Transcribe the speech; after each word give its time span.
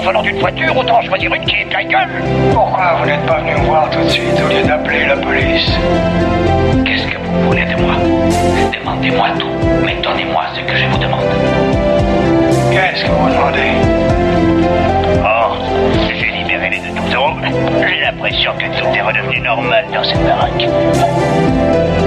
au 0.00 0.02
volant 0.02 0.22
d'une 0.22 0.38
voiture, 0.38 0.76
autant 0.76 1.00
choisir 1.02 1.32
une 1.34 1.44
qui 1.44 1.56
est 1.56 1.64
de 1.64 1.72
la 1.72 1.84
gueule. 1.84 2.22
Pourquoi 2.52 2.96
vous 2.98 3.06
n'êtes 3.06 3.26
pas 3.26 3.38
venu 3.38 3.52
me 3.52 3.66
voir 3.66 3.90
tout 3.90 4.02
de 4.02 4.08
suite 4.08 4.40
au 4.42 4.48
lieu 4.48 4.62
d'appeler 4.62 5.06
la 5.06 5.16
police 5.16 5.70
Qu'est-ce 6.84 7.06
que 7.06 7.18
vous 7.18 7.40
voulez 7.46 7.64
de 7.64 7.76
moi? 7.82 7.94
Demandez-moi 8.72 9.28
tout, 9.38 9.68
mais 9.84 9.96
donnez-moi 10.02 10.44
ce 10.54 10.60
que 10.60 10.76
je 10.76 10.86
vous 10.86 10.98
demande. 10.98 11.24
Qu'est-ce 12.72 13.04
que 13.04 13.10
vous 13.10 13.28
demandez? 13.28 13.72
Oh, 15.22 15.54
j'ai 16.08 16.30
libéré 16.30 16.70
les 16.70 16.78
deux 16.78 16.94
tourtereaux. 16.96 17.36
J'ai 17.86 18.00
l'impression 18.00 18.52
que 18.54 18.78
tout 18.78 18.86
est 18.94 19.02
redevenu 19.02 19.40
normal 19.40 19.84
dans 19.92 20.04
cette 20.04 20.24
baraque. 20.24 21.99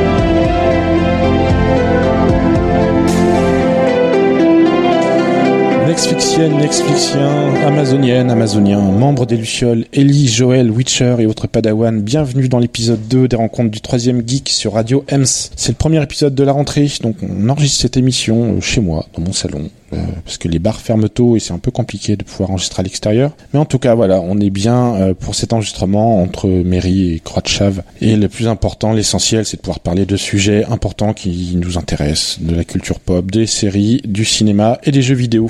Netflixienne, 5.94 6.58
Netflixien, 6.58 7.54
Amazonienne, 7.68 8.32
Amazonien, 8.32 8.80
membre 8.82 9.28
des 9.28 9.38
Lucioles, 9.38 9.86
Ellie, 9.94 10.28
Joël, 10.28 10.72
Witcher 10.72 11.18
et 11.20 11.28
autres 11.28 11.46
Padawan, 11.46 12.02
bienvenue 12.02 12.50
dans 12.50 12.58
l'épisode 12.58 13.08
2 13.10 13.28
des 13.28 13.36
rencontres 13.36 13.70
du 13.70 13.80
troisième 13.80 14.28
geek 14.28 14.50
sur 14.50 14.74
Radio 14.74 15.06
Ems. 15.12 15.24
C'est 15.56 15.70
le 15.72 15.78
premier 15.78 16.02
épisode 16.02 16.34
de 16.34 16.44
la 16.44 16.52
rentrée, 16.52 16.92
donc 17.04 17.18
on 17.22 17.48
enregistre 17.48 17.80
cette 17.80 17.96
émission 17.96 18.56
euh, 18.56 18.60
chez 18.60 18.82
moi, 18.82 19.06
dans 19.16 19.22
mon 19.22 19.34
salon, 19.34 19.70
euh, 19.94 20.06
parce 20.26 20.38
que 20.38 20.48
les 20.48 20.60
bars 20.60 20.80
ferment 20.80 21.08
tôt 21.08 21.36
et 21.36 21.40
c'est 21.40 21.54
un 21.54 21.60
peu 21.60 21.72
compliqué 21.72 22.16
de 22.16 22.24
pouvoir 22.24 22.52
enregistrer 22.52 22.82
à 22.82 22.84
l'extérieur. 22.84 23.32
Mais 23.54 23.60
en 23.60 23.66
tout 23.66 23.80
cas, 23.80 23.96
voilà, 23.96 24.22
on 24.22 24.40
est 24.40 24.50
bien 24.50 24.96
euh, 24.96 25.14
pour 25.14 25.36
cet 25.36 25.54
enregistrement 25.54 26.22
entre 26.22 26.48
mairie 26.48 27.14
et 27.14 27.20
croix 27.20 27.42
de 27.42 27.48
chave. 27.48 27.84
Et 28.02 28.16
le 28.16 28.30
plus 28.30 28.48
important, 28.48 28.94
l'essentiel, 28.94 29.46
c'est 29.46 29.58
de 29.58 29.62
pouvoir 29.62 29.80
parler 29.80 30.06
de 30.06 30.18
sujets 30.18 30.66
importants 30.66 31.14
qui 31.14 31.54
nous 31.56 31.78
intéressent, 31.78 32.40
de 32.42 32.56
la 32.56 32.64
culture 32.64 33.00
pop, 33.00 33.30
des 33.30 33.48
séries, 33.48 34.02
du 34.06 34.26
cinéma 34.26 34.80
et 34.84 34.92
des 34.92 35.02
jeux 35.02 35.16
vidéo. 35.16 35.50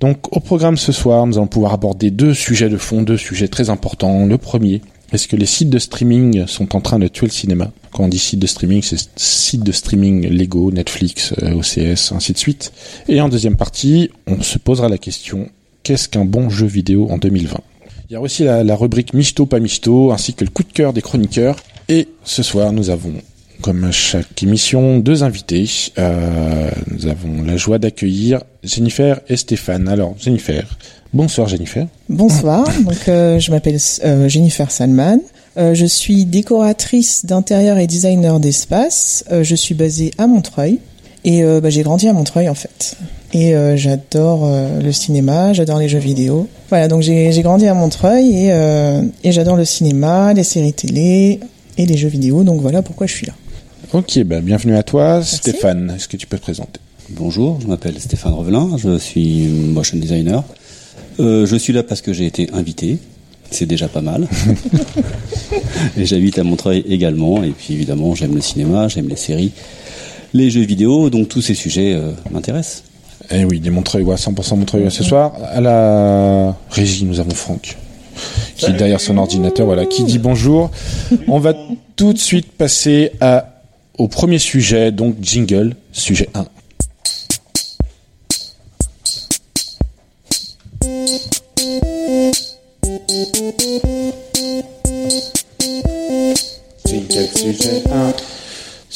Donc 0.00 0.34
au 0.36 0.40
programme 0.40 0.76
ce 0.76 0.92
soir, 0.92 1.26
nous 1.26 1.38
allons 1.38 1.46
pouvoir 1.46 1.72
aborder 1.72 2.10
deux 2.10 2.34
sujets 2.34 2.68
de 2.68 2.76
fond, 2.76 3.02
deux 3.02 3.16
sujets 3.16 3.48
très 3.48 3.70
importants. 3.70 4.26
Le 4.26 4.38
premier, 4.38 4.82
est-ce 5.12 5.28
que 5.28 5.36
les 5.36 5.46
sites 5.46 5.70
de 5.70 5.78
streaming 5.78 6.46
sont 6.46 6.74
en 6.74 6.80
train 6.80 6.98
de 6.98 7.08
tuer 7.08 7.26
le 7.26 7.32
cinéma? 7.32 7.70
Quand 7.92 8.04
on 8.04 8.08
dit 8.08 8.18
site 8.18 8.40
de 8.40 8.46
streaming, 8.46 8.82
c'est 8.82 9.08
site 9.16 9.62
de 9.62 9.70
streaming 9.70 10.28
Lego, 10.28 10.72
Netflix, 10.72 11.32
euh, 11.42 11.54
OCS, 11.54 12.12
ainsi 12.12 12.32
de 12.32 12.38
suite. 12.38 12.72
Et 13.08 13.20
en 13.20 13.28
deuxième 13.28 13.56
partie, 13.56 14.10
on 14.26 14.42
se 14.42 14.58
posera 14.58 14.88
la 14.88 14.98
question, 14.98 15.48
qu'est-ce 15.82 16.08
qu'un 16.08 16.24
bon 16.24 16.50
jeu 16.50 16.66
vidéo 16.66 17.08
en 17.10 17.18
2020 17.18 17.60
Il 18.10 18.14
y 18.14 18.16
a 18.16 18.20
aussi 18.20 18.44
la, 18.44 18.74
rubrique 18.74 19.14
Michto 19.14 19.46
pas 19.46 19.60
Michto, 19.60 20.10
ainsi 20.10 20.34
que 20.34 20.44
le 20.44 20.50
coup 20.50 20.64
de 20.64 20.72
cœur 20.72 20.92
des 20.92 21.02
chroniqueurs. 21.02 21.56
Et 21.88 22.08
ce 22.24 22.42
soir, 22.42 22.72
nous 22.72 22.90
avons 22.90 23.12
comme 23.60 23.84
à 23.84 23.92
chaque 23.92 24.42
émission, 24.42 24.98
deux 24.98 25.22
invités. 25.22 25.70
Euh, 25.98 26.70
nous 26.90 27.06
avons 27.06 27.42
la 27.44 27.56
joie 27.56 27.78
d'accueillir 27.78 28.42
Jennifer 28.62 29.20
et 29.28 29.36
Stéphane. 29.36 29.88
Alors, 29.88 30.16
Jennifer. 30.18 30.66
Bonsoir, 31.14 31.46
Jennifer. 31.48 31.86
Bonsoir. 32.08 32.68
Donc, 32.84 33.08
euh, 33.08 33.38
je 33.38 33.52
m'appelle 33.52 33.78
euh, 34.04 34.28
Jennifer 34.28 34.68
Salman. 34.70 35.18
Euh, 35.56 35.72
je 35.72 35.86
suis 35.86 36.24
décoratrice 36.24 37.24
d'intérieur 37.24 37.78
et 37.78 37.86
designer 37.86 38.40
d'espace. 38.40 39.24
Euh, 39.30 39.44
je 39.44 39.54
suis 39.54 39.76
basée 39.76 40.10
à 40.18 40.26
Montreuil. 40.26 40.80
Et 41.24 41.44
euh, 41.44 41.60
bah, 41.60 41.70
j'ai 41.70 41.82
grandi 41.84 42.08
à 42.08 42.12
Montreuil, 42.12 42.48
en 42.48 42.54
fait. 42.54 42.96
Et 43.32 43.54
euh, 43.54 43.76
j'adore 43.76 44.42
euh, 44.44 44.82
le 44.82 44.90
cinéma, 44.90 45.52
j'adore 45.52 45.78
les 45.78 45.88
jeux 45.88 46.00
vidéo. 46.00 46.48
Voilà, 46.68 46.88
donc 46.88 47.02
j'ai 47.02 47.30
grandi 47.42 47.68
à 47.68 47.74
Montreuil 47.74 48.30
et, 48.30 48.52
euh, 48.52 49.02
et 49.22 49.30
j'adore 49.30 49.56
le 49.56 49.64
cinéma, 49.64 50.34
les 50.34 50.44
séries 50.44 50.72
télé 50.72 51.38
et 51.78 51.86
les 51.86 51.96
jeux 51.96 52.08
vidéo. 52.08 52.42
Donc 52.42 52.60
voilà 52.60 52.82
pourquoi 52.82 53.06
je 53.06 53.14
suis 53.14 53.26
là. 53.26 53.34
Ok, 53.92 54.18
bah, 54.24 54.40
bienvenue 54.40 54.76
à 54.76 54.82
toi. 54.82 55.22
Stéphane, 55.22 55.92
est-ce 55.96 56.08
que 56.08 56.16
tu 56.16 56.26
peux 56.26 56.38
te 56.38 56.42
présenter? 56.42 56.80
Bonjour, 57.10 57.60
je 57.60 57.66
m'appelle 57.66 58.00
Stéphane 58.00 58.32
Revelin, 58.32 58.76
je 58.76 58.98
suis 58.98 59.46
motion 59.46 59.98
designer. 59.98 60.42
Euh, 61.20 61.46
je 61.46 61.56
suis 61.56 61.72
là 61.72 61.82
parce 61.82 62.00
que 62.00 62.12
j'ai 62.12 62.26
été 62.26 62.48
invité, 62.52 62.98
c'est 63.50 63.66
déjà 63.66 63.88
pas 63.88 64.00
mal. 64.00 64.26
et 65.96 66.04
j'habite 66.06 66.38
à 66.38 66.44
Montreuil 66.44 66.84
également, 66.88 67.42
et 67.42 67.50
puis 67.50 67.74
évidemment 67.74 68.14
j'aime 68.14 68.34
le 68.34 68.40
cinéma, 68.40 68.88
j'aime 68.88 69.08
les 69.08 69.16
séries, 69.16 69.52
les 70.32 70.50
jeux 70.50 70.64
vidéo, 70.64 71.10
donc 71.10 71.28
tous 71.28 71.40
ces 71.40 71.54
sujets 71.54 71.94
euh, 71.94 72.12
m'intéressent. 72.30 72.84
Eh 73.30 73.44
oui, 73.44 73.60
des 73.60 73.70
Montreuil, 73.70 74.02
ouais, 74.02 74.16
100% 74.16 74.58
Montreuil 74.58 74.90
ce 74.90 75.02
soir. 75.02 75.32
À 75.50 75.60
la 75.60 76.54
régie, 76.70 77.04
nous 77.04 77.20
avons 77.20 77.34
Franck, 77.34 77.76
qui 78.56 78.66
est 78.66 78.72
derrière 78.72 79.00
son 79.00 79.16
ordinateur, 79.16 79.66
voilà, 79.66 79.86
qui 79.86 80.04
dit 80.04 80.18
bonjour. 80.18 80.70
On 81.28 81.38
va 81.38 81.54
tout 81.96 82.12
de 82.12 82.18
suite 82.18 82.52
passer 82.52 83.12
à, 83.20 83.62
au 83.96 84.08
premier 84.08 84.38
sujet, 84.38 84.92
donc 84.92 85.16
jingle, 85.22 85.74
sujet 85.92 86.28
1. 86.34 86.44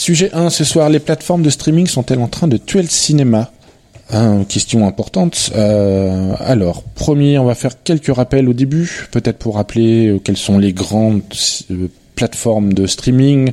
Sujet 0.09 0.31
1, 0.33 0.49
ce 0.49 0.65
soir, 0.65 0.89
les 0.89 1.01
plateformes 1.01 1.43
de 1.43 1.51
streaming 1.51 1.87
sont-elles 1.87 2.21
en 2.21 2.29
train 2.29 2.49
de 2.49 2.57
tuer 2.57 2.81
le 2.81 2.89
cinéma? 2.89 3.53
Hein, 4.11 4.45
question 4.49 4.87
importante. 4.87 5.51
Euh, 5.55 6.33
alors, 6.39 6.83
premier, 6.83 7.39
on 7.39 7.45
va 7.45 7.55
faire 7.55 7.83
quelques 7.83 8.17
rappels 8.17 8.49
au 8.49 8.55
début, 8.55 9.07
peut-être 9.11 9.37
pour 9.37 9.57
rappeler 9.57 10.07
euh, 10.07 10.19
quelles 10.19 10.39
sont 10.39 10.59
les 10.59 10.73
grandes 10.73 11.21
euh, 11.71 11.89
plateformes 12.15 12.73
de 12.73 12.87
streaming. 12.87 13.53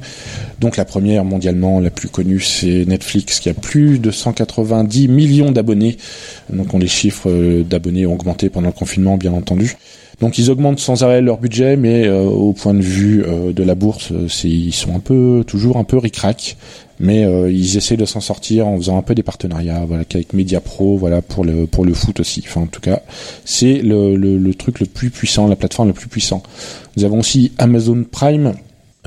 Donc 0.61 0.77
la 0.77 0.85
première 0.85 1.25
mondialement, 1.25 1.81
la 1.81 1.89
plus 1.89 2.07
connue, 2.07 2.39
c'est 2.39 2.85
Netflix, 2.85 3.41
qui 3.41 3.49
a 3.49 3.53
plus 3.53 3.99
de 3.99 4.09
190 4.09 5.09
millions 5.09 5.51
d'abonnés. 5.51 5.97
Donc 6.49 6.73
on 6.73 6.77
les 6.77 6.87
chiffres 6.87 7.63
d'abonnés 7.63 8.05
ont 8.05 8.13
augmenté 8.13 8.47
pendant 8.47 8.67
le 8.67 8.73
confinement, 8.73 9.17
bien 9.17 9.33
entendu. 9.33 9.75
Donc 10.21 10.37
ils 10.37 10.49
augmentent 10.49 10.79
sans 10.79 11.03
arrêt 11.03 11.21
leur 11.21 11.37
budget, 11.37 11.75
mais 11.75 12.07
euh, 12.07 12.23
au 12.23 12.53
point 12.53 12.73
de 12.73 12.81
vue 12.81 13.23
euh, 13.25 13.51
de 13.51 13.63
la 13.63 13.75
bourse, 13.75 14.11
euh, 14.11 14.27
c'est 14.29 14.49
ils 14.49 14.71
sont 14.71 14.95
un 14.95 14.99
peu 14.99 15.43
toujours 15.45 15.77
un 15.77 15.83
peu 15.83 15.97
ric-rac, 15.97 16.57
mais 16.99 17.23
ils 17.51 17.75
essaient 17.75 17.97
de 17.97 18.05
s'en 18.05 18.21
sortir 18.21 18.67
en 18.67 18.77
faisant 18.77 18.97
un 18.97 19.01
peu 19.01 19.15
des 19.15 19.23
partenariats, 19.23 19.83
voilà, 19.85 20.05
qu'avec 20.05 20.31
Mediapro, 20.31 20.97
voilà 20.97 21.21
pour 21.21 21.43
le 21.43 21.67
pour 21.67 21.83
le 21.83 21.93
foot 21.93 22.21
aussi. 22.21 22.41
Enfin 22.47 22.61
en 22.61 22.67
tout 22.67 22.79
cas, 22.79 23.01
c'est 23.43 23.81
le, 23.81 24.53
truc 24.53 24.79
le 24.79 24.85
plus 24.85 25.09
puissant, 25.09 25.47
la 25.47 25.57
plateforme 25.57 25.89
le 25.89 25.93
plus 25.93 26.07
puissant. 26.07 26.41
Nous 26.95 27.03
avons 27.03 27.19
aussi 27.19 27.51
Amazon 27.57 28.05
Prime. 28.09 28.53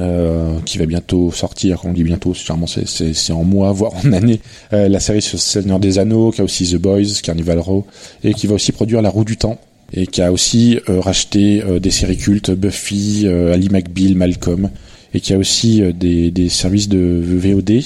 euh, 0.00 0.60
qui 0.64 0.78
va 0.78 0.86
bientôt 0.86 1.32
sortir, 1.32 1.80
quand 1.80 1.88
on 1.88 1.92
dit 1.92 2.04
bientôt, 2.04 2.32
sûrement 2.32 2.68
c'est, 2.68 2.86
c'est, 2.86 3.14
c'est 3.14 3.32
en 3.32 3.42
mois, 3.42 3.72
voire 3.72 3.92
en 3.96 4.12
année, 4.12 4.40
la 4.70 5.00
série 5.00 5.22
sur 5.22 5.40
Seigneur 5.40 5.80
des 5.80 5.98
Anneaux, 5.98 6.30
qui 6.30 6.40
a 6.40 6.44
aussi 6.44 6.70
The 6.70 6.76
Boys, 6.76 7.20
Carnival 7.20 7.58
Row, 7.58 7.84
et 8.22 8.32
qui 8.32 8.46
va 8.46 8.54
aussi 8.54 8.70
produire 8.70 9.02
La 9.02 9.10
Roue 9.10 9.24
du 9.24 9.36
Temps, 9.36 9.58
et 9.92 10.06
qui 10.06 10.22
a 10.22 10.32
aussi 10.32 10.78
euh, 10.88 11.00
racheté 11.00 11.62
euh, 11.62 11.78
des 11.78 11.90
séries 11.90 12.16
cultes, 12.16 12.50
Buffy, 12.50 13.22
euh, 13.24 13.54
Ali 13.54 13.68
McBeal, 13.70 14.14
Malcolm, 14.14 14.70
et 15.14 15.20
qui 15.20 15.32
a 15.32 15.38
aussi 15.38 15.82
des, 15.94 16.48
services 16.50 16.88
de 16.88 17.22
VOD. 17.24 17.82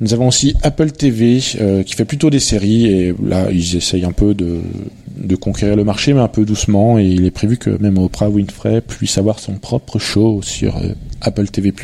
Nous 0.00 0.14
avons 0.14 0.28
aussi 0.28 0.54
Apple 0.62 0.90
TV 0.90 1.38
qui 1.38 1.94
fait 1.94 2.06
plutôt 2.06 2.30
des 2.30 2.40
séries 2.40 2.86
et 2.86 3.14
là 3.22 3.50
ils 3.52 3.76
essayent 3.76 4.06
un 4.06 4.12
peu 4.12 4.34
de, 4.34 4.62
conquérir 5.36 5.76
le 5.76 5.84
marché 5.84 6.14
mais 6.14 6.20
un 6.20 6.28
peu 6.28 6.46
doucement 6.46 6.98
et 6.98 7.04
il 7.04 7.26
est 7.26 7.30
prévu 7.30 7.58
que 7.58 7.70
même 7.80 7.98
Oprah 7.98 8.30
Winfrey 8.30 8.80
puisse 8.80 9.18
avoir 9.18 9.38
son 9.38 9.52
propre 9.58 9.98
show 9.98 10.40
sur 10.42 10.80
Apple 11.20 11.46
TV+. 11.48 11.74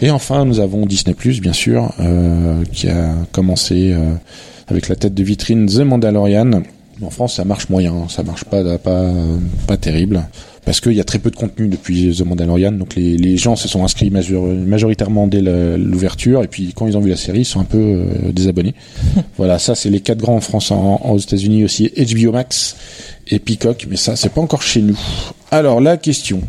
Et 0.00 0.10
enfin 0.10 0.46
nous 0.46 0.60
avons 0.60 0.86
Disney+, 0.86 1.14
bien 1.42 1.52
sûr, 1.52 1.92
qui 2.72 2.88
a 2.88 3.14
commencé 3.32 3.94
avec 4.66 4.88
la 4.88 4.96
tête 4.96 5.12
de 5.14 5.22
vitrine 5.22 5.66
The 5.66 5.80
Mandalorian. 5.80 6.62
En 7.02 7.10
France, 7.10 7.34
ça 7.34 7.44
marche 7.44 7.68
moyen, 7.68 8.08
ça 8.08 8.22
marche 8.22 8.44
pas 8.44 8.78
pas 8.78 9.04
pas 9.66 9.76
terrible 9.76 10.26
parce 10.64 10.80
qu'il 10.80 10.94
y 10.94 11.00
a 11.00 11.04
très 11.04 11.18
peu 11.20 11.30
de 11.30 11.36
contenu 11.36 11.68
depuis 11.68 12.12
The 12.16 12.22
Mandalorian, 12.24 12.72
donc 12.72 12.96
les, 12.96 13.16
les 13.16 13.36
gens 13.36 13.54
se 13.54 13.68
sont 13.68 13.84
inscrits 13.84 14.10
major- 14.10 14.46
majoritairement 14.46 15.28
dès 15.28 15.40
l'ouverture, 15.40 16.42
et 16.42 16.48
puis 16.48 16.72
quand 16.74 16.88
ils 16.88 16.96
ont 16.96 17.00
vu 17.00 17.10
la 17.10 17.16
série, 17.16 17.40
ils 17.40 17.44
sont 17.44 17.60
un 17.60 17.64
peu 17.64 17.78
euh, 17.78 18.32
désabonnés. 18.32 18.74
voilà, 19.36 19.60
ça 19.60 19.76
c'est 19.76 19.90
les 19.90 20.00
quatre 20.00 20.18
grands 20.18 20.34
en 20.36 20.40
France, 20.40 20.72
en, 20.72 20.96
aux 21.04 21.18
États-Unis 21.18 21.62
aussi, 21.64 21.92
HBO 21.96 22.32
Max 22.32 22.76
et 23.28 23.38
Peacock, 23.38 23.86
mais 23.88 23.96
ça 23.96 24.16
c'est 24.16 24.30
pas 24.30 24.40
encore 24.40 24.62
chez 24.62 24.82
nous. 24.82 24.98
Alors 25.52 25.80
la 25.80 25.98
question, 25.98 26.40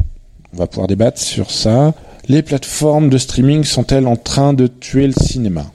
on 0.53 0.57
va 0.57 0.65
pouvoir 0.67 0.87
débattre 0.87 1.19
sur 1.21 1.51
ça. 1.51 1.93
Les 2.27 2.41
plateformes 2.41 3.09
de 3.09 3.17
streaming 3.19 3.63
sont-elles 3.65 4.07
en 4.07 4.15
train 4.15 4.53
de 4.53 4.65
tuer 4.67 5.05
le 5.07 5.13
cinéma? 5.13 5.65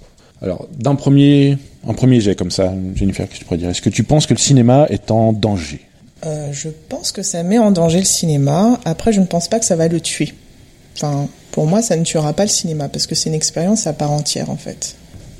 Alors 0.40 0.66
d'un 0.80 0.96
premier, 0.96 1.58
un 1.86 1.94
premier 1.94 2.20
jet 2.20 2.36
comme 2.36 2.50
ça, 2.50 2.72
Jennifer, 2.94 3.26
qu'est-ce 3.28 3.38
que 3.38 3.38
tu 3.40 3.44
pourrais 3.44 3.58
dire? 3.58 3.70
Est-ce 3.70 3.82
que 3.82 3.90
tu 3.90 4.04
penses 4.04 4.26
que 4.26 4.34
le 4.34 4.38
cinéma 4.38 4.86
est 4.88 5.10
en 5.10 5.32
danger? 5.32 5.80
Euh, 6.24 6.52
je 6.52 6.68
pense 6.88 7.10
que 7.10 7.22
ça 7.22 7.42
met 7.42 7.58
en 7.58 7.72
danger 7.72 7.98
le 7.98 8.04
cinéma. 8.04 8.78
Après, 8.84 9.12
je 9.12 9.20
ne 9.20 9.26
pense 9.26 9.48
pas 9.48 9.58
que 9.58 9.64
ça 9.64 9.74
va 9.74 9.88
le 9.88 10.00
tuer. 10.00 10.32
Enfin, 10.96 11.26
pour 11.50 11.66
moi, 11.66 11.82
ça 11.82 11.96
ne 11.96 12.04
tuera 12.04 12.32
pas 12.32 12.44
le 12.44 12.50
cinéma 12.50 12.88
parce 12.88 13.06
que 13.06 13.14
c'est 13.14 13.28
une 13.28 13.34
expérience 13.34 13.86
à 13.86 13.92
part 13.92 14.12
entière 14.12 14.50
en 14.50 14.56
fait. 14.56 14.96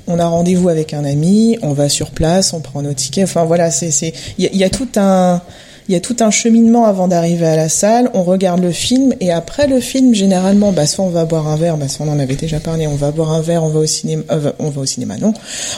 On 0.07 0.19
a 0.19 0.27
rendez-vous 0.27 0.67
avec 0.67 0.93
un 0.93 1.05
ami, 1.05 1.57
on 1.61 1.71
va 1.71 1.87
sur 1.87 2.11
place, 2.11 2.51
on 2.51 2.59
prend 2.59 2.81
nos 2.81 2.93
tickets. 2.93 3.23
Enfin 3.23 3.45
voilà, 3.45 3.71
c'est 3.71 4.13
il 4.37 4.55
y 4.55 4.63
a 4.63 4.69
tout 4.69 4.89
un 4.97 5.41
il 5.87 5.93
y 5.93 5.97
a 5.97 5.99
tout 5.99 6.15
un 6.19 6.31
cheminement 6.31 6.85
avant 6.85 7.07
d'arriver 7.07 7.45
à 7.45 7.55
la 7.55 7.69
salle. 7.69 8.09
On 8.13 8.23
regarde 8.23 8.61
le 8.61 8.71
film 8.71 9.13
et 9.19 9.31
après 9.31 9.67
le 9.67 9.79
film, 9.79 10.13
généralement, 10.13 10.71
bah 10.71 10.85
soit 10.85 11.05
on 11.05 11.09
va 11.09 11.25
boire 11.25 11.47
un 11.47 11.55
verre, 11.55 11.77
bah 11.77 11.87
soit 11.87 12.05
on 12.05 12.09
en 12.09 12.19
avait 12.19 12.35
déjà 12.35 12.59
parlé, 12.59 12.87
on 12.87 12.95
va 12.95 13.11
boire 13.11 13.31
un 13.31 13.41
verre, 13.41 13.63
on 13.63 13.69
va 13.69 13.79
au 13.79 13.85
cinéma, 13.85 14.23
euh, 14.31 14.51
on 14.59 14.69
va 14.69 14.81
au 14.81 14.85
cinéma, 14.85 15.17
non, 15.17 15.33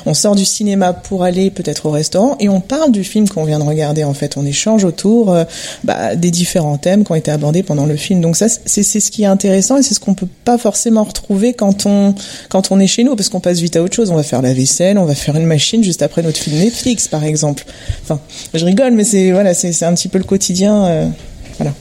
on 0.06 0.14
sort 0.14 0.36
du 0.36 0.46
cinéma 0.46 0.94
pour 0.94 1.24
aller 1.24 1.50
peut-être 1.50 1.86
au 1.86 1.92
restaurant 1.92 2.36
et 2.40 2.50
on 2.50 2.62
parle 2.62 2.92
du 2.92 3.04
film 3.04 3.28
qu'on 3.28 3.46
vient 3.46 3.60
de 3.60 3.64
regarder. 3.64 4.04
En 4.04 4.14
fait, 4.14 4.38
on 4.38 4.46
échange 4.46 4.84
autour 4.84 5.32
euh, 5.32 5.44
bah, 5.84 6.16
des 6.16 6.32
différents 6.32 6.78
thèmes 6.78 7.04
qui 7.04 7.12
ont 7.12 7.16
été 7.16 7.32
abordés 7.32 7.64
pendant 7.64 7.86
le 7.86 7.96
film. 7.96 8.22
Donc 8.22 8.36
ça, 8.36 8.48
c'est 8.50 8.84
ce 8.84 9.12
qui 9.12 9.24
est 9.24 9.28
intéressant 9.28 9.78
et 9.78 9.84
c'est 9.84 9.94
ce 9.94 10.00
qu'on 10.00 10.14
peut 10.14 10.28
pas 10.44 10.58
forcément 10.58 11.04
retrouver 11.04 11.54
quand 11.54 11.86
on 11.86 12.14
quand 12.50 12.72
on 12.72 12.80
est 12.80 12.88
chez 12.88 13.04
nous 13.04 13.16
parce 13.16 13.30
qu'on 13.30 13.40
passe 13.40 13.60
vite 13.60 13.76
à 13.76 13.84
autre 13.84 13.96
chose. 13.96 14.12
On 14.12 14.16
va 14.16 14.24
faire 14.24 14.42
la 14.42 14.54
vaisselle, 14.54 14.98
on 14.98 15.06
va 15.06 15.16
faire 15.16 15.36
une 15.36 15.46
machine 15.46 15.84
juste 15.84 16.02
après 16.02 16.22
notre 16.22 16.38
film 16.38 16.58
Netflix, 16.58 17.08
par 17.08 17.24
exemple. 17.24 17.66
Enfin, 18.04 18.20
je 18.54 18.66
rigole, 18.66 18.92
mais 18.92 19.04
c'est 19.04 19.32
voilà, 19.32 19.54
c'est 19.54 19.72
c'est 19.72 19.86
un 19.96 19.98
petit 19.98 20.10
peu 20.10 20.18
le 20.18 20.26
quotidien. 20.26 20.86
euh, 20.88 21.08
voilà. 21.58 21.74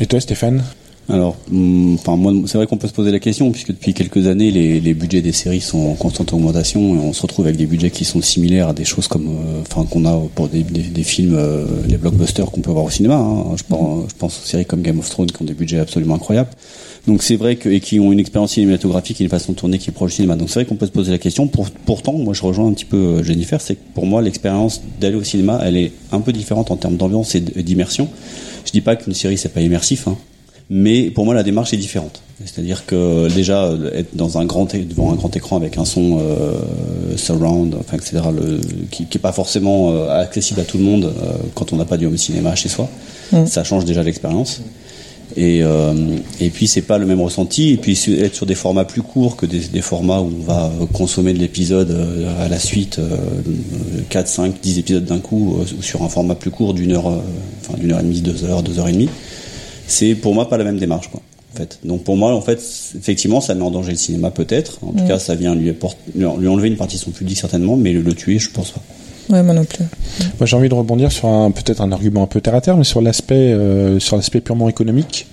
Et 0.00 0.06
toi, 0.06 0.20
Stéphane? 0.20 0.64
Alors, 1.12 1.36
hum, 1.52 1.98
c'est 2.46 2.56
vrai 2.56 2.66
qu'on 2.66 2.78
peut 2.78 2.88
se 2.88 2.94
poser 2.94 3.10
la 3.10 3.18
question 3.18 3.50
puisque 3.52 3.68
depuis 3.72 3.92
quelques 3.92 4.26
années, 4.28 4.50
les, 4.50 4.94
budgets 4.94 5.20
des 5.20 5.32
séries 5.32 5.60
sont 5.60 5.90
en 5.90 5.94
constante 5.94 6.32
augmentation 6.32 6.94
et 6.94 6.98
on 6.98 7.12
se 7.12 7.20
retrouve 7.20 7.44
avec 7.44 7.58
des 7.58 7.66
budgets 7.66 7.90
qui 7.90 8.06
sont 8.06 8.22
similaires 8.22 8.68
à 8.68 8.72
des 8.72 8.86
choses 8.86 9.08
comme, 9.08 9.26
euh, 9.26 9.60
enfin, 9.60 9.84
qu'on 9.84 10.06
a 10.06 10.18
pour 10.34 10.48
des, 10.48 10.62
des, 10.62 10.80
des 10.80 11.02
films, 11.02 11.34
euh, 11.36 11.66
les 11.86 11.98
blockbusters 11.98 12.50
qu'on 12.50 12.62
peut 12.62 12.70
voir 12.70 12.86
au 12.86 12.90
cinéma. 12.90 13.16
hein. 13.16 13.44
Je, 13.56 13.62
pense, 13.64 14.38
aux 14.42 14.46
séries 14.46 14.64
comme 14.64 14.80
Game 14.80 14.98
of 14.98 15.10
Thrones 15.10 15.30
qui 15.30 15.42
ont 15.42 15.44
des 15.44 15.52
budgets 15.52 15.80
absolument 15.80 16.14
incroyables. 16.14 16.48
Donc 17.06 17.22
c'est 17.22 17.36
vrai 17.36 17.56
que 17.56 17.68
et 17.68 17.80
qui 17.80 18.00
ont 18.00 18.10
une 18.10 18.20
expérience 18.20 18.52
cinématographique 18.52 19.20
et 19.20 19.24
une 19.24 19.30
façon 19.30 19.52
de 19.52 19.58
tourner 19.58 19.76
qui 19.76 19.90
est 19.90 19.92
proche 19.92 20.12
du 20.12 20.16
cinéma. 20.16 20.36
Donc 20.36 20.48
c'est 20.48 20.60
vrai 20.60 20.64
qu'on 20.64 20.76
peut 20.76 20.86
se 20.86 20.92
poser 20.92 21.10
la 21.10 21.18
question. 21.18 21.46
Pour, 21.46 21.68
pourtant, 21.84 22.14
moi 22.14 22.32
je 22.32 22.40
rejoins 22.40 22.68
un 22.68 22.72
petit 22.72 22.86
peu 22.86 22.96
euh, 22.96 23.22
Jennifer, 23.22 23.60
c'est 23.60 23.74
que 23.74 23.82
pour 23.94 24.06
moi 24.06 24.22
l'expérience 24.22 24.80
d'aller 24.98 25.16
au 25.16 25.24
cinéma, 25.24 25.60
elle 25.62 25.76
est 25.76 25.92
un 26.10 26.20
peu 26.20 26.32
différente 26.32 26.70
en 26.70 26.76
termes 26.76 26.96
d'ambiance 26.96 27.34
et 27.34 27.40
d'immersion. 27.40 28.08
Je 28.64 28.70
dis 28.70 28.80
pas 28.80 28.96
qu'une 28.96 29.12
série 29.12 29.36
c'est 29.36 29.50
pas 29.50 29.60
immersif, 29.60 30.08
hein, 30.08 30.16
mais 30.74 31.10
pour 31.10 31.26
moi 31.26 31.34
la 31.34 31.42
démarche 31.42 31.74
est 31.74 31.76
différente. 31.76 32.22
C'est-à-dire 32.44 32.86
que 32.86 33.28
déjà 33.32 33.70
être 33.94 34.16
dans 34.16 34.38
un 34.38 34.44
grand 34.44 34.66
devant 34.74 35.12
un 35.12 35.14
grand 35.14 35.36
écran 35.36 35.56
avec 35.56 35.78
un 35.78 35.84
son 35.84 36.18
euh, 36.18 37.16
surround, 37.16 37.76
enfin 37.78 37.98
etc. 37.98 38.20
Le, 38.34 38.58
qui, 38.90 39.04
qui 39.06 39.18
est 39.18 39.20
pas 39.20 39.32
forcément 39.32 39.92
euh, 39.92 40.20
accessible 40.20 40.60
à 40.60 40.64
tout 40.64 40.78
le 40.78 40.84
monde 40.84 41.04
euh, 41.04 41.32
quand 41.54 41.72
on 41.72 41.76
n'a 41.76 41.84
pas 41.84 41.98
du 41.98 42.06
home 42.06 42.16
cinéma 42.16 42.56
chez 42.56 42.68
soi, 42.68 42.88
Mm. 43.32 43.46
ça 43.46 43.64
change 43.64 43.84
déjà 43.84 44.02
l'expérience. 44.02 44.60
Et, 45.34 45.60
euh, 45.62 45.94
et 46.40 46.50
puis 46.50 46.66
c'est 46.66 46.82
pas 46.82 46.98
le 46.98 47.06
même 47.06 47.20
ressenti. 47.20 47.70
Et 47.70 47.76
puis 47.78 47.98
être 48.20 48.34
sur 48.34 48.44
des 48.44 48.54
formats 48.54 48.84
plus 48.84 49.00
courts 49.00 49.36
que 49.36 49.46
des, 49.46 49.60
des 49.60 49.80
formats 49.80 50.20
où 50.20 50.30
on 50.40 50.44
va 50.44 50.70
consommer 50.92 51.32
de 51.32 51.38
l'épisode 51.38 51.96
à 52.40 52.48
la 52.48 52.58
suite, 52.58 52.98
euh, 52.98 53.16
4, 54.10 54.28
5, 54.28 54.54
10 54.60 54.78
épisodes 54.78 55.04
d'un 55.04 55.20
coup, 55.20 55.56
ou 55.78 55.82
sur 55.82 56.02
un 56.02 56.08
format 56.08 56.34
plus 56.34 56.50
court 56.50 56.74
d'une 56.74 56.92
heure, 56.92 57.06
enfin 57.06 57.78
d'une 57.78 57.92
heure 57.92 58.00
et 58.00 58.04
demie, 58.04 58.20
deux 58.20 58.44
heures, 58.44 58.62
deux 58.62 58.78
heures 58.78 58.88
et 58.88 58.92
demie. 58.92 59.08
C'est 59.86 60.14
pour 60.14 60.34
moi 60.34 60.48
pas 60.48 60.56
la 60.58 60.64
même 60.64 60.78
démarche, 60.78 61.08
quoi. 61.08 61.20
En 61.54 61.56
fait. 61.58 61.78
Donc 61.84 62.02
pour 62.04 62.16
moi, 62.16 62.34
en 62.34 62.40
fait, 62.40 62.58
effectivement, 62.96 63.40
ça 63.42 63.54
met 63.54 63.62
en 63.62 63.70
danger 63.70 63.90
le 63.92 63.98
cinéma 63.98 64.30
peut-être. 64.30 64.78
En 64.82 64.92
tout 64.92 65.04
Mm. 65.04 65.08
cas, 65.08 65.18
ça 65.18 65.34
vient 65.34 65.54
lui, 65.54 65.74
enlever 66.24 66.68
une 66.68 66.76
partie 66.76 66.96
de 66.96 67.02
son 67.02 67.10
public 67.10 67.36
certainement, 67.38 67.76
mais 67.76 67.92
le, 67.92 68.00
le 68.00 68.14
tuer, 68.14 68.38
je 68.38 68.50
pense 68.50 68.70
pas. 68.70 68.80
Ouais, 69.28 69.42
moi 69.42 69.54
non 69.54 69.64
plus. 69.64 69.84
Moi, 70.38 70.46
j'ai 70.46 70.56
envie 70.56 70.68
de 70.68 70.74
rebondir 70.74 71.12
sur 71.12 71.28
un 71.28 71.50
peut-être 71.50 71.80
un 71.82 71.92
argument 71.92 72.22
un 72.22 72.26
peu 72.26 72.40
terre 72.40 72.54
à 72.54 72.60
terre, 72.60 72.76
mais 72.76 72.84
sur 72.84 73.00
l'aspect 73.02 73.34
euh, 73.34 73.98
sur 74.00 74.16
l'aspect 74.16 74.40
purement 74.40 74.68
économique. 74.68 75.26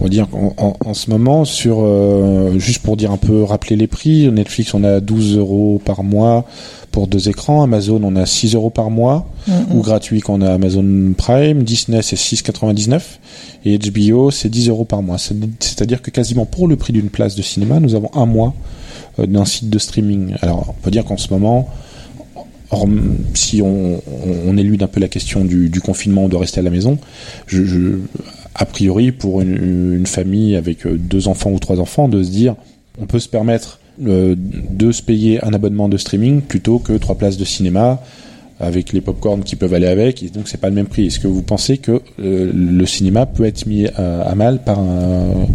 On 0.00 0.04
va 0.04 0.08
dire 0.08 0.26
qu'en 0.30 0.54
en, 0.56 0.76
en 0.84 0.94
ce 0.94 1.10
moment, 1.10 1.44
sur 1.44 1.80
euh, 1.80 2.58
juste 2.58 2.80
pour 2.82 2.96
dire 2.96 3.10
un 3.10 3.18
peu, 3.18 3.42
rappeler 3.42 3.76
les 3.76 3.86
prix. 3.86 4.30
Netflix, 4.32 4.72
on 4.72 4.82
a 4.82 5.00
12 5.00 5.36
euros 5.36 5.80
par 5.84 6.02
mois 6.02 6.46
pour 6.90 7.06
deux 7.06 7.28
écrans. 7.28 7.62
Amazon, 7.62 8.00
on 8.02 8.16
a 8.16 8.24
6 8.24 8.54
euros 8.54 8.70
par 8.70 8.90
mois 8.90 9.26
Mm, 9.46 9.74
ou 9.74 9.80
gratuit 9.80 10.20
quand 10.20 10.34
on 10.34 10.42
a 10.42 10.52
Amazon 10.52 11.12
Prime. 11.16 11.62
Disney, 11.62 12.00
c'est 12.02 12.16
6,99 12.16 13.00
et 13.64 13.78
HBO, 13.78 14.30
c'est 14.30 14.48
10 14.50 14.68
euros 14.68 14.84
par 14.84 15.02
mois. 15.02 15.16
C'est- 15.18 15.34
C'est-à-dire 15.60 16.02
que 16.02 16.10
quasiment 16.10 16.44
pour 16.46 16.66
le 16.68 16.76
prix 16.76 16.92
d'une 16.92 17.08
place 17.10 17.34
de 17.36 17.42
cinéma, 17.42 17.78
nous 17.80 17.94
avons 17.94 18.10
un 18.14 18.26
mois 18.26 18.54
euh, 19.18 19.26
d'un 19.26 19.44
site 19.46 19.70
de 19.70 19.78
streaming. 19.78 20.34
Alors, 20.42 20.66
on 20.78 20.82
peut 20.82 20.90
dire 20.90 21.04
qu'en 21.04 21.16
ce 21.18 21.28
moment, 21.32 21.68
Or, 22.72 22.86
si 23.34 23.62
on, 23.62 23.94
on, 23.96 24.00
on 24.46 24.56
élude 24.56 24.84
un 24.84 24.86
peu 24.86 25.00
la 25.00 25.08
question 25.08 25.44
du, 25.44 25.68
du 25.70 25.80
confinement, 25.80 26.28
de 26.28 26.36
rester 26.36 26.60
à 26.60 26.62
la 26.62 26.70
maison, 26.70 26.98
je, 27.48 27.64
je, 27.64 27.98
a 28.54 28.64
priori, 28.64 29.12
pour 29.12 29.40
une, 29.40 30.06
famille 30.06 30.56
avec 30.56 30.86
euh, 30.86 30.96
deux 30.96 31.28
enfants 31.28 31.50
ou 31.50 31.58
trois 31.58 31.80
enfants, 31.80 32.08
de 32.08 32.22
se 32.22 32.30
dire, 32.30 32.56
on 33.00 33.06
peut 33.06 33.18
se 33.18 33.28
permettre 33.28 33.78
euh, 34.04 34.34
de 34.36 34.92
se 34.92 35.02
payer 35.02 35.44
un 35.44 35.52
abonnement 35.52 35.88
de 35.88 35.96
streaming 35.96 36.40
plutôt 36.40 36.78
que 36.78 36.94
trois 36.94 37.16
places 37.16 37.36
de 37.36 37.44
cinéma 37.44 38.00
avec 38.58 38.92
les 38.92 39.00
popcorn 39.00 39.42
qui 39.42 39.56
peuvent 39.56 39.72
aller 39.72 39.86
avec, 39.86 40.22
et 40.22 40.28
donc 40.28 40.48
c'est 40.48 40.58
pas 40.58 40.68
le 40.68 40.74
même 40.74 40.86
prix. 40.86 41.06
Est-ce 41.06 41.18
que 41.18 41.28
vous 41.28 41.42
pensez 41.42 41.78
que 41.78 42.02
euh, 42.18 42.50
le 42.54 42.86
cinéma 42.86 43.24
peut 43.24 43.44
être 43.44 43.66
mis 43.66 43.86
à, 43.86 44.34
mal 44.34 44.62
par, 44.62 44.78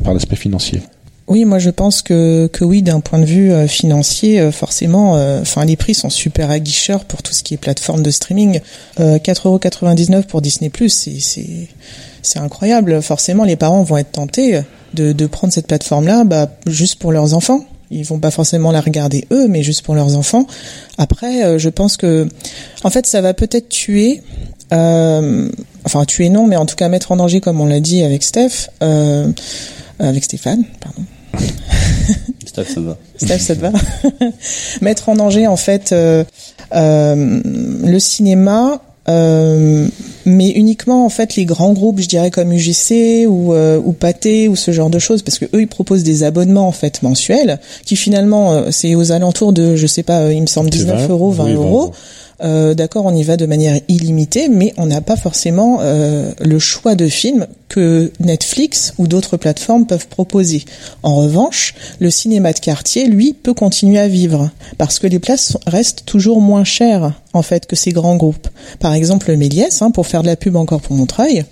par 0.03 0.13
l'aspect 0.15 0.35
financier? 0.35 0.81
Oui, 1.27 1.45
moi 1.45 1.59
je 1.59 1.69
pense 1.69 2.01
que 2.01 2.47
que 2.47 2.63
oui, 2.63 2.81
d'un 2.81 3.01
point 3.01 3.19
de 3.19 3.25
vue 3.25 3.51
financier, 3.67 4.51
forcément, 4.51 5.13
enfin 5.39 5.65
les 5.65 5.75
prix 5.75 5.93
sont 5.93 6.09
super 6.09 6.49
aguicheurs 6.49 7.05
pour 7.05 7.21
tout 7.21 7.33
ce 7.33 7.43
qui 7.43 7.53
est 7.53 7.57
plateforme 7.57 8.01
de 8.01 8.09
streaming. 8.09 8.59
Euh, 8.99 9.19
4,99€ 9.19 10.23
pour 10.23 10.41
Disney+, 10.41 10.71
c'est 10.87 11.67
c'est 12.25 12.39
incroyable. 12.39 13.01
Forcément, 13.01 13.43
les 13.43 13.55
parents 13.55 13.83
vont 13.83 13.97
être 13.97 14.11
tentés 14.11 14.61
de 14.93 15.11
de 15.11 15.25
prendre 15.27 15.53
cette 15.53 15.67
plateforme-là, 15.67 16.23
bah 16.23 16.49
juste 16.67 16.99
pour 16.99 17.11
leurs 17.11 17.33
enfants. 17.33 17.65
Ils 17.91 18.03
vont 18.03 18.19
pas 18.19 18.31
forcément 18.31 18.71
la 18.71 18.81
regarder 18.81 19.27
eux, 19.31 19.47
mais 19.47 19.61
juste 19.63 19.83
pour 19.83 19.95
leurs 19.95 20.17
enfants. 20.17 20.47
Après, 20.97 21.45
euh, 21.45 21.59
je 21.59 21.69
pense 21.69 21.97
que, 21.97 22.27
en 22.83 22.89
fait, 22.89 23.05
ça 23.05 23.21
va 23.21 23.33
peut-être 23.33 23.69
tuer. 23.69 24.21
Euh, 24.73 25.49
enfin, 25.83 26.03
tuer 26.05 26.29
non, 26.29 26.47
mais 26.47 26.55
en 26.55 26.65
tout 26.65 26.75
cas 26.75 26.89
mettre 26.89 27.11
en 27.11 27.17
danger, 27.17 27.41
comme 27.41 27.61
on 27.61 27.67
l'a 27.67 27.79
dit 27.79 28.01
avec 28.01 28.23
Steph, 28.23 28.69
euh, 28.81 29.31
avec 29.99 30.23
Stéphane, 30.23 30.63
pardon. 30.81 31.03
Steph, 32.45 32.73
ça 32.73 32.81
va. 32.81 32.97
Steph, 33.17 33.39
ça 33.39 33.53
va 33.53 33.71
Mettre 34.81 35.09
en 35.09 35.15
danger 35.15 35.47
en 35.47 35.57
fait 35.57 35.91
euh, 35.91 36.23
euh, 36.73 37.41
le 37.45 37.99
cinéma, 37.99 38.81
euh, 39.07 39.87
mais 40.25 40.49
uniquement 40.49 41.05
en 41.05 41.09
fait 41.09 41.35
les 41.35 41.45
grands 41.45 41.73
groupes, 41.73 41.99
je 42.01 42.07
dirais 42.07 42.31
comme 42.31 42.51
UGC 42.51 43.27
ou 43.27 43.53
euh, 43.53 43.79
ou 43.83 43.93
Pathé 43.93 44.47
ou 44.47 44.55
ce 44.55 44.71
genre 44.71 44.89
de 44.89 44.99
choses, 44.99 45.21
parce 45.21 45.37
que 45.37 45.45
eux 45.53 45.61
ils 45.61 45.67
proposent 45.67 46.03
des 46.03 46.23
abonnements 46.23 46.67
en 46.67 46.71
fait 46.71 47.03
mensuels 47.03 47.59
qui 47.85 47.95
finalement 47.95 48.53
euh, 48.53 48.71
c'est 48.71 48.95
aux 48.95 49.11
alentours 49.11 49.53
de 49.53 49.75
je 49.75 49.85
sais 49.87 50.03
pas, 50.03 50.21
euh, 50.21 50.33
il 50.33 50.41
me 50.41 50.47
semble 50.47 50.71
C'est 50.73 50.79
19 50.79 51.01
20, 51.01 51.07
euros, 51.09 51.31
20 51.31 51.43
oui, 51.43 51.51
20 51.51 51.55
euros. 51.57 51.67
euros. 51.67 51.93
Euh, 52.41 52.73
D'accord, 52.73 53.05
on 53.05 53.15
y 53.15 53.23
va 53.23 53.37
de 53.37 53.45
manière 53.45 53.79
illimitée, 53.87 54.49
mais 54.49 54.73
on 54.77 54.87
n'a 54.87 55.01
pas 55.01 55.15
forcément 55.15 55.79
euh, 55.81 56.31
le 56.41 56.59
choix 56.59 56.95
de 56.95 57.07
films 57.07 57.47
que 57.69 58.11
Netflix 58.19 58.93
ou 58.97 59.07
d'autres 59.07 59.37
plateformes 59.37 59.85
peuvent 59.85 60.07
proposer. 60.07 60.65
En 61.03 61.15
revanche, 61.15 61.75
le 61.99 62.09
cinéma 62.09 62.53
de 62.53 62.59
quartier, 62.59 63.07
lui, 63.07 63.33
peut 63.33 63.53
continuer 63.53 63.99
à 63.99 64.07
vivre 64.07 64.51
parce 64.77 64.99
que 64.99 65.07
les 65.07 65.19
places 65.19 65.57
restent 65.65 66.03
toujours 66.05 66.41
moins 66.41 66.63
chères 66.63 67.13
en 67.33 67.41
fait 67.41 67.65
que 67.65 67.75
ces 67.75 67.91
grands 67.91 68.17
groupes. 68.17 68.47
Par 68.79 68.93
exemple, 68.93 69.29
le 69.29 69.37
Méliès, 69.37 69.81
hein, 69.81 69.91
pour 69.91 70.07
faire 70.07 70.21
de 70.21 70.27
la 70.27 70.35
pub 70.35 70.55
encore 70.55 70.81
pour 70.81 70.95
Montreuil, 70.95 71.45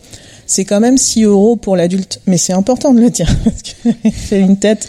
c'est 0.45 0.65
quand 0.65 0.79
même 0.79 0.97
6 0.97 1.23
euros 1.23 1.55
pour 1.55 1.75
l'adulte, 1.75 2.19
mais 2.27 2.37
c'est 2.37 2.53
important 2.53 2.93
de 2.93 2.99
le 3.01 3.09
dire 3.09 3.29
parce 3.43 3.61
que 3.61 4.09
fait 4.11 4.39
une 4.39 4.57
tête. 4.57 4.87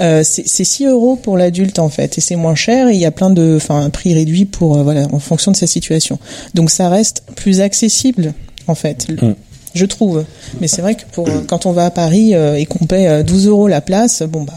Euh, 0.00 0.22
c'est 0.24 0.46
c'est 0.46 0.64
6 0.64 0.86
euros 0.86 1.16
pour 1.16 1.36
l'adulte 1.36 1.78
en 1.78 1.88
fait, 1.88 2.18
et 2.18 2.20
c'est 2.20 2.36
moins 2.36 2.54
cher. 2.54 2.88
Et 2.88 2.94
il 2.94 3.00
y 3.00 3.04
a 3.06 3.10
plein 3.10 3.30
de, 3.30 3.54
enfin, 3.56 3.80
un 3.80 3.90
prix 3.90 4.14
réduit 4.14 4.44
pour 4.44 4.76
euh, 4.78 4.82
voilà, 4.82 5.06
en 5.12 5.18
fonction 5.18 5.52
de 5.52 5.56
sa 5.56 5.66
situation. 5.66 6.18
Donc 6.54 6.70
ça 6.70 6.88
reste 6.88 7.22
plus 7.36 7.60
accessible 7.60 8.34
en 8.68 8.74
fait, 8.74 9.06
Mm. 9.22 9.34
je 9.74 9.84
trouve. 9.86 10.24
Mais 10.60 10.68
c'est 10.68 10.82
vrai 10.82 10.94
que 10.94 11.02
pour 11.12 11.28
euh, 11.28 11.40
quand 11.46 11.66
on 11.66 11.72
va 11.72 11.84
à 11.86 11.90
Paris 11.90 12.34
euh, 12.34 12.56
et 12.56 12.66
qu'on 12.66 12.86
paie 12.86 13.06
euh, 13.08 13.22
12 13.22 13.46
euros 13.48 13.68
la 13.68 13.80
place, 13.80 14.22
bon 14.22 14.42
bah 14.42 14.54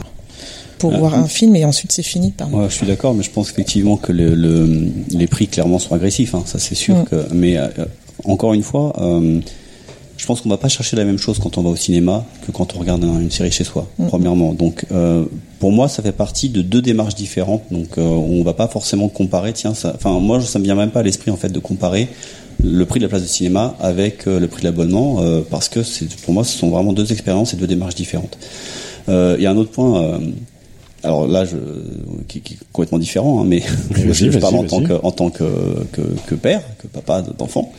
pour 0.80 0.94
Ah, 0.96 0.98
voir 0.98 1.18
mm. 1.18 1.24
un 1.24 1.28
film 1.28 1.56
et 1.58 1.66
ensuite 1.66 1.92
c'est 1.92 2.04
fini. 2.04 2.34
Ouais, 2.54 2.66
je 2.70 2.74
suis 2.74 2.88
d'accord, 2.88 3.14
mais 3.14 3.24
je 3.24 3.30
pense 3.30 3.50
effectivement 3.50 3.98
que 3.98 4.14
le, 4.14 4.34
le- 4.34 4.88
les 5.12 5.28
prix 5.28 5.48
clairement 5.48 5.78
sont 5.78 5.94
agressifs. 5.94 6.34
Hein, 6.36 6.44
ça 6.46 6.58
c'est 6.58 6.76
sûr. 6.76 6.96
Mm. 6.96 7.06
Que, 7.06 7.26
mais 7.34 7.58
euh, 7.58 7.68
encore 8.24 8.54
une 8.54 8.64
fois, 8.64 8.94
euh, 9.02 9.40
je 10.20 10.26
pense 10.28 10.42
qu'on 10.42 10.50
va 10.50 10.58
pas 10.58 10.68
chercher 10.68 10.96
la 10.98 11.06
même 11.06 11.18
chose 11.18 11.40
quand 11.40 11.58
on 11.58 11.62
va 11.64 11.70
au 11.70 11.76
cinéma 11.76 12.26
que 12.46 12.52
quand 12.52 12.76
on 12.76 12.80
regarde 12.80 13.04
un- 13.06 13.20
une 13.22 13.32
série 13.32 13.52
chez 13.52 13.64
soi. 13.64 13.88
Mm. 13.98 14.08
Premièrement, 14.08 14.54
donc 14.54 14.86
euh, 14.92 15.24
pour 15.60 15.72
moi, 15.72 15.88
ça 15.88 16.04
fait 16.04 16.12
partie 16.26 16.50
de 16.50 16.62
deux 16.62 16.82
démarches 16.82 17.16
différentes. 17.16 17.64
Donc 17.72 17.98
euh, 17.98 18.02
on 18.02 18.44
va 18.44 18.54
pas 18.54 18.68
forcément 18.68 19.08
comparer. 19.08 19.54
Tiens, 19.54 19.74
ça, 19.74 19.94
enfin 19.96 20.12
moi, 20.20 20.42
ça 20.42 20.60
me 20.60 20.66
vient 20.66 20.76
même 20.76 20.92
pas 20.92 21.00
à 21.00 21.04
l'esprit 21.04 21.32
en 21.32 21.38
fait 21.38 21.50
de 21.50 21.60
comparer 21.60 22.10
le 22.62 22.86
prix 22.86 23.00
de 23.00 23.06
la 23.06 23.10
place 23.10 23.22
de 23.22 23.28
cinéma 23.28 23.76
avec 23.80 24.28
euh, 24.28 24.40
le 24.40 24.48
prix 24.50 24.62
de 24.64 24.66
l'abonnement 24.68 25.18
euh, 25.22 25.42
parce 25.50 25.70
que 25.70 25.82
c'est 25.84 26.08
pour 26.24 26.34
moi, 26.34 26.44
ce 26.44 26.58
sont 26.58 26.70
vraiment 26.70 26.92
deux 26.92 27.12
expériences 27.14 27.54
et 27.54 27.58
deux 27.58 27.68
démarches 27.68 27.96
différentes. 27.96 28.38
Euh, 29.08 29.36
Il 29.38 29.44
y 29.44 29.48
a 29.48 29.52
un 29.52 29.58
autre 29.58 29.72
point. 29.72 30.20
Euh, 31.04 31.08
alors 31.08 31.28
là, 31.28 31.46
je, 31.46 31.56
qui, 32.28 32.42
qui 32.42 32.54
est 32.56 32.58
complètement 32.74 33.00
différent, 33.00 33.42
hein, 33.42 33.46
mais 33.48 33.62
je, 33.96 34.38
parle 34.40 34.56
en 34.56 34.64
tant 34.64 34.82
que, 34.82 34.94
en 35.04 35.12
tant 35.12 35.30
que, 35.30 35.44
que, 35.92 36.02
que 36.28 36.36
père, 36.36 36.62
que 36.82 36.88
papa 36.88 37.22
d'enfant. 37.22 37.72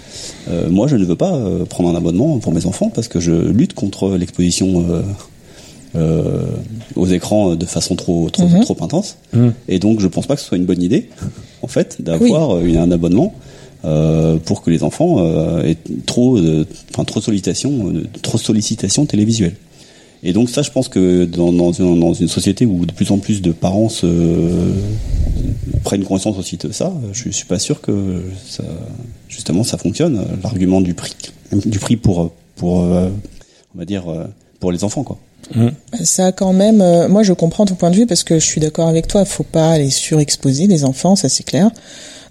Euh, 0.49 0.69
moi, 0.71 0.87
je 0.89 0.97
ne 0.97 1.05
veux 1.05 1.17
pas 1.17 1.35
euh, 1.35 1.65
prendre 1.65 1.89
un 1.91 1.95
abonnement 1.95 2.39
pour 2.39 2.53
mes 2.53 2.67
enfants 2.67 2.91
parce 2.95 3.09
que 3.09 3.21
je 3.21 3.33
lutte 3.33 3.75
contre 3.75 4.17
l'exposition 4.17 4.85
euh, 4.89 5.03
euh, 5.97 6.45
aux 6.97 7.07
écrans 7.07 7.57
de 7.57 7.67
façon 7.67 7.97
trop, 7.97 8.31
trop, 8.31 8.47
Mhm. 8.47 8.61
trop 8.63 8.77
intense. 8.81 9.17
Mm. 9.33 9.49
Et 9.69 9.79
donc, 9.79 10.01
je 10.01 10.07
pense 10.07 10.27
pas 10.27 10.37
que 10.37 10.41
ce 10.41 10.47
soit 10.47 10.59
une 10.59 10.67
bonne 10.67 10.83
idée, 10.83 11.11
en 11.63 11.67
fait, 11.67 12.01
d'avoir 12.01 12.57
euh, 12.57 12.77
un 12.79 12.91
abonnement 12.93 13.35
euh, 13.85 14.37
pour 14.45 14.63
que 14.63 14.71
les 14.71 14.83
enfants 14.83 15.17
euh, 15.19 15.63
aient 15.65 15.77
trop, 16.07 16.39
de, 16.39 16.67
enfin, 16.93 17.05
trop 17.05 17.21
sollicitation, 17.21 17.89
euh, 17.95 18.05
trop 18.23 18.39
sollicitation 18.39 19.05
télévisuelle. 19.07 19.55
Et 20.23 20.33
donc 20.33 20.51
ça, 20.51 20.63
je 20.63 20.71
pense 20.71 20.89
que 20.89 21.25
dans, 21.25 21.53
dans, 21.53 21.73
une, 21.73 21.99
dans 21.99 22.13
une 22.13 22.29
société 22.29 22.67
où 22.67 22.85
de 22.85 22.93
plus 22.93 23.11
en 23.11 23.19
plus 23.19 23.41
de 23.41 23.53
parents 23.53 23.89
se, 23.89 24.07
prennent 25.83 26.05
conscience 26.05 26.37
aussi 26.39 26.57
de 26.57 26.71
ça, 26.73 26.93
je 27.13 27.31
suis 27.31 27.47
pas 27.47 27.59
sûr 27.59 27.81
que 27.81 28.23
ça, 28.47 28.65
justement 29.29 29.65
ça 29.65 29.79
fonctionne. 29.79 30.25
L'argument 30.43 30.81
du 30.81 30.95
prix, 30.95 31.15
du 31.65 31.79
prix 31.79 31.97
pour 31.97 32.33
pour 32.57 32.83
euh, 32.83 33.09
on 33.75 33.79
va 33.79 33.85
dire 33.85 34.09
euh, 34.09 34.27
pour 34.59 34.73
les 34.73 34.85
enfants 34.85 35.05
quoi. 35.05 35.19
Ça 36.03 36.27
a 36.27 36.33
quand 36.33 36.53
même. 36.53 36.81
euh, 36.81 37.09
moi, 37.09 37.23
je 37.23 37.33
comprends 37.33 37.65
ton 37.65 37.75
point 37.75 37.91
de 37.91 37.97
vue 37.97 38.07
parce 38.07 38.23
que 38.23 38.39
je 38.39 38.45
suis 38.45 38.61
d'accord 38.61 38.89
avec 38.89 39.09
toi. 39.09 39.23
Il 39.23 39.27
faut 39.27 39.43
pas 39.43 39.79
les 39.79 39.91
surexposer 39.91 40.67
les 40.67 40.85
enfants, 40.85 41.17
ça 41.17 41.29
c'est 41.29 41.43
clair. 41.43 41.71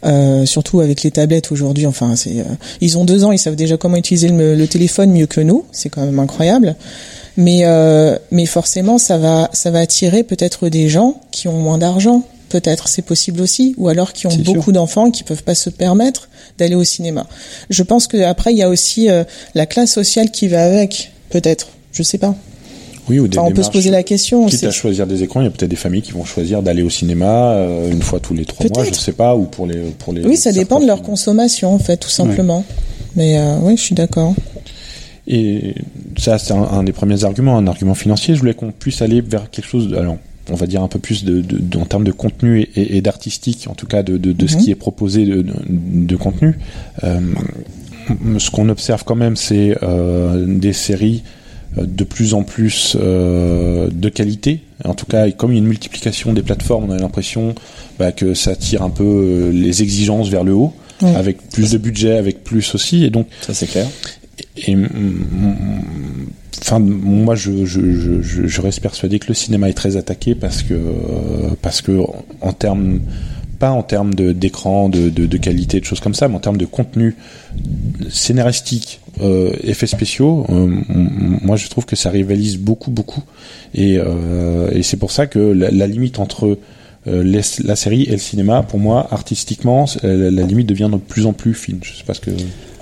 Euh, 0.05 0.45
surtout 0.45 0.79
avec 0.79 1.03
les 1.03 1.11
tablettes 1.11 1.51
aujourd'hui. 1.51 1.85
Enfin, 1.85 2.15
c'est. 2.15 2.39
euh, 2.39 2.43
ils 2.79 2.97
ont 2.97 3.03
deux 3.03 3.25
ans, 3.25 3.33
ils 3.33 3.37
savent 3.37 3.57
déjà 3.57 3.75
comment 3.75 3.97
utiliser 3.97 4.29
le, 4.29 4.55
le 4.55 4.67
téléphone 4.67 5.11
mieux 5.11 5.25
que 5.25 5.41
nous. 5.41 5.65
C'est 5.73 5.89
quand 5.89 6.05
même 6.05 6.19
incroyable. 6.19 6.77
Mais 7.35 7.61
euh, 7.65 8.17
mais 8.31 8.45
forcément, 8.45 8.97
ça 8.97 9.17
va 9.17 9.49
ça 9.51 9.71
va 9.71 9.79
attirer 9.79 10.23
peut-être 10.23 10.69
des 10.69 10.87
gens 10.87 11.19
qui 11.31 11.49
ont 11.49 11.59
moins 11.59 11.77
d'argent. 11.77 12.23
Peut-être, 12.47 12.87
c'est 12.87 13.01
possible 13.03 13.41
aussi, 13.41 13.75
ou 13.77 13.89
alors 13.89 14.11
qui 14.13 14.25
ont 14.25 14.35
beaucoup 14.37 14.71
d'enfants 14.71 15.07
et 15.07 15.11
qui 15.11 15.23
peuvent 15.23 15.43
pas 15.43 15.53
se 15.53 15.69
permettre 15.69 16.29
d'aller 16.57 16.75
au 16.75 16.83
cinéma. 16.83 17.27
Je 17.69 17.83
pense 17.83 18.07
que 18.07 18.23
après 18.23 18.53
il 18.53 18.57
y 18.57 18.63
a 18.63 18.69
aussi 18.69 19.09
euh, 19.09 19.23
la 19.53 19.65
classe 19.65 19.91
sociale 19.91 20.31
qui 20.31 20.47
va 20.47 20.63
avec, 20.63 21.11
peut-être. 21.29 21.67
Je 21.91 22.03
sais 22.03 22.17
pas. 22.17 22.35
Oui, 23.09 23.19
ou 23.19 23.27
des 23.27 23.37
Enfin, 23.37 23.47
on 23.49 23.53
peut 23.53 23.63
se 23.63 23.71
poser 23.71 23.89
la 23.91 24.03
question. 24.03 24.45
Quitte 24.45 24.59
c'est- 24.59 24.67
à 24.67 24.71
choisir 24.71 25.07
des 25.07 25.23
écrans, 25.23 25.41
il 25.41 25.45
y 25.45 25.47
a 25.47 25.49
peut-être 25.49 25.69
des 25.69 25.75
familles 25.75 26.01
qui 26.01 26.11
vont 26.11 26.25
choisir 26.25 26.61
d'aller 26.61 26.83
au 26.83 26.89
cinéma 26.89 27.53
euh, 27.53 27.91
une 27.91 28.01
fois 28.01 28.19
tous 28.19 28.33
les 28.33 28.45
trois 28.45 28.65
mois, 28.67 28.83
je 28.83 28.89
Peut-être. 28.89 29.01
sais 29.01 29.11
pas, 29.13 29.35
ou 29.35 29.43
pour 29.45 29.65
les 29.67 29.79
pour 29.97 30.13
les. 30.13 30.23
Oui, 30.25 30.37
ça 30.37 30.51
dépend 30.51 30.79
de 30.79 30.85
leur 30.85 31.01
consommation, 31.01 31.73
en 31.73 31.79
fait, 31.79 31.97
tout 31.97 32.09
simplement. 32.09 32.63
Mais 33.15 33.37
euh, 33.39 33.57
oui, 33.63 33.75
je 33.77 33.81
suis 33.81 33.95
d'accord. 33.95 34.35
Et 35.27 35.75
ça, 36.17 36.37
c'est 36.39 36.53
un, 36.53 36.63
un 36.63 36.83
des 36.83 36.91
premiers 36.91 37.23
arguments, 37.23 37.57
un 37.57 37.67
argument 37.67 37.93
financier. 37.95 38.33
Je 38.35 38.39
voulais 38.39 38.53
qu'on 38.53 38.71
puisse 38.71 39.01
aller 39.01 39.21
vers 39.21 39.49
quelque 39.49 39.67
chose, 39.67 39.87
de, 39.89 39.95
alors, 39.95 40.17
on 40.51 40.55
va 40.55 40.65
dire 40.65 40.81
un 40.81 40.87
peu 40.87 40.97
plus 40.99 41.23
de, 41.23 41.43
en 41.79 41.85
termes 41.85 42.03
de 42.03 42.11
contenu 42.11 42.67
et, 42.75 43.01
d'artistique, 43.01 43.67
en 43.69 43.75
tout 43.75 43.85
cas 43.85 44.01
de, 44.01 44.19
ce 44.47 44.55
Mhm. 44.55 44.61
qui 44.63 44.71
est 44.71 44.75
proposé 44.75 45.25
de, 45.25 46.15
contenu. 46.15 46.57
Euh, 47.03 47.19
ce 48.39 48.49
qu'on 48.49 48.69
observe 48.69 49.03
quand 49.03 49.15
même, 49.15 49.35
c'est 49.35 49.75
euh, 49.83 50.45
des 50.47 50.73
séries 50.73 51.21
de 51.85 52.03
plus 52.03 52.33
en 52.33 52.43
plus 52.43 52.95
euh, 52.99 53.89
de 53.91 54.09
qualité. 54.09 54.61
En 54.85 54.93
tout 54.93 55.05
cas, 55.05 55.29
comme 55.31 55.51
il 55.51 55.55
y 55.55 55.57
a 55.57 55.61
une 55.61 55.67
multiplication 55.67 56.33
des 56.33 56.41
plateformes, 56.41 56.85
on 56.89 56.93
a 56.93 56.97
l'impression 56.97 57.53
bah, 57.97 58.11
que 58.11 58.33
ça 58.33 58.55
tire 58.55 58.81
un 58.81 58.89
peu 58.89 59.03
euh, 59.03 59.51
les 59.51 59.81
exigences 59.81 60.29
vers 60.29 60.43
le 60.43 60.53
haut, 60.53 60.73
avec 61.01 61.49
plus 61.49 61.71
de 61.71 61.77
budget, 61.77 62.17
avec 62.17 62.43
plus 62.43 62.75
aussi. 62.75 63.03
Et 63.05 63.09
donc, 63.09 63.27
Ça 63.41 63.53
c'est 63.53 63.67
clair. 63.67 63.87
et 64.57 64.75
mm, 64.75 64.81
mm, 64.83 66.27
enfin 66.61 66.79
moi 66.79 67.35
je, 67.35 67.65
je, 67.65 67.79
je, 67.93 68.21
je- 68.21 68.47
je 68.47 68.61
reste 68.61 68.81
persuadé 68.81 69.17
que 69.19 69.27
le 69.29 69.33
cinéma 69.33 69.69
est 69.69 69.73
très 69.73 69.95
attaqué 69.97 70.35
parce 70.35 70.61
que 70.63 70.73
euh, 70.73 71.49
parce 71.61 71.81
que 71.81 71.99
en 72.41 72.53
termes 72.53 72.99
pas 73.59 73.71
en 73.71 73.83
termes 73.83 74.13
d'écran 74.15 74.89
de, 74.89 75.09
de, 75.09 75.25
de 75.25 75.37
qualité 75.37 75.79
de 75.79 75.85
choses 75.85 75.99
comme 75.99 76.15
ça 76.15 76.27
mais 76.27 76.35
en 76.35 76.39
termes 76.39 76.57
de 76.57 76.65
contenu 76.65 77.15
scénaristique 78.09 79.01
euh, 79.21 79.51
effets 79.63 79.87
spéciaux 79.87 80.45
euh, 80.49 80.67
moi 80.89 81.57
je 81.57 81.67
trouve 81.67 81.85
que 81.85 81.95
ça 81.95 82.09
rivalise 82.09 82.57
beaucoup 82.57 82.91
beaucoup. 82.91 83.23
Et, 83.73 83.97
euh, 83.97 84.81
c'est 84.81 84.97
pour 84.97 85.11
ça 85.11 85.27
que 85.27 85.39
la 85.39 85.87
limite 85.87 86.19
entre 86.19 86.57
euh, 87.07 87.23
les- 87.23 87.41
la 87.65 87.75
série 87.75 88.03
et 88.03 88.11
le 88.11 88.17
cinéma 88.17 88.61
pour 88.63 88.79
moi 88.79 89.07
artistiquement 89.11 89.87
c'est- 89.87 90.03
la, 90.03 90.29
la 90.31 90.43
limite 90.43 90.67
devient 90.67 90.89
de 90.91 90.97
plus 90.97 91.25
en 91.25 91.33
plus 91.33 91.53
fine 91.53 91.79
je 91.81 91.93
sais 91.93 92.03
pas 92.03 92.13
ce 92.13 92.19
que 92.19 92.31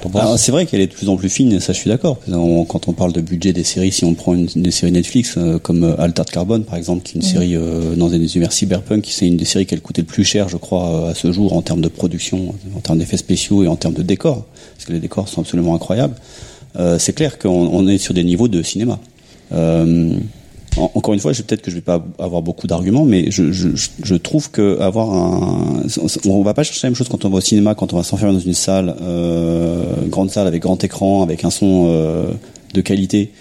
t'en 0.02 0.10
penses 0.10 0.22
Alors, 0.22 0.40
c'est 0.40 0.52
vrai 0.52 0.66
qu'elle 0.66 0.82
est 0.82 0.88
de 0.88 0.94
plus 0.94 1.10
en 1.10 1.18
plus 1.18 1.30
fine, 1.30 1.52
et 1.54 1.60
ça 1.60 1.74
je 1.74 1.78
suis 1.80 1.90
d'accord. 1.90 2.20
On- 2.32 2.66
Quand 2.66 2.88
on 2.88 2.94
parle 2.94 3.14
de 3.14 3.22
budget 3.22 3.52
des 3.54 3.64
séries, 3.64 3.92
si 3.92 4.06
on 4.06 4.14
prend 4.14 4.34
une, 4.36 4.46
des 4.56 4.70
séries 4.72 4.92
Netflix 4.92 5.36
euh, 5.38 5.58
comme 5.60 5.84
euh, 5.84 5.96
Altered 6.00 6.30
Carbon 6.30 6.62
par 6.62 6.76
exemple, 6.78 7.02
qui 7.04 7.14
est 7.18 7.22
une 7.22 7.28
série 7.28 7.56
euh, 7.56 7.96
dans 7.96 8.12
un 8.12 8.16
univers 8.18 8.52
cyberpunk, 8.52 9.02
qui 9.04 9.14
c'est 9.14 9.28
une 9.28 9.38
des 9.38 9.46
séries 9.46 9.66
qui 9.66 9.74
a 9.74 9.78
coûté 9.80 10.02
le 10.02 10.08
plus 10.08 10.24
cher, 10.24 10.50
je 10.50 10.58
crois, 10.58 10.88
euh, 11.08 11.12
à 11.12 11.16
ce 11.16 11.32
jour 11.32 11.54
en 11.54 11.62
termes 11.64 11.82
de 11.82 11.88
production, 11.88 12.54
en 12.76 12.80
termes 12.80 13.00
d'effets 13.00 13.18
spéciaux 13.18 13.64
et 13.64 13.68
en 13.68 13.76
termes 13.76 13.96
de 13.96 14.04
décors, 14.04 14.46
parce 14.76 14.86
que 14.86 14.94
les 14.94 15.00
décors 15.00 15.28
sont 15.30 15.42
absolument 15.42 15.74
incroyables. 15.76 16.16
Euh, 16.80 17.00
c'est 17.00 17.14
clair 17.14 17.40
qu'on 17.40 17.50
on 17.50 17.88
est 17.88 17.98
sur 17.98 18.14
des 18.14 18.24
niveaux 18.24 18.48
de 18.48 18.62
cinéma. 18.62 19.00
Euh, 19.54 20.14
en- 20.78 20.92
encore 20.96 21.14
une 21.14 21.20
fois, 21.20 21.32
peut-être 21.34 21.62
que 21.62 21.72
je 21.72 21.76
vais 21.76 21.82
pas 21.82 22.04
avoir 22.20 22.42
beaucoup 22.42 22.68
d'arguments, 22.68 23.06
mais 23.06 23.32
je, 23.32 24.16
trouve 24.16 24.50
que 24.52 24.80
avoir 24.80 25.12
un, 25.14 25.84
on 26.26 26.42
va 26.44 26.54
pas 26.54 26.64
chercher 26.64 26.82
la 26.88 26.90
même 26.92 26.96
chose 26.96 27.10
quand 27.10 27.26
on 27.26 27.30
va 27.30 27.38
au 27.38 27.42
cinéma, 27.42 27.76
quand 27.76 27.94
on 27.94 27.98
va 27.98 28.04
s'enfermer 28.04 28.34
dans 28.34 28.40
une 28.40 28.54
salle, 28.54 28.96
euh, 29.02 29.84
grande 30.08 30.30
salle 30.32 30.48
avec 30.48 30.62
grand 30.62 30.84
écran, 30.84 31.24
avec 31.24 31.44
un 31.44 31.50
son 31.50 31.86
euh, 31.88 32.26
de 32.74 32.82
qualité, 32.82 33.32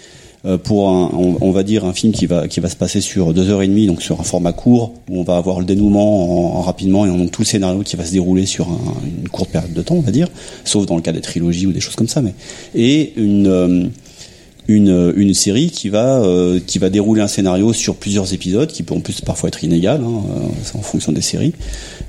euh, 0.45 0.57
pour 0.57 0.87
un, 0.89 1.09
on, 1.13 1.51
va 1.51 1.63
dire 1.63 1.83
un 1.83 1.93
film 1.93 2.13
qui 2.13 2.27
va 2.27 2.47
qui 2.47 2.59
va 2.59 2.69
se 2.69 2.75
passer 2.75 3.01
sur 3.01 3.33
deux 3.33 3.49
heures 3.49 3.63
et 3.63 3.67
demie, 3.67 3.87
donc 3.87 4.01
sur 4.03 4.19
un 4.19 4.23
format 4.23 4.53
court, 4.53 4.93
où 5.09 5.19
on 5.19 5.23
va 5.23 5.35
avoir 5.37 5.59
le 5.59 5.65
dénouement 5.65 6.53
en, 6.55 6.59
en 6.59 6.61
rapidement 6.61 7.05
et 7.05 7.09
on 7.09 7.27
tout 7.27 7.41
le 7.41 7.47
scénario 7.47 7.81
qui 7.81 7.95
va 7.95 8.05
se 8.05 8.11
dérouler 8.11 8.45
sur 8.45 8.67
un- 8.69 8.79
une 9.21 9.27
courte 9.29 9.49
période 9.49 9.73
de 9.73 9.81
temps, 9.81 9.95
on 9.95 10.01
va 10.01 10.11
dire, 10.11 10.27
sauf 10.63 10.85
dans 10.85 10.95
le 10.95 11.01
cas 11.01 11.11
des 11.11 11.21
trilogies 11.21 11.65
ou 11.65 11.71
des 11.71 11.79
choses 11.81 11.95
comme 11.95 12.07
ça, 12.07 12.21
mais 12.21 12.33
et 12.75 13.13
une 13.17 13.91
une, 14.67 15.13
une 15.15 15.33
série 15.33 15.69
qui 15.69 15.89
va 15.89 16.21
euh, 16.21 16.59
qui 16.65 16.77
va 16.79 16.89
dérouler 16.89 17.21
un 17.21 17.27
scénario 17.27 17.73
sur 17.73 17.95
plusieurs 17.95 18.33
épisodes 18.33 18.69
qui 18.69 18.83
peut 18.83 18.93
en 18.93 18.99
plus 18.99 19.21
parfois 19.21 19.47
être 19.47 19.63
inégal 19.63 20.01
hein, 20.03 20.23
euh, 20.29 20.77
en 20.77 20.81
fonction 20.81 21.11
des 21.11 21.21
séries. 21.21 21.53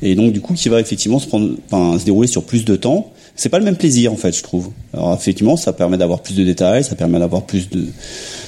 Et 0.02 0.14
donc 0.14 0.32
du 0.32 0.40
coup 0.40 0.54
qui 0.54 0.68
va 0.68 0.80
effectivement 0.80 1.18
se 1.18 1.26
prendre 1.26 1.50
enfin, 1.70 1.98
se 1.98 2.04
dérouler 2.04 2.28
sur 2.28 2.44
plus 2.44 2.64
de 2.64 2.76
temps. 2.76 3.12
C'est 3.36 3.48
pas 3.48 3.60
le 3.60 3.64
même 3.64 3.76
plaisir 3.76 4.12
en 4.12 4.16
fait 4.16 4.36
je 4.36 4.42
trouve. 4.42 4.70
Alors 4.92 5.14
effectivement 5.14 5.56
ça 5.56 5.72
permet 5.72 5.98
d'avoir 5.98 6.20
plus 6.20 6.34
de 6.34 6.44
détails 6.44 6.82
ça 6.82 6.96
permet 6.96 7.18
d'avoir 7.18 7.44
plus 7.44 7.68
de 7.70 7.86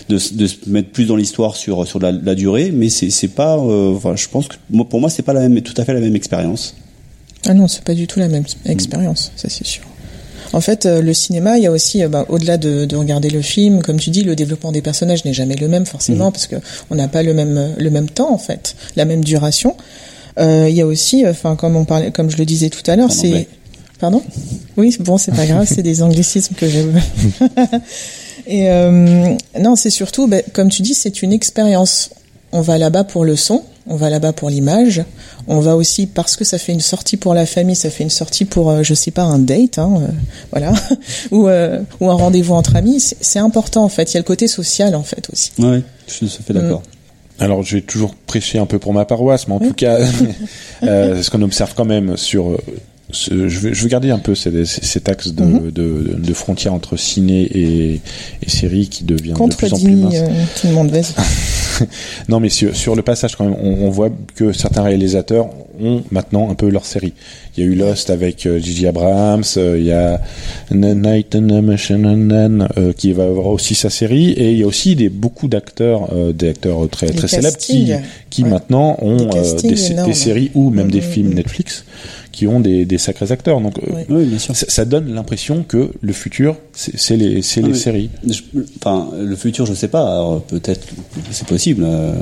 de, 0.09 0.19
de 0.35 0.47
se 0.47 0.57
mettre 0.67 0.89
plus 0.91 1.07
dans 1.07 1.17
l'histoire 1.17 1.55
sur 1.55 1.87
sur 1.87 2.01
la, 2.01 2.11
la 2.11 2.35
durée 2.35 2.73
mais 2.73 2.89
c'est 2.89 3.11
c'est 3.11 3.29
pas 3.29 3.57
euh, 3.57 3.95
enfin 3.95 4.17
je 4.17 4.27
pense 4.29 4.49
que 4.49 4.57
pour 4.83 5.01
moi 5.01 5.09
c'est 5.09 5.23
pas 5.23 5.33
la 5.33 5.49
même 5.49 5.61
tout 5.63 5.75
à 5.77 5.85
fait 5.85 5.95
la 5.95 6.01
même 6.01 6.17
expérience. 6.17 6.75
Ah 7.47 7.55
non, 7.55 7.69
c'est 7.69 7.85
pas 7.85 7.95
du 7.95 8.07
tout 8.07 8.19
la 8.19 8.29
même 8.29 8.45
expérience, 8.67 9.33
ça 9.37 9.49
c'est 9.49 9.67
sûr. 9.67 9.85
En 10.53 10.61
fait, 10.61 10.87
euh, 10.87 11.01
le 11.01 11.15
cinéma, 11.15 11.59
il 11.59 11.65
y 11.65 11.67
a 11.67 11.71
aussi, 11.71 12.03
euh, 12.03 12.09
bah, 12.09 12.27
au-delà 12.29 12.57
de, 12.57 12.85
de 12.85 12.97
regarder 12.97 13.31
le 13.31 13.43
film, 13.43 13.83
comme 13.83 13.99
tu 13.99 14.11
dis, 14.11 14.23
le 14.23 14.35
développement 14.35 14.73
des 14.73 14.83
personnages 14.83 15.25
n'est 15.25 15.33
jamais 15.33 15.57
le 15.57 15.69
même 15.69 15.87
forcément, 15.87 16.33
parce 16.33 16.47
que 16.47 16.57
on 16.91 16.97
n'a 16.97 17.09
pas 17.09 17.23
le 17.23 17.35
même 17.35 17.57
euh, 17.57 17.69
le 17.79 17.91
même 17.91 18.09
temps 18.09 18.33
en 18.33 18.39
fait, 18.39 18.77
la 18.97 19.05
même 19.05 19.23
duration. 19.25 19.77
Euh, 20.39 20.67
il 20.69 20.75
y 20.75 20.81
a 20.81 20.87
aussi, 20.87 21.27
enfin 21.27 21.57
comme 21.57 21.77
on 21.77 21.85
parlait, 21.85 22.11
comme 22.11 22.31
je 22.31 22.37
le 22.37 22.45
disais 22.45 22.71
tout 22.71 22.89
à 22.91 22.97
l'heure, 22.97 23.13
c'est 23.13 23.49
pardon? 23.99 24.23
Oui, 24.77 24.97
bon, 25.01 25.19
c'est 25.19 25.35
pas 25.35 25.47
grave, 25.47 25.67
c'est 25.69 25.83
des 25.83 26.03
anglicismes 26.03 26.55
que 26.55 26.69
j'ai. 26.69 26.85
Et 28.47 28.71
euh, 28.71 29.37
non, 29.61 29.77
c'est 29.77 29.91
surtout, 29.91 30.27
ben, 30.27 30.43
comme 30.53 30.71
tu 30.71 30.83
dis, 30.83 30.95
c'est 30.95 31.23
une 31.23 31.33
expérience. 31.33 32.11
On 32.53 32.63
va 32.63 32.79
là-bas 32.79 33.05
pour 33.05 33.25
le 33.25 33.37
son, 33.37 33.63
on 33.91 33.97
va 33.97 34.09
là-bas 34.09 34.33
pour 34.33 34.49
l'image, 34.51 35.03
on 35.49 35.61
va 35.61 35.77
aussi 35.77 36.07
parce 36.07 36.37
que 36.37 36.45
ça 36.45 36.59
fait 36.59 36.73
une 36.73 36.81
sortie 36.81 37.17
pour 37.17 37.35
la 37.35 37.45
famille, 37.45 37.75
ça 37.77 37.91
fait 37.91 38.05
une 38.05 38.09
sortie 38.11 38.45
pour, 38.45 38.71
euh, 38.71 38.83
je 38.83 38.95
sais 38.95 39.11
pas, 39.11 39.23
un 39.25 39.39
date, 39.41 39.79
hein, 39.79 39.93
euh, 40.01 40.07
voilà, 40.53 40.73
ou, 41.33 41.49
euh, 41.49 41.81
ou 42.01 42.09
un 42.09 42.15
rendez-vous 42.15 42.55
entre 42.55 42.77
amis. 42.77 43.01
C'est 43.21 43.39
important 43.41 43.85
en 43.85 43.89
fait. 43.89 44.11
Il 44.13 44.15
y 44.15 44.17
a 44.17 44.21
le 44.21 44.25
côté 44.25 44.47
social 44.49 44.95
en 44.95 45.03
fait 45.03 45.29
aussi. 45.33 45.51
ouais 45.59 45.83
je 46.07 46.13
suis 46.15 46.27
tout 46.29 46.37
à 46.41 46.43
fait 46.45 46.53
d'accord 46.55 46.83
Alors, 47.41 47.63
je 47.63 47.77
vais 47.77 47.83
toujours 47.83 48.15
prêcher 48.15 48.59
un 48.59 48.67
peu 48.67 48.79
pour 48.79 48.93
ma 48.95 49.05
paroisse, 49.05 49.49
mais 49.49 49.55
en 49.55 49.61
tout 49.61 49.75
cas, 49.75 49.99
euh, 50.85 51.23
ce 51.23 51.29
qu'on 51.31 51.43
observe 51.43 51.75
quand 51.77 51.85
même 51.85 52.17
sur, 52.17 52.59
ce- 53.13 53.49
je, 53.49 53.59
vais 53.69 53.89
garder 53.89 54.11
un 54.11 54.19
peu 54.19 54.35
cet, 54.37 54.65
cet 54.67 55.09
axe 55.09 55.29
de, 55.33 55.43
Mhm. 55.45 55.71
de, 55.73 56.17
de 56.19 56.33
frontière 56.35 56.75
entre 56.75 56.97
ciné 56.97 57.43
et, 57.43 58.01
et 58.45 58.49
série 58.51 58.89
qui 58.89 59.03
devient 59.05 59.35
de 59.39 59.55
plus 59.55 59.73
en 59.73 59.79
plus 59.79 59.97
mince. 59.97 60.15
euh, 60.17 60.29
tout 60.61 60.67
le 60.69 60.75
monde, 60.75 60.91
vas-y. 60.91 61.07
Non, 62.29 62.41
mais 62.41 62.49
sur, 62.49 62.77
sur 62.77 62.95
le 62.95 63.03
passage, 63.03 63.37
quand 63.37 63.45
même, 63.45 63.57
on, 63.61 63.87
on 63.87 63.91
voit 63.91 64.11
que 64.35 64.53
certains 64.53 64.83
réalisateurs 64.83 65.49
ont 65.81 66.03
maintenant 66.11 66.51
un 66.51 66.55
peu 66.55 66.69
leur 66.69 66.85
série. 66.85 67.15
Il 67.57 67.65
y 67.65 67.67
a 67.67 67.71
eu 67.71 67.75
Lost 67.75 68.11
avec 68.11 68.45
euh, 68.45 68.59
Gigi 68.59 68.87
Abrams, 68.87 69.45
euh, 69.57 69.79
il 69.79 69.87
y 69.87 69.93
a 69.93 70.21
Night 70.71 71.35
and 71.35 71.49
a 71.49 71.63
Machine 71.63 72.07
and 72.07 72.29
Then, 72.29 72.69
euh, 72.77 72.93
qui 72.93 73.13
va 73.13 73.25
avoir 73.25 73.47
aussi 73.47 73.75
sa 73.75 73.89
série, 73.89 74.31
et 74.33 74.53
il 74.53 74.59
y 74.59 74.63
a 74.63 74.67
aussi 74.67 74.95
des, 74.95 75.09
beaucoup 75.09 75.49
d'acteurs, 75.49 76.11
euh, 76.13 76.33
des 76.33 76.51
acteurs 76.51 76.89
très, 76.91 77.09
très 77.09 77.29
célèbres 77.29 77.57
qui, 77.57 77.93
qui 78.29 78.43
ouais. 78.43 78.49
maintenant 78.51 78.97
ont 79.01 79.17
Des 79.17 79.39
euh, 79.39 80.05
des, 80.05 80.15
séries 80.15 80.51
ou 80.55 80.71
même 80.71 80.91
Mm, 80.91 80.91
des 80.91 81.01
mm, 81.01 81.03
films 81.03 81.31
mm. 81.31 81.35
Netflix 81.35 81.85
qui 82.33 82.47
ont 82.47 82.61
des, 82.61 82.85
des 82.85 82.99
sacrés 82.99 83.33
acteurs. 83.33 83.61
Donc, 83.61 83.79
euh, 83.79 83.93
Ouais. 83.95 84.07
oui 84.09 84.25
bien 84.27 84.39
sûr 84.39 84.55
ça, 84.55 84.67
ça 84.69 84.85
donne 84.85 85.13
l'impression 85.13 85.65
que 85.67 85.91
le 86.01 86.13
futur, 86.13 86.57
c'est 86.73 87.17
les, 87.17 87.41
Ah, 87.57 87.61
les 87.67 87.75
séries. 87.75 88.11
Je- 88.27 88.43
Enfin, 88.79 89.11
le 89.19 89.37
futur, 89.37 89.67
je 89.67 89.75
sais 89.75 89.89
pas. 89.89 90.41
Peut-être, 90.49 90.87
c'est 91.31 91.47
possible. 91.47 91.85
Euh, 91.87 92.13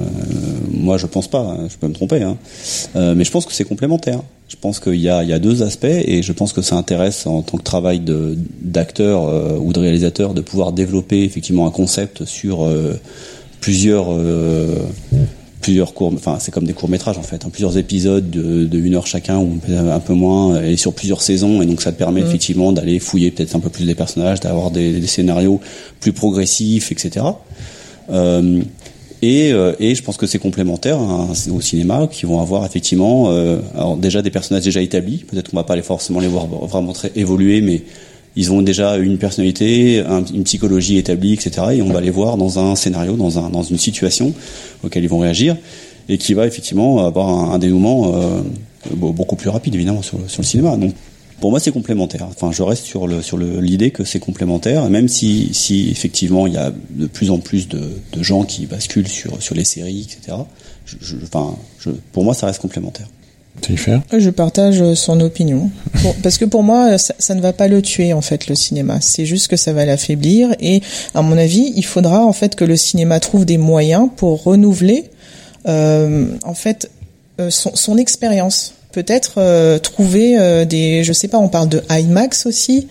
moi, 0.73 0.97
je 0.99 1.07
pense 1.07 1.29
pas. 1.29 1.57
Je 1.71 1.77
peux 1.77 1.89
me 1.89 1.93
tromper. 1.95 2.23
Hein. 2.23 2.37
Euh, 2.97 3.15
mais 3.15 3.25
je 3.25 3.31
pense 3.31 3.47
que 3.47 3.53
c'est 3.53 3.65
complémentaire. 3.65 4.21
Je 4.49 4.57
pense 4.61 4.81
qu'il 4.81 4.95
y 4.97 5.09
a, 5.11 5.23
il 5.23 5.29
y 5.29 5.33
a 5.35 5.39
deux 5.39 5.63
aspects, 5.63 5.85
et 5.85 6.23
je 6.23 6.33
pense 6.33 6.53
que 6.55 6.63
ça 6.63 6.77
intéresse 6.77 7.27
en 7.27 7.43
tant 7.43 7.59
que 7.59 7.63
travail 7.63 8.01
d'acteur 8.63 9.61
ou 9.63 9.73
de 9.75 9.79
réalisateur 9.81 10.33
de 10.33 10.41
pouvoir 10.41 10.73
développer 10.73 11.23
effectivement 11.25 11.67
un 11.67 11.71
concept 11.71 12.25
sur 12.25 12.67
plusieurs 13.61 14.07
euh, 14.11 14.77
plusieurs 15.61 15.95
courts, 15.95 16.13
enfin 16.15 16.37
c'est 16.39 16.53
comme 16.53 16.65
des 16.65 16.73
courts 16.73 16.89
métrages 16.89 17.19
en 17.19 17.23
fait, 17.23 17.45
hein, 17.45 17.51
plusieurs 17.51 17.77
épisodes 17.79 18.31
de, 18.31 18.65
de 18.65 18.79
une 18.79 18.95
heure 18.95 19.07
chacun 19.07 19.39
ou 19.39 19.59
un 19.69 20.01
peu 20.01 20.15
moins, 20.15 20.63
et 20.63 20.77
sur 20.77 20.93
plusieurs 20.93 21.23
saisons, 21.23 21.63
et 21.63 21.67
donc 21.67 21.83
ça 21.83 21.93
te 21.93 21.99
permet 21.99 22.21
effectivement 22.21 22.73
d'aller 22.73 22.99
fouiller 22.99 23.31
peut-être 23.31 23.57
un 23.57 23.61
peu 23.61 23.71
plus 23.71 23.85
les 23.85 23.95
personnages, 23.95 24.41
d'avoir 24.41 24.71
des, 24.71 25.01
des 25.01 25.07
scénarios 25.07 25.61
plus 26.01 26.13
progressifs, 26.13 26.93
etc. 26.93 27.27
Euh, 28.11 28.63
et, 29.21 29.53
euh, 29.53 29.73
et 29.81 29.95
je 29.95 30.03
pense 30.03 30.17
que 30.17 30.27
c'est 30.27 30.39
complémentaire 30.39 30.99
hein, 30.99 31.29
au 31.53 31.61
cinéma 31.61 32.07
qui 32.11 32.25
vont 32.25 32.41
avoir 32.41 32.65
effectivement 32.65 33.31
euh, 33.31 33.59
alors 33.75 33.97
déjà 33.97 34.23
des 34.23 34.31
personnages 34.31 34.63
déjà 34.63 34.81
établis 34.81 35.25
peut-être 35.29 35.51
qu'on 35.51 35.57
va 35.57 35.65
pas 35.65 35.75
les 35.75 35.83
forcément 35.83 36.21
les 36.21 36.29
voir 36.29 36.47
vraiment 36.47 36.93
très 36.93 37.11
évoluer 37.17 37.61
mais 37.61 37.83
ils 38.41 38.49
ont 38.53 38.63
déjà 38.63 38.97
une 39.09 39.19
personnalité 39.19 40.01
un- 40.15 40.25
une 40.39 40.45
psychologie 40.45 40.97
établie 41.05 41.33
etc 41.35 41.49
et 41.75 41.83
on 41.83 41.93
va 41.93 42.01
les 42.01 42.11
voir 42.19 42.37
dans 42.45 42.53
un 42.59 42.75
scénario 42.83 43.13
dans 43.17 43.39
un 43.39 43.47
dans 43.51 43.63
une 43.73 43.79
situation 43.89 44.33
auquel 44.85 45.03
ils 45.05 45.09
vont 45.15 45.19
réagir 45.27 45.57
et 46.09 46.17
qui 46.23 46.33
va 46.39 46.47
effectivement 46.47 46.91
avoir 47.11 47.27
un, 47.53 47.59
dénouement 47.59 47.99
euh, 48.15 48.41
be- 49.03 49.13
beaucoup 49.13 49.37
plus 49.37 49.51
rapide 49.51 49.75
évidemment 49.75 50.03
sur, 50.03 50.19
le- 50.19 50.45
cinéma 50.53 50.77
donc 50.77 50.95
pour 51.41 51.51
moi, 51.53 51.61
c'est 51.61 51.71
complémentaire. 51.71 52.27
Enfin, 52.35 52.51
je 52.51 52.65
reste 52.65 52.85
sur 52.85 53.07
l'idée 53.07 53.93
que 53.93 54.03
c'est 54.03 54.19
complémentaire, 54.19 54.91
même 54.91 55.07
si 55.07 55.53
effectivement 55.89 56.49
il 56.49 56.55
y 56.55 56.57
a 56.57 56.73
de 56.91 57.07
plus 57.07 57.31
en 57.31 57.39
plus 57.39 57.69
de, 57.69 57.81
gens 58.21 58.43
qui 58.43 58.67
basculent 58.67 59.07
sur 59.07 59.55
les 59.55 59.63
séries, 59.63 60.01
etc. 60.11 60.37
Pour 62.13 62.25
moi, 62.25 62.35
ça 62.35 62.47
reste 62.47 62.61
complémentaire. 62.61 63.07
Je 64.17 64.31
partage 64.31 64.81
euh, 64.81 64.95
son 64.95 65.21
opinion. 65.21 65.71
Parce 66.23 66.39
que 66.39 66.45
pour 66.45 66.63
moi, 66.63 66.99
ça, 66.99 67.35
ne 67.35 67.41
va 67.41 67.53
pas 67.53 67.69
le 67.69 67.83
tuer, 67.83 68.13
en 68.13 68.21
fait, 68.21 68.49
le 68.49 68.55
cinéma. 68.55 68.99
C'est 69.01 69.27
juste 69.27 69.49
que 69.49 69.57
ça 69.57 69.73
va 69.73 69.85
l'affaiblir. 69.85 70.55
Et, 70.61 70.83
à 71.15 71.23
mon 71.23 71.37
avis, 71.37 71.73
il 71.77 71.85
faudra, 71.85 72.25
en 72.25 72.33
fait, 72.33 72.55
que 72.55 72.65
le 72.65 72.77
cinéma 72.77 73.21
trouve 73.21 73.45
des 73.45 73.59
moyens 73.59 74.09
pour 74.17 74.43
renouveler, 74.43 75.11
euh, 75.67 76.27
en 76.45 76.55
fait, 76.55 76.91
euh, 77.41 77.51
son, 77.51 77.97
expérience. 77.99 78.75
Peut-être 78.93 79.79
trouver 79.79 80.65
des, 80.67 81.05
je 81.05 81.13
sais 81.13 81.29
pas, 81.29 81.39
on 81.39 81.49
parle 81.49 81.69
de 81.69 81.83
IMAX 81.91 82.47
aussi. 82.47 82.89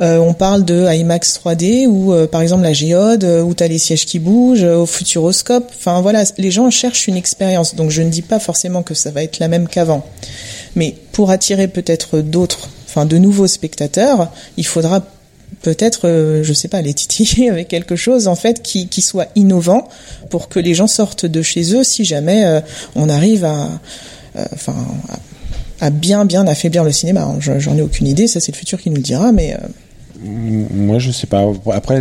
Euh, 0.00 0.18
on 0.18 0.34
parle 0.34 0.64
de 0.64 0.86
IMAX 0.92 1.38
3D 1.44 1.86
ou 1.86 2.12
euh, 2.12 2.26
par 2.26 2.42
exemple 2.42 2.64
la 2.64 2.72
géode 2.72 3.22
euh, 3.24 3.42
où 3.42 3.54
tu 3.54 3.62
as 3.62 3.68
les 3.68 3.78
sièges 3.78 4.06
qui 4.06 4.18
bougent, 4.18 4.64
euh, 4.64 4.76
au 4.78 4.86
futuroscope. 4.86 5.70
Enfin 5.76 6.00
voilà, 6.00 6.24
les 6.36 6.50
gens 6.50 6.68
cherchent 6.70 7.06
une 7.06 7.16
expérience. 7.16 7.76
Donc 7.76 7.90
je 7.90 8.02
ne 8.02 8.10
dis 8.10 8.22
pas 8.22 8.40
forcément 8.40 8.82
que 8.82 8.94
ça 8.94 9.10
va 9.12 9.22
être 9.22 9.38
la 9.38 9.46
même 9.48 9.68
qu'avant. 9.68 10.04
Mais 10.74 10.96
pour 11.12 11.30
attirer 11.30 11.68
peut-être 11.68 12.20
d'autres, 12.20 12.68
enfin 12.86 13.06
de 13.06 13.18
nouveaux 13.18 13.46
spectateurs, 13.46 14.32
il 14.56 14.66
faudra 14.66 15.00
peut-être, 15.62 16.08
euh, 16.08 16.42
je 16.42 16.52
sais 16.52 16.66
pas, 16.68 16.82
les 16.82 16.92
titiller 16.94 17.48
avec 17.50 17.68
quelque 17.68 17.94
chose 17.94 18.26
en 18.26 18.34
fait 18.34 18.62
qui, 18.62 18.88
qui 18.88 19.00
soit 19.00 19.28
innovant 19.36 19.86
pour 20.28 20.48
que 20.48 20.58
les 20.58 20.74
gens 20.74 20.88
sortent 20.88 21.26
de 21.26 21.40
chez 21.40 21.72
eux 21.72 21.84
si 21.84 22.04
jamais 22.04 22.44
euh, 22.44 22.60
on 22.96 23.08
arrive 23.08 23.44
à, 23.44 23.68
enfin, 24.52 24.74
à, 25.80 25.86
à 25.86 25.90
bien 25.90 26.24
bien 26.24 26.48
affaiblir 26.48 26.82
le 26.82 26.90
cinéma. 26.90 27.32
Je- 27.38 27.60
J'en 27.60 27.76
ai 27.76 27.82
aucune 27.82 28.08
idée, 28.08 28.26
ça 28.26 28.40
c'est 28.40 28.50
le 28.50 28.56
futur 28.56 28.80
qui 28.82 28.90
nous 28.90 28.96
le 28.96 29.02
dira, 29.02 29.30
mais 29.30 29.56
Moi, 30.24 30.98
je 30.98 31.10
sais 31.10 31.26
pas. 31.26 31.44
Après, 31.72 32.00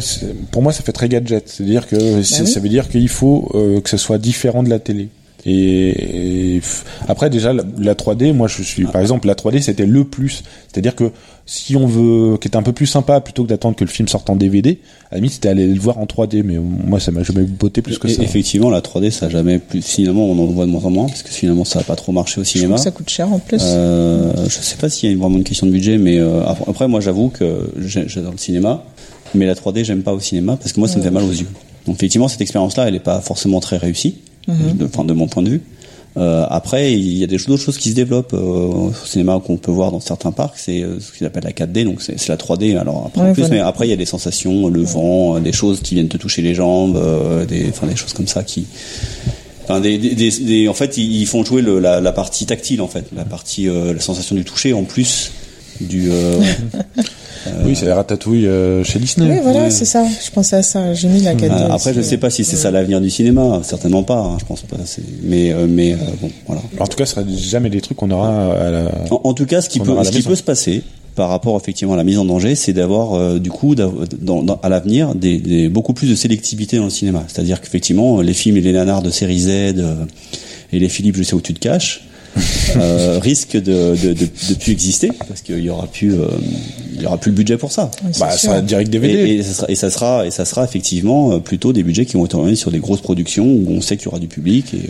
pour 0.52 0.62
moi, 0.62 0.72
ça 0.72 0.82
fait 0.82 0.94
très 0.94 1.10
gadget. 1.10 1.48
C'est-à-dire 1.48 1.88
que 1.88 2.18
oui. 2.18 2.24
ça 2.24 2.60
veut 2.60 2.70
dire 2.70 2.88
qu'il 2.88 3.10
faut 3.10 3.52
euh, 3.54 3.82
que 3.82 3.90
ce 3.90 3.98
soit 3.98 4.18
différent 4.18 4.64
de 4.64 4.70
la 4.70 4.80
télé. 4.80 5.10
Et, 5.46 6.56
et 6.56 6.60
f- 6.60 6.84
après, 7.08 7.30
déjà, 7.30 7.52
la, 7.54 7.64
la 7.78 7.96
3D, 7.96 8.34
moi, 8.34 8.48
je 8.48 8.62
suis, 8.64 8.86
par 8.86 9.02
exemple, 9.02 9.28
la 9.28 9.36
3D, 9.36 9.62
c'était 9.62 9.86
le 9.86 10.04
plus. 10.06 10.44
C'est-à-dire 10.72 10.96
que 10.96 11.12
si 11.46 11.76
on 11.76 11.86
veut, 11.86 12.38
qui 12.38 12.48
est 12.48 12.56
un 12.56 12.64
peu 12.64 12.72
plus 12.72 12.86
sympa, 12.86 13.20
plutôt 13.20 13.44
que 13.44 13.50
d'attendre 13.50 13.76
que 13.76 13.84
le 13.84 13.90
film 13.90 14.08
sorte 14.08 14.30
en 14.30 14.38
DVD, 14.38 14.80
à 15.12 15.16
la 15.16 15.18
limite, 15.18 15.34
c'était 15.34 15.50
aller 15.50 15.68
le 15.68 15.78
voir 15.80 15.98
en 15.98 16.06
3D. 16.06 16.44
Mais 16.44 16.58
moi, 16.58 17.00
ça 17.02 17.12
m'a 17.12 17.24
jamais 17.24 17.44
botté 17.44 17.82
plus 17.82 17.98
que 18.00 18.08
Et 18.08 18.14
ça. 18.14 18.24
effectivement, 18.24 18.70
la 18.70 18.80
3D, 18.80 19.12
ça 19.12 19.26
a 19.26 19.30
jamais 19.30 19.60
plus. 19.60 19.82
Finalement, 19.86 20.26
on 20.26 20.40
en 20.42 20.46
voit 20.46 20.66
de 20.66 20.72
moins 20.72 20.84
en 20.86 20.90
moins 20.90 21.08
parce 21.08 21.24
que 21.24 21.30
finalement, 21.30 21.66
ça 21.66 21.80
a 21.80 21.84
pas 21.84 21.98
trop 21.98 22.14
marché 22.14 22.40
au 22.40 22.46
je 22.46 22.50
cinéma. 22.50 22.76
que 22.76 22.82
ça 22.82 22.92
coûte 22.92 23.10
cher 23.10 23.32
en 23.32 23.40
plus. 23.40 23.60
Euh, 23.62 24.32
je 24.46 24.50
sais 24.62 24.78
pas 24.78 24.90
s'il 24.90 25.12
y 25.12 25.14
a 25.14 25.18
vraiment 25.18 25.36
une 25.38 25.44
question 25.44 25.68
de 25.68 25.72
budget, 25.74 25.98
mais 25.98 26.20
euh, 26.20 26.42
après, 26.46 26.88
moi, 26.88 27.02
j'avoue 27.02 27.28
que 27.28 27.70
j'adore 27.78 28.32
le 28.32 28.38
cinéma, 28.38 28.86
mais 29.36 29.46
la 29.46 29.56
3D, 29.56 29.84
j'aime 29.84 30.04
pas 30.04 30.14
au 30.14 30.22
cinéma 30.22 30.56
parce 30.56 30.72
que 30.72 30.80
moi, 30.80 30.88
ça 30.88 30.98
me 31.00 31.04
fait 31.04 31.12
mal 31.12 31.24
aux 31.24 31.32
yeux. 31.32 31.48
Donc, 31.86 31.96
effectivement, 31.96 32.30
cette 32.30 32.40
expérience-là, 32.40 32.88
elle 32.88 32.96
est 32.96 33.00
pas 33.02 33.20
forcément 33.20 33.60
très 33.60 33.76
réussie, 33.76 34.20
de, 34.48 34.86
enfin, 34.86 35.04
de 35.06 35.14
mon 35.14 35.28
point 35.28 35.44
de 35.44 35.50
vue. 35.50 35.62
Euh, 36.16 36.46
après, 36.50 36.94
il 36.94 37.18
y 37.18 37.24
a 37.24 37.28
des 37.28 37.38
d'autres 37.38 37.64
choses 37.64 37.80
qui 37.80 37.90
se 37.90 37.96
développent 37.96 38.34
euh, 38.36 38.38
au 38.38 38.94
cinéma 39.06 39.42
qu'on 39.44 39.58
peut 39.58 39.72
voir 39.72 39.92
dans 39.92 40.00
certains 40.00 40.32
parcs. 40.32 40.54
C'est 40.58 40.84
euh, 40.84 41.00
ce 41.00 41.12
qu'ils 41.12 41.26
appellent 41.26 41.44
la 41.44 41.52
4D, 41.52 41.86
donc 41.86 42.04
c'est 42.04 42.28
la 42.30 42.38
3D. 42.38 42.78
Alors 42.78 43.06
après, 43.08 43.22
en 43.22 43.34
plus, 43.34 43.42
voilà. 43.42 43.56
mais 43.56 43.62
après, 43.62 43.88
il 43.88 43.90
y 43.90 43.94
a 43.94 43.98
des 43.98 44.06
sensations, 44.06 44.68
le 44.68 44.84
vent, 44.84 45.38
euh, 45.38 45.40
des 45.40 45.52
choses 45.52 45.80
qui 45.82 45.96
viennent 45.96 46.10
te 46.10 46.18
toucher 46.18 46.44
les 46.44 46.54
jambes, 46.54 47.00
des, 47.48 47.68
enfin, 47.70 47.88
des 47.88 47.96
choses 47.96 48.14
comme 48.14 48.28
ça 48.28 48.44
qui, 48.44 48.66
Enfin, 49.64 49.80
des, 49.80 49.98
des, 49.98 50.14
des- 50.14 50.30
des- 50.42 50.68
en 50.68 50.74
fait, 50.74 50.98
ils 50.98 51.26
font 51.26 51.44
jouer 51.46 51.62
le, 51.62 51.80
la, 51.80 52.02
la 52.02 52.12
partie 52.12 52.46
tactile, 52.46 52.82
en 52.82 52.88
fait, 52.90 53.06
la 53.16 53.24
partie, 53.24 53.66
la 53.68 54.00
sensation 54.02 54.36
du 54.36 54.44
toucher, 54.44 54.74
en 54.74 54.84
plus 54.84 55.32
du. 55.80 56.12
euh, 57.48 57.52
Oui, 57.66 57.76
c'est 57.76 57.86
la 57.86 57.96
ratatouille 57.96 58.48
euh, 58.48 58.84
chez 58.84 59.00
Disney. 59.00 59.32
oui, 59.32 59.40
voilà, 59.44 59.70
c'est 59.70 59.86
ça. 59.86 60.04
Je 60.26 60.32
pensais 60.32 60.56
à 60.58 60.64
ça. 60.64 60.94
J'ai 60.94 61.08
mis 61.08 61.22
la 61.22 61.36
4D. 61.36 61.52
euh, 61.52 61.68
après, 61.72 61.94
je 61.94 62.00
aussi. 62.00 62.10
sais 62.10 62.18
pas 62.18 62.30
si 62.30 62.44
c'est 62.44 62.56
ça 62.56 62.72
l'avenir 62.72 63.02
du 63.02 63.10
cinéma, 63.10 63.62
certainement 63.64 64.04
pas. 64.04 64.18
hein, 64.20 64.38
je 64.40 64.46
pense 64.46 64.62
pas. 64.62 64.78
c'est- 64.86 65.02
Mais, 65.24 65.52
euh, 65.52 65.68
mais 65.70 65.94
euh, 65.94 65.98
bon, 66.22 66.30
voilà. 66.48 66.62
En 66.80 66.88
tout 66.88 66.98
cas, 66.98 67.06
ce 67.06 67.16
sera 67.16 67.26
jamais 67.36 67.70
des 67.70 67.82
trucs 67.82 67.98
qu'on 67.98 68.12
aura 68.12 68.54
à 68.54 68.72
la. 68.72 68.92
En, 69.12 69.22
en 69.26 69.34
tout 69.34 69.46
cas, 69.46 69.62
ce 69.62 69.70
qui 69.70 69.80
peut, 69.80 69.94
ce 70.04 70.12
qui 70.12 70.22
se 70.22 70.44
passer 70.44 70.82
par 71.16 71.30
rapport 71.30 71.56
effectivement 71.58 71.94
à 71.94 71.98
la 71.98 72.04
mise 72.04 72.18
en 72.18 72.26
danger, 72.26 72.56
c'est 72.56 72.74
d'avoir 72.74 73.14
euh, 73.14 73.38
du 73.38 73.52
coup 73.52 73.76
d'av- 73.76 74.08
dans, 74.20 74.42
dans- 74.42 74.60
à 74.64 74.70
l'avenir 74.70 75.14
des, 75.14 75.38
des- 75.38 75.70
beaucoup 75.70 75.94
plus 75.94 76.10
de 76.10 76.16
sélectivité 76.16 76.78
dans 76.78 76.86
le 76.86 76.90
cinéma. 76.90 77.24
C'est-à-dire 77.28 77.62
qu'effectivement 77.62 78.20
les 78.22 78.34
films 78.34 78.58
et 78.58 78.62
les 78.62 78.72
nanars 78.74 79.04
de 79.04 79.12
série 79.12 79.38
Z 79.42 79.48
euh, 79.50 79.94
et 80.72 80.80
les 80.80 80.90
Philippe, 80.90 81.16
je 81.18 81.22
sais 81.22 81.36
où 81.36 81.42
tu 81.42 81.54
te 81.54 81.60
caches, 81.60 82.06
euh, 82.78 83.20
risquent 83.22 83.58
de, 83.62 83.96
de, 83.96 84.14
de, 84.14 84.26
de 84.26 84.54
plus 84.60 84.72
exister 84.72 85.12
parce 85.28 85.42
qu'il 85.42 85.60
y 85.60 85.70
aura 85.70 85.86
plus 85.86 86.14
euh, 86.16 86.26
il 86.96 87.02
y 87.02 87.06
aura 87.06 87.18
plus 87.18 87.32
le 87.32 87.36
budget 87.38 87.58
pour 87.58 87.72
ça. 87.72 87.90
Oui, 88.04 88.12
Bah, 88.20 88.30
ça 88.32 88.38
sera 88.38 88.62
direct 88.62 88.88
Et, 88.90 88.92
DVD. 88.92 89.14
et, 89.36 89.44
ça 89.44 89.54
sera, 89.54 89.68
et 89.70 89.76
ça 89.76 89.90
sera 89.90 90.26
et 90.28 90.32
ça 90.32 90.46
sera 90.46 90.64
effectivement 90.64 91.34
euh, 91.34 91.40
plutôt 91.40 91.74
des 91.74 91.84
budgets 91.84 92.06
qui 92.06 92.14
vont 92.18 92.26
être 92.26 92.36
orientés 92.36 92.56
sur 92.56 92.72
des 92.72 92.80
grosses 92.80 93.02
productions 93.02 93.46
où 93.46 93.66
on 93.70 93.82
sait 93.82 93.98
qu'il 93.98 94.06
y 94.06 94.08
aura 94.10 94.20
du 94.20 94.28
public 94.28 94.74
et 94.74 94.90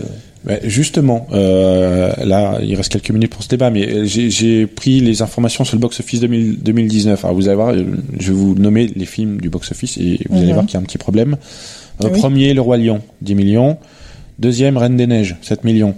euh, 0.50 0.58
justement, 0.66 1.26
euh, 1.32 2.12
là, 2.26 2.60
il 2.62 2.76
reste 2.76 2.92
quelques 2.92 3.12
minutes 3.12 3.32
pour 3.32 3.44
ce 3.44 3.48
débat, 3.48 3.70
mais 3.70 4.06
j'ai- 4.06 4.68
pris 4.68 5.00
les 5.00 5.22
informations 5.22 5.63
sur 5.63 5.76
le 5.78 5.80
box-office 5.82 6.20
2000 6.20 6.60
2019. 6.62 7.24
Alors 7.24 7.36
vous 7.36 7.48
allez 7.48 7.56
voir, 7.56 7.74
je 7.74 8.28
vais 8.28 8.34
vous 8.38 8.54
nommer 8.56 8.88
les 8.96 9.06
films 9.06 9.39
du 9.39 9.50
box-office 9.50 9.98
et 9.98 10.20
vous 10.30 10.38
allez 10.38 10.48
Mhm. 10.48 10.54
voir 10.54 10.66
qu'il 10.66 10.74
y 10.74 10.78
a 10.78 10.80
un 10.82 10.84
petit 10.84 10.98
problème. 10.98 11.38
Euh, 12.04 12.10
oui. 12.12 12.20
Premier, 12.20 12.54
Le 12.54 12.60
Roi 12.62 12.78
Lion, 12.78 13.02
10 13.22 13.36
millions. 13.36 13.78
Deuxième, 14.39 14.76
Reine 14.78 14.98
des 14.98 15.08
Neiges, 15.08 15.38
7 15.44 15.63
millions. 15.63 15.94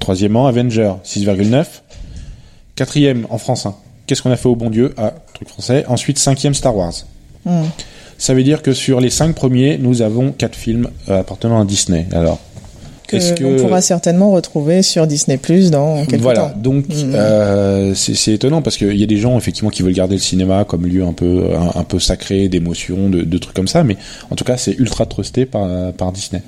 Troisièmement, 0.00 0.46
Avenger, 0.46 0.92
6,9. 1.04 1.82
Quatrième, 2.76 3.26
en 3.28 3.38
France, 3.38 3.66
hein. 3.66 3.74
Qu'est-ce 4.06 4.22
qu'on 4.22 4.30
a 4.30 4.36
fait 4.36 4.48
au 4.48 4.56
bon 4.56 4.70
Dieu? 4.70 4.94
Ah, 4.96 5.14
truc 5.44 5.52
français. 5.52 5.84
Ensuite, 5.88 6.18
cinquième, 6.18 6.54
Star 6.54 6.76
Wars. 6.76 6.94
Hmm. 7.44 7.64
Ça 8.18 8.34
veut 8.34 8.44
dire 8.44 8.62
que 8.62 8.72
sur 8.72 9.00
les 9.00 9.10
cinq 9.10 9.34
premiers, 9.34 9.78
nous 9.78 10.00
avons 10.02 10.32
quatre 10.32 10.54
films 10.56 10.88
euh, 11.08 11.20
appartenant 11.20 11.60
à 11.60 11.64
Disney. 11.64 12.06
Alors, 12.12 12.38
que 13.08 13.16
est-ce 13.16 13.32
que 13.34 13.44
on 13.44 13.56
pourra 13.60 13.80
certainement 13.82 14.30
retrouver 14.30 14.82
sur 14.82 15.06
Disney 15.06 15.36
Plus 15.36 15.70
dans 15.70 16.06
quelques 16.06 16.22
voilà, 16.22 16.40
temps. 16.42 16.52
donc 16.56 16.88
Mhm. 16.88 17.12
euh, 17.14 17.94
c'est 17.94 18.14
c'est 18.14 18.32
étonnant 18.32 18.62
parce 18.62 18.76
qu'il 18.76 18.96
y 18.96 19.02
a 19.02 19.06
des 19.06 19.16
gens 19.18 19.36
effectivement 19.36 19.70
qui 19.70 19.82
veulent 19.82 19.92
garder 19.92 20.14
le 20.14 20.20
cinéma 20.20 20.64
comme 20.64 20.86
lieu 20.86 21.04
un 21.04 21.12
peu 21.12 21.48
un, 21.54 21.78
un 21.80 21.84
peu 21.84 21.98
sacré 21.98 22.48
d'émotion, 22.48 23.10
de, 23.10 23.22
de 23.22 23.38
trucs 23.38 23.54
comme 23.54 23.68
ça, 23.68 23.82
mais 23.84 23.96
en 24.30 24.36
tout 24.36 24.44
cas 24.44 24.56
c'est 24.56 24.72
ultra 24.78 25.04
trusté 25.04 25.44
par 25.44 25.92
par 25.92 26.12
Disney. 26.12 26.42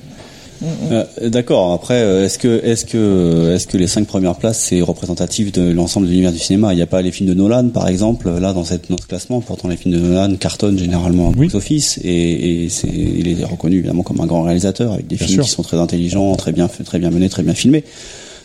Euh, 0.92 1.04
D'accord. 1.28 1.72
Après, 1.72 2.00
euh, 2.02 2.24
est-ce 2.24 2.38
que 2.38 2.60
est-ce 2.64 2.84
que 2.84 3.52
est-ce 3.54 3.66
que 3.66 3.76
les 3.76 3.86
cinq 3.86 4.06
premières 4.06 4.36
places 4.36 4.58
c'est 4.58 4.80
représentatif 4.80 5.52
de 5.52 5.70
l'ensemble 5.72 6.06
de 6.06 6.10
l'univers 6.10 6.32
du 6.32 6.38
cinéma? 6.38 6.72
Il 6.72 6.76
n'y 6.76 6.82
a 6.82 6.86
pas 6.86 7.02
les 7.02 7.12
films 7.12 7.28
de 7.28 7.34
Nolan, 7.34 7.68
par 7.68 7.88
exemple, 7.88 8.30
là 8.38 8.52
dans 8.52 8.64
cette 8.64 8.90
notre 8.90 9.06
classement. 9.06 9.40
Pourtant, 9.40 9.68
les 9.68 9.76
films 9.76 9.94
de 9.94 10.00
Nolan 10.00 10.36
cartonnent 10.36 10.78
généralement 10.78 11.28
au 11.28 11.32
Oui. 11.32 11.46
box-office 11.46 11.98
et, 12.02 12.64
et 12.64 12.68
c'est 12.68 12.88
il 12.88 13.28
est 13.28 13.44
reconnu 13.44 13.78
évidemment 13.78 14.02
comme 14.02 14.20
un 14.20 14.26
grand 14.26 14.42
réalisateur 14.42 14.92
avec 14.92 15.06
des 15.06 15.16
Bien 15.16 15.26
films 15.26 15.38
sûr. 15.38 15.44
qui 15.44 15.50
sont 15.50 15.62
très 15.62 15.76
intelligents, 15.78 16.34
très 16.36 16.52
bien 16.52 16.68
très 16.68 16.98
bien 16.98 17.10
menés, 17.10 17.28
très 17.28 17.42
bien 17.42 17.54
filmés. 17.54 17.84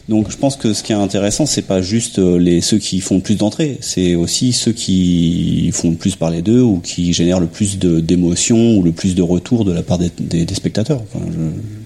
Donc, 0.08 0.32
je 0.32 0.38
pense 0.38 0.56
que 0.56 0.74
ce 0.74 0.82
qui 0.82 0.92
est 0.92 0.96
intéressant, 0.96 1.46
c'est 1.46 1.62
pas 1.62 1.84
juste 1.84 2.18
euh, 2.18 2.40
les 2.40 2.62
ceux 2.62 2.80
qui 2.80 3.00
font 3.00 3.16
le 3.18 3.22
plus 3.22 3.36
d'entrées, 3.36 3.78
c'est 3.80 4.16
aussi 4.16 4.54
ceux 4.54 4.72
qui 4.72 5.70
font 5.72 5.92
le 5.92 5.98
plus 5.98 6.16
parler 6.16 6.42
d'eux 6.42 6.62
ou 6.64 6.80
qui 6.84 7.14
génèrent 7.14 7.40
le 7.40 7.46
plus 7.46 7.78
de 7.78 8.00
d'émotions 8.00 8.78
ou 8.78 8.82
le 8.82 8.92
plus 8.92 9.14
de 9.14 9.22
retours 9.22 9.66
de 9.66 9.72
la 9.72 9.84
part 9.84 10.00
des, 10.00 10.10
des, 10.20 10.46
des 10.46 10.56
spectateurs. 10.56 11.02
Enfin, 11.14 11.24
je- 11.32 11.79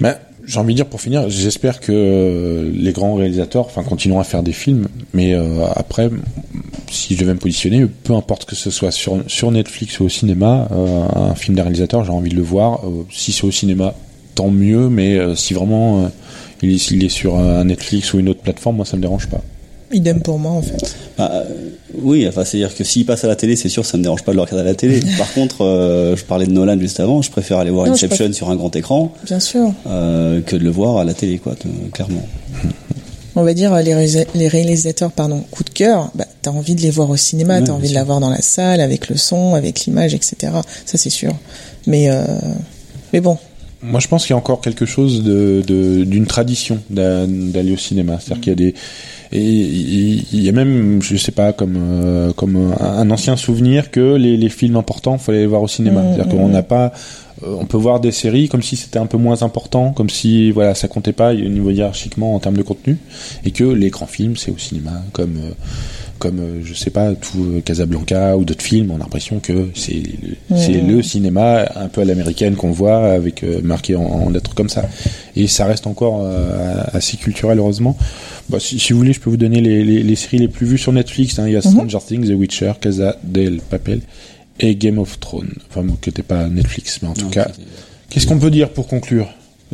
Mais 0.00 0.16
j'ai 0.46 0.58
envie 0.58 0.74
de 0.74 0.76
dire 0.76 0.86
pour 0.86 1.00
finir, 1.00 1.28
j'espère 1.28 1.80
que 1.80 1.92
euh, 1.92 2.70
les 2.72 2.92
grands 2.92 3.14
réalisateurs, 3.14 3.66
enfin, 3.66 3.82
continueront 3.82 4.20
à 4.20 4.24
faire 4.24 4.42
des 4.42 4.52
films, 4.52 4.88
mais 5.12 5.34
euh, 5.34 5.66
après, 5.74 6.08
si 6.90 7.14
je 7.14 7.20
devais 7.20 7.34
me 7.34 7.38
positionner, 7.38 7.86
peu 7.86 8.14
importe 8.14 8.44
que 8.44 8.54
ce 8.54 8.70
soit 8.70 8.92
sur 8.92 9.18
sur 9.26 9.50
Netflix 9.50 9.98
ou 10.00 10.04
au 10.04 10.08
cinéma, 10.08 10.68
euh, 10.70 11.04
un 11.14 11.34
film 11.34 11.56
d'un 11.56 11.64
réalisateur, 11.64 12.04
j'ai 12.04 12.12
envie 12.12 12.30
de 12.30 12.36
le 12.36 12.42
voir. 12.42 12.86
Euh, 12.86 13.04
si 13.10 13.32
c'est 13.32 13.44
au 13.44 13.50
cinéma, 13.50 13.94
tant 14.34 14.50
mieux, 14.50 14.88
mais 14.88 15.16
euh, 15.16 15.34
si 15.34 15.52
vraiment 15.54 16.04
euh, 16.04 16.08
il, 16.62 16.70
est, 16.74 16.90
il 16.90 17.04
est 17.04 17.08
sur 17.08 17.36
un 17.36 17.64
Netflix 17.64 18.12
ou 18.14 18.20
une 18.20 18.28
autre 18.28 18.42
plateforme, 18.42 18.76
moi 18.76 18.84
ça 18.84 18.96
me 18.96 19.02
dérange 19.02 19.28
pas. 19.28 19.42
Idem 19.92 20.20
pour 20.20 20.38
moi 20.38 20.52
en 20.52 20.62
fait. 20.62 20.94
Bah, 21.18 21.30
euh, 21.32 21.44
oui, 22.02 22.26
enfin, 22.28 22.44
c'est-à-dire 22.44 22.74
que 22.74 22.84
s'il 22.84 23.06
passe 23.06 23.24
à 23.24 23.28
la 23.28 23.36
télé, 23.36 23.56
c'est 23.56 23.68
sûr, 23.68 23.86
ça 23.86 23.96
me 23.96 24.02
dérange 24.02 24.22
pas 24.22 24.32
de 24.32 24.36
le 24.36 24.42
regarder 24.42 24.60
à 24.62 24.64
la 24.64 24.74
télé. 24.74 25.00
Par 25.18 25.32
contre, 25.32 25.64
euh, 25.64 26.14
je 26.16 26.24
parlais 26.24 26.46
de 26.46 26.52
Nolan 26.52 26.78
juste 26.78 27.00
avant, 27.00 27.22
je 27.22 27.30
préfère 27.30 27.58
aller 27.58 27.70
voir 27.70 27.86
Non, 27.86 27.92
je 27.94 28.04
Inception 28.04 28.24
préfère- 28.26 28.34
sur 28.36 28.50
un 28.50 28.56
grand 28.56 28.74
écran 28.76 29.12
Bien 29.24 29.40
sûr. 29.40 29.72
euh, 29.86 30.40
que 30.42 30.56
de 30.56 30.62
le 30.64 30.70
voir 30.70 30.98
à 30.98 31.04
la 31.04 31.14
télé, 31.14 31.38
quoi, 31.38 31.54
clairement. 31.92 32.26
On 33.38 33.42
va 33.42 33.52
dire 33.52 33.74
les, 33.82 33.94
réalisa- 33.94 34.24
les 34.34 34.48
réalisateurs, 34.48 35.12
pardon, 35.12 35.42
coup 35.50 35.62
de 35.62 35.68
cœur. 35.70 36.10
Bah, 36.14 36.24
t'as 36.42 36.50
envie 36.50 36.74
de 36.74 36.80
les 36.80 36.90
voir 36.90 37.10
au 37.10 37.16
cinéma, 37.16 37.58
Ouais, 37.58 37.64
t'as 37.64 37.72
envie 37.72 37.82
de 37.82 37.88
sûr. 37.88 37.96
l'avoir 37.98 38.18
dans 38.20 38.30
la 38.30 38.40
salle 38.40 38.80
avec 38.80 39.08
le 39.10 39.16
son, 39.16 39.54
avec 39.54 39.84
l'image, 39.84 40.14
etc. 40.14 40.52
Ça 40.86 40.96
c'est 40.96 41.10
sûr. 41.10 41.34
Mais 41.86 42.08
euh, 42.08 42.24
mais 43.12 43.20
bon, 43.20 43.36
Moi, 43.82 44.00
je 44.00 44.08
pense 44.08 44.24
qu'il 44.26 44.30
y 44.32 44.34
a 44.34 44.38
encore 44.38 44.60
quelque 44.60 44.86
chose 44.86 45.22
de 45.22 45.62
de- 45.66 46.04
d'une 46.04 46.26
tradition 46.26 46.78
d'a- 46.90 47.26
d'aller 47.26 47.72
au 47.72 47.76
cinéma. 47.76 48.18
C'est-à-dire 48.18 48.40
qu'il 48.42 48.50
y 48.50 48.52
a 48.52 48.56
des 48.56 48.74
et 49.32 49.42
il 49.42 50.24
il 50.32 50.42
y 50.42 50.48
a 50.48 50.52
même, 50.52 51.02
je 51.02 51.16
sais 51.16 51.32
pas, 51.32 51.52
comme 51.52 51.76
euh, 51.76 52.32
comme 52.32 52.72
un, 52.80 53.10
ancien 53.10 53.36
souvenir 53.36 53.90
que 53.90 54.14
les, 54.16 54.36
les 54.36 54.48
films 54.48 54.76
importants, 54.76 55.18
fallait 55.18 55.40
les 55.40 55.46
voir 55.46 55.62
au 55.62 55.68
cinéma. 55.68 56.00
Mm, 56.02 56.04
C'est-à-dire 56.14 56.34
mm. 56.34 56.38
qu'on 56.38 56.48
n'a 56.48 56.62
pas, 56.62 56.92
euh, 57.42 57.56
on 57.58 57.66
peut 57.66 57.76
voir 57.76 58.00
des 58.00 58.12
séries 58.12 58.48
comme 58.48 58.62
si 58.62 58.76
c'était 58.76 58.98
un 58.98 59.06
peu 59.06 59.18
moins 59.18 59.42
important, 59.42 59.92
comme 59.92 60.10
si 60.10 60.50
voilà, 60.52 60.74
ça 60.74 60.88
comptait 60.88 61.12
pas 61.12 61.32
au 61.32 61.36
niveau 61.36 61.70
hiérarchiquement 61.70 62.34
en 62.34 62.38
termes 62.38 62.56
de 62.56 62.62
contenu, 62.62 62.96
et 63.44 63.50
que 63.50 63.64
les 63.64 63.90
grands 63.90 64.06
films, 64.06 64.36
c'est 64.36 64.50
au 64.50 64.58
cinéma, 64.58 65.02
comme 65.12 65.36
euh, 65.36 65.50
comme 66.18 66.40
euh, 66.40 66.60
je 66.64 66.74
sais 66.74 66.90
pas 66.90 67.14
tout 67.14 67.38
euh, 67.56 67.60
Casablanca 67.60 68.36
ou 68.36 68.44
d'autres 68.44 68.62
films, 68.64 68.90
on 68.90 68.96
a 68.96 68.98
l'impression 68.98 69.38
que 69.40 69.68
c'est 69.74 69.94
le- 69.94 70.56
c'est 70.56 70.80
le 70.80 71.02
cinéma 71.02 71.66
un 71.76 71.88
peu 71.88 72.00
à 72.00 72.04
l'américaine 72.04 72.56
qu'on 72.56 72.70
voit 72.70 73.12
avec 73.12 73.42
euh, 73.44 73.60
marqué 73.62 73.96
en, 73.96 74.02
en 74.04 74.30
lettres 74.30 74.54
comme 74.54 74.68
ça. 74.68 74.88
Et 75.36 75.46
ça 75.46 75.66
reste 75.66 75.86
encore 75.86 76.20
euh, 76.24 76.82
assez 76.92 77.16
culturel 77.16 77.58
heureusement. 77.58 77.96
Bah, 78.48 78.58
si, 78.60 78.78
si 78.78 78.92
vous 78.92 78.98
voulez, 79.00 79.12
je 79.12 79.20
peux 79.20 79.30
vous 79.30 79.36
donner 79.36 79.60
les, 79.60 79.84
les, 79.84 80.02
les 80.02 80.16
séries 80.16 80.38
les 80.38 80.48
plus 80.48 80.66
vues 80.66 80.78
sur 80.78 80.92
Netflix. 80.92 81.38
hein. 81.38 81.44
Il 81.46 81.52
y 81.52 81.56
a 81.56 81.62
Stranger 81.62 81.98
Things, 82.06 82.26
The 82.28 82.34
Witcher, 82.34 82.72
Casa 82.80 83.16
del 83.24 83.60
Papel 83.60 84.00
et 84.60 84.74
Game 84.76 84.98
of 84.98 85.18
Thrones. 85.20 85.52
Enfin, 85.68 85.82
bon, 85.82 85.94
qui 86.00 86.08
n'était 86.08 86.22
pas 86.22 86.48
Netflix, 86.48 87.00
mais 87.02 87.08
en 87.08 87.14
tout 87.14 87.22
Non, 87.24 87.30
cas, 87.30 87.48
c'était- 87.50 87.68
qu'est-ce 88.10 88.26
qu'on 88.26 88.38
peut 88.38 88.50
dire 88.50 88.70
pour 88.70 88.86
conclure? 88.86 89.28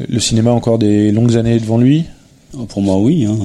Le 0.08 0.18
cinéma 0.20 0.50
a 0.50 0.54
encore 0.54 0.78
des 0.78 1.12
longues 1.12 1.36
années 1.36 1.58
devant 1.60 1.76
lui? 1.78 2.04
Pour 2.68 2.82
moi, 2.82 2.98
oui. 2.98 3.24
Hein. 3.24 3.38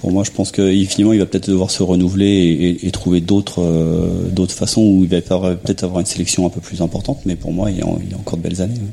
Pour 0.00 0.12
moi, 0.12 0.22
je 0.24 0.30
pense 0.30 0.50
que 0.52 0.72
il- 0.72 0.86
finalement, 0.86 1.12
il 1.12 1.18
va 1.18 1.26
peut-être 1.26 1.50
devoir 1.50 1.70
se 1.70 1.82
renouveler 1.82 2.26
et, 2.26 2.68
et- 2.70 2.86
et 2.86 2.90
trouver 2.90 3.20
d'autres 3.20 3.60
euh, 3.62 4.28
d'autres 4.30 4.54
façons 4.54 4.82
où 4.82 5.02
il 5.04 5.08
va 5.10 5.16
avoir- 5.34 5.56
peut-être 5.56 5.82
avoir 5.84 6.00
une 6.00 6.06
sélection 6.06 6.46
un 6.46 6.50
peu 6.50 6.60
plus 6.60 6.80
importante. 6.80 7.18
Mais 7.26 7.34
pour 7.36 7.52
moi, 7.52 7.70
il 7.70 7.78
y 7.78 7.82
a, 7.82 7.86
il 8.04 8.10
y 8.10 8.14
a 8.14 8.16
encore 8.16 8.38
de 8.38 8.42
belles 8.42 8.62
années. 8.62 8.74
oui. 8.80 8.88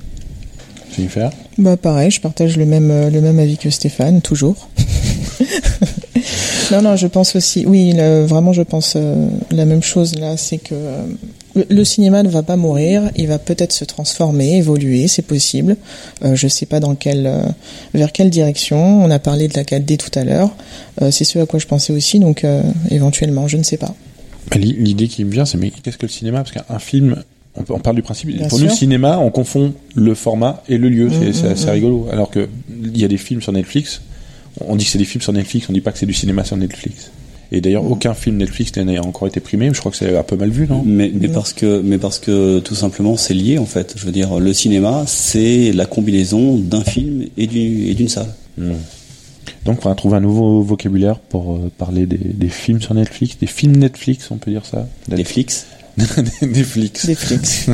Jennifer? 0.96 1.30
Bah 1.60 1.78
pareil, 1.78 2.10
je 2.10 2.20
partage 2.20 2.58
le 2.58 2.66
même 2.66 2.90
euh, 2.90 3.10
le 3.12 3.22
même 3.22 3.38
avis 3.38 3.58
que 3.58 3.70
Stéphane, 3.70 4.22
toujours. 4.22 4.68
non 6.72 6.82
non, 6.82 6.96
je 6.96 7.08
pense 7.08 7.36
aussi. 7.36 7.66
Oui, 7.68 7.94
vraiment, 7.94 8.52
je 8.54 8.64
pense 8.64 8.94
euh, 8.96 9.28
la 9.52 9.66
même 9.66 9.84
chose 9.84 10.16
là, 10.16 10.36
c'est 10.38 10.58
que 10.58 10.74
euh, 10.74 11.04
le, 11.70 11.84
cinéma 11.84 12.24
ne 12.24 12.30
va 12.30 12.44
pas 12.44 12.56
mourir, 12.56 13.10
il 13.16 13.28
va 13.28 13.40
peut-être 13.40 13.72
se 13.72 13.86
transformer, 13.86 14.58
évoluer, 14.58 15.08
c'est 15.08 15.22
possible. 15.22 15.78
Euh, 16.24 16.36
je 16.36 16.48
sais 16.48 16.66
pas 16.66 16.80
dans 16.80 16.96
quelle 16.96 17.28
euh, 17.28 17.44
vers 17.94 18.12
quelle 18.12 18.30
direction. 18.30 19.04
On 19.04 19.10
a 19.12 19.20
parlé 19.20 19.48
de 19.48 19.54
la 19.56 19.64
4D 19.64 19.98
tout 19.98 20.18
à 20.18 20.24
l'heure. 20.24 20.56
Euh, 21.02 21.12
c'est 21.12 21.24
ce 21.24 21.40
à 21.40 21.46
quoi 21.46 21.60
je 21.60 21.68
pensais 21.68 21.94
aussi, 21.94 22.20
donc 22.20 22.46
éventuellement, 22.90 23.48
je 23.48 23.58
ne 23.58 23.64
sais 23.64 23.78
pas. 23.78 23.94
Bah, 24.50 24.58
l'i- 24.58 24.74
L'idée 24.74 25.08
qui 25.08 25.24
me 25.26 25.32
vient, 25.32 25.46
c'est 25.46 25.58
mais 25.58 25.72
qu'est-ce 25.72 25.98
que 25.98 26.06
le 26.06 26.12
cinéma? 26.12 26.44
Parce 26.44 26.52
qu'un 26.52 26.80
film, 26.80 27.24
on, 27.70 27.80
parle 27.80 27.96
du 27.96 28.02
principe. 28.02 28.30
Bien 28.30 28.48
pour 28.48 28.60
nous, 28.60 28.66
le 28.66 28.72
cinéma, 28.72 29.20
on 29.20 29.32
confond 29.32 29.74
le 29.96 30.16
format 30.16 30.64
et 30.70 30.78
le 30.78 30.90
lieu. 30.90 31.10
C'est 31.10 31.30
Mm, 31.30 31.34
c'est 31.34 31.50
mm, 31.50 31.52
assez 31.52 31.66
mm. 31.66 31.70
rigolo. 31.70 32.08
Alors 32.12 32.30
que 32.30 32.48
il 32.84 32.98
y 32.98 33.04
a 33.04 33.08
des 33.08 33.18
films 33.18 33.42
sur 33.42 33.52
Netflix. 33.52 34.02
On 34.62 34.76
dit 34.76 34.86
que 34.86 34.92
c'est 34.92 34.98
des 34.98 35.06
films 35.06 35.22
sur 35.22 35.34
Netflix. 35.34 35.68
On 35.70 35.74
dit 35.74 35.82
pas 35.82 35.92
que 35.92 36.00
c'est 36.00 36.06
du 36.06 36.14
cinéma 36.14 36.44
sur 36.44 36.58
Netflix. 36.58 37.12
Et 37.52 37.62
d'ailleurs, 37.62 37.90
aucun 37.90 38.14
film 38.14 38.38
Netflix 38.38 38.76
n'a 38.76 39.02
encore 39.02 39.28
été 39.28 39.40
primé. 39.40 39.70
Je 39.74 39.80
crois 39.80 39.92
que 39.92 39.98
c'est 39.98 40.18
un 40.18 40.24
peu 40.24 40.36
mal 40.36 40.50
vu, 40.50 40.68
non? 40.68 40.84
Mais, 40.86 41.10
mais 41.14 41.30
parce 41.30 41.54
que, 41.54 41.82
mais 41.84 41.98
parce 41.98 42.20
que 42.20 42.60
tout 42.60 42.76
simplement, 42.76 43.16
c'est 43.16 43.34
lié 43.34 43.58
en 43.58 43.66
fait. 43.66 43.94
Je 43.96 44.06
veux 44.06 44.12
dire, 44.12 44.40
le 44.40 44.54
cinéma, 44.54 45.06
c'est 45.08 45.72
la 45.72 45.86
combinaison 45.86 46.58
d'un 46.58 46.84
film 46.84 47.26
et 47.38 47.48
du- 47.48 47.88
et 47.90 47.94
d'une 47.94 48.10
salle. 48.10 48.34
Mm. 48.58 48.72
Donc, 49.66 49.86
on 49.86 49.90
va 49.90 49.96
trouver 49.96 50.18
un 50.18 50.22
nouveau 50.22 50.62
vocabulaire 50.62 51.20
pour 51.20 51.56
euh, 51.56 51.72
parler 51.78 52.06
des, 52.06 52.18
des 52.18 52.50
films 52.50 52.82
sur 52.82 52.94
Netflix, 52.94 53.38
des 53.40 53.48
films 53.48 53.78
Netflix, 53.78 54.30
on 54.32 54.38
peut 54.38 54.52
dire 54.52 54.66
ça? 54.66 54.88
Les 55.10 55.24
flics. 55.26 55.52
des 56.42 56.64
flics. 56.64 57.00
Des 57.06 57.16
Flix. 57.16 57.68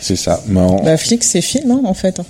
C'est 0.00 0.16
ça. 0.16 0.42
Mais 0.48 0.60
en- 0.60 0.82
bah 0.82 0.96
Flix, 0.96 1.26
c'est 1.28 1.40
film 1.40 1.70
hein, 1.70 1.80
en 1.84 1.94
fait. 1.94 2.20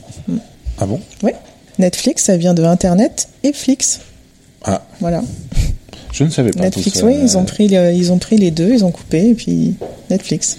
Ah 0.78 0.86
bon? 0.86 1.00
Oui. 1.22 1.32
Netflix, 1.78 2.24
ça 2.24 2.36
vient 2.36 2.52
de 2.54 2.62
Internet 2.62 3.28
et 3.42 3.52
Flix. 3.52 4.00
Ah, 4.64 4.82
Voilà. 5.00 5.22
je 6.12 6.24
ne 6.24 6.30
savais 6.30 6.50
pas. 6.50 6.60
Netflix, 6.60 6.92
tout 6.92 6.98
ça. 7.00 7.06
oui, 7.06 7.14
ils 7.22 7.36
ont 7.38 7.44
pris, 7.44 7.66
ils 7.66 8.12
ont 8.12 8.18
pris 8.18 8.36
les 8.36 8.50
deux, 8.50 8.72
ils 8.72 8.84
ont 8.84 8.90
coupé 8.90 9.30
et 9.30 9.34
puis 9.34 9.74
Netflix. 10.10 10.58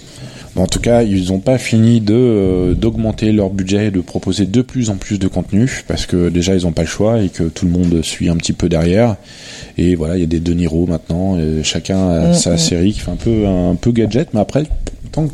En 0.56 0.66
tout 0.68 0.78
cas, 0.78 1.02
ils 1.02 1.32
n'ont 1.32 1.40
pas 1.40 1.58
fini 1.58 2.00
de 2.00 2.14
euh, 2.14 2.74
d'augmenter 2.74 3.32
leur 3.32 3.50
budget 3.50 3.86
et 3.86 3.90
de 3.90 4.00
proposer 4.00 4.46
de 4.46 4.62
plus 4.62 4.88
en 4.88 4.94
plus 4.94 5.18
de 5.18 5.26
contenu 5.26 5.82
parce 5.88 6.06
que 6.06 6.28
déjà 6.28 6.54
ils 6.54 6.62
n'ont 6.62 6.70
pas 6.72 6.82
le 6.82 6.88
choix 6.88 7.20
et 7.20 7.28
que 7.28 7.42
tout 7.42 7.66
le 7.66 7.72
monde 7.72 8.02
suit 8.02 8.28
un 8.28 8.36
petit 8.36 8.52
peu 8.52 8.68
derrière. 8.68 9.16
Et 9.78 9.96
voilà, 9.96 10.16
il 10.16 10.20
y 10.20 10.22
a 10.22 10.26
des 10.28 10.38
De 10.38 10.52
Niro 10.54 10.86
maintenant. 10.86 11.36
et 11.38 11.64
chacun 11.64 12.08
a 12.08 12.28
Mm, 12.28 12.34
sa 12.34 12.54
mm. 12.54 12.58
série 12.58 12.92
qui 12.92 13.00
fait 13.00 13.10
un 13.10 13.16
peu 13.16 13.46
un 13.48 13.74
peu 13.74 13.90
gadget, 13.90 14.28
mais 14.32 14.38
après, 14.40 14.62
tant 15.10 15.26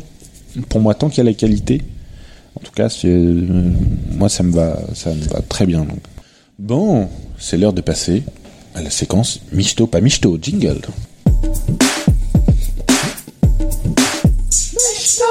pour 0.69 0.81
moi, 0.81 0.95
tant 0.95 1.07
qu'il 1.09 1.19
y 1.19 1.21
a 1.21 1.29
la 1.29 1.35
qualité, 1.35 1.83
en 2.55 2.59
tout 2.61 2.71
cas, 2.71 2.89
c'est 2.89 3.07
euh, 3.07 3.71
moi 4.17 4.27
ça 4.27 4.41
me 4.41 4.51
va, 4.51 4.79
ça 4.95 5.11
me 5.13 5.23
va 5.25 5.41
très 5.47 5.67
bien. 5.67 5.81
Donc. 5.81 5.99
Bon, 6.57 7.07
c'est 7.37 7.57
l'heure 7.57 7.73
de 7.73 7.81
passer 7.81 8.23
à 8.75 8.81
la 8.81 8.89
séquence 8.89 9.41
Michto 9.51 9.87
pas 9.87 10.01
Michto, 10.01 10.37
jingle. 10.41 10.81
Michto 14.49 15.23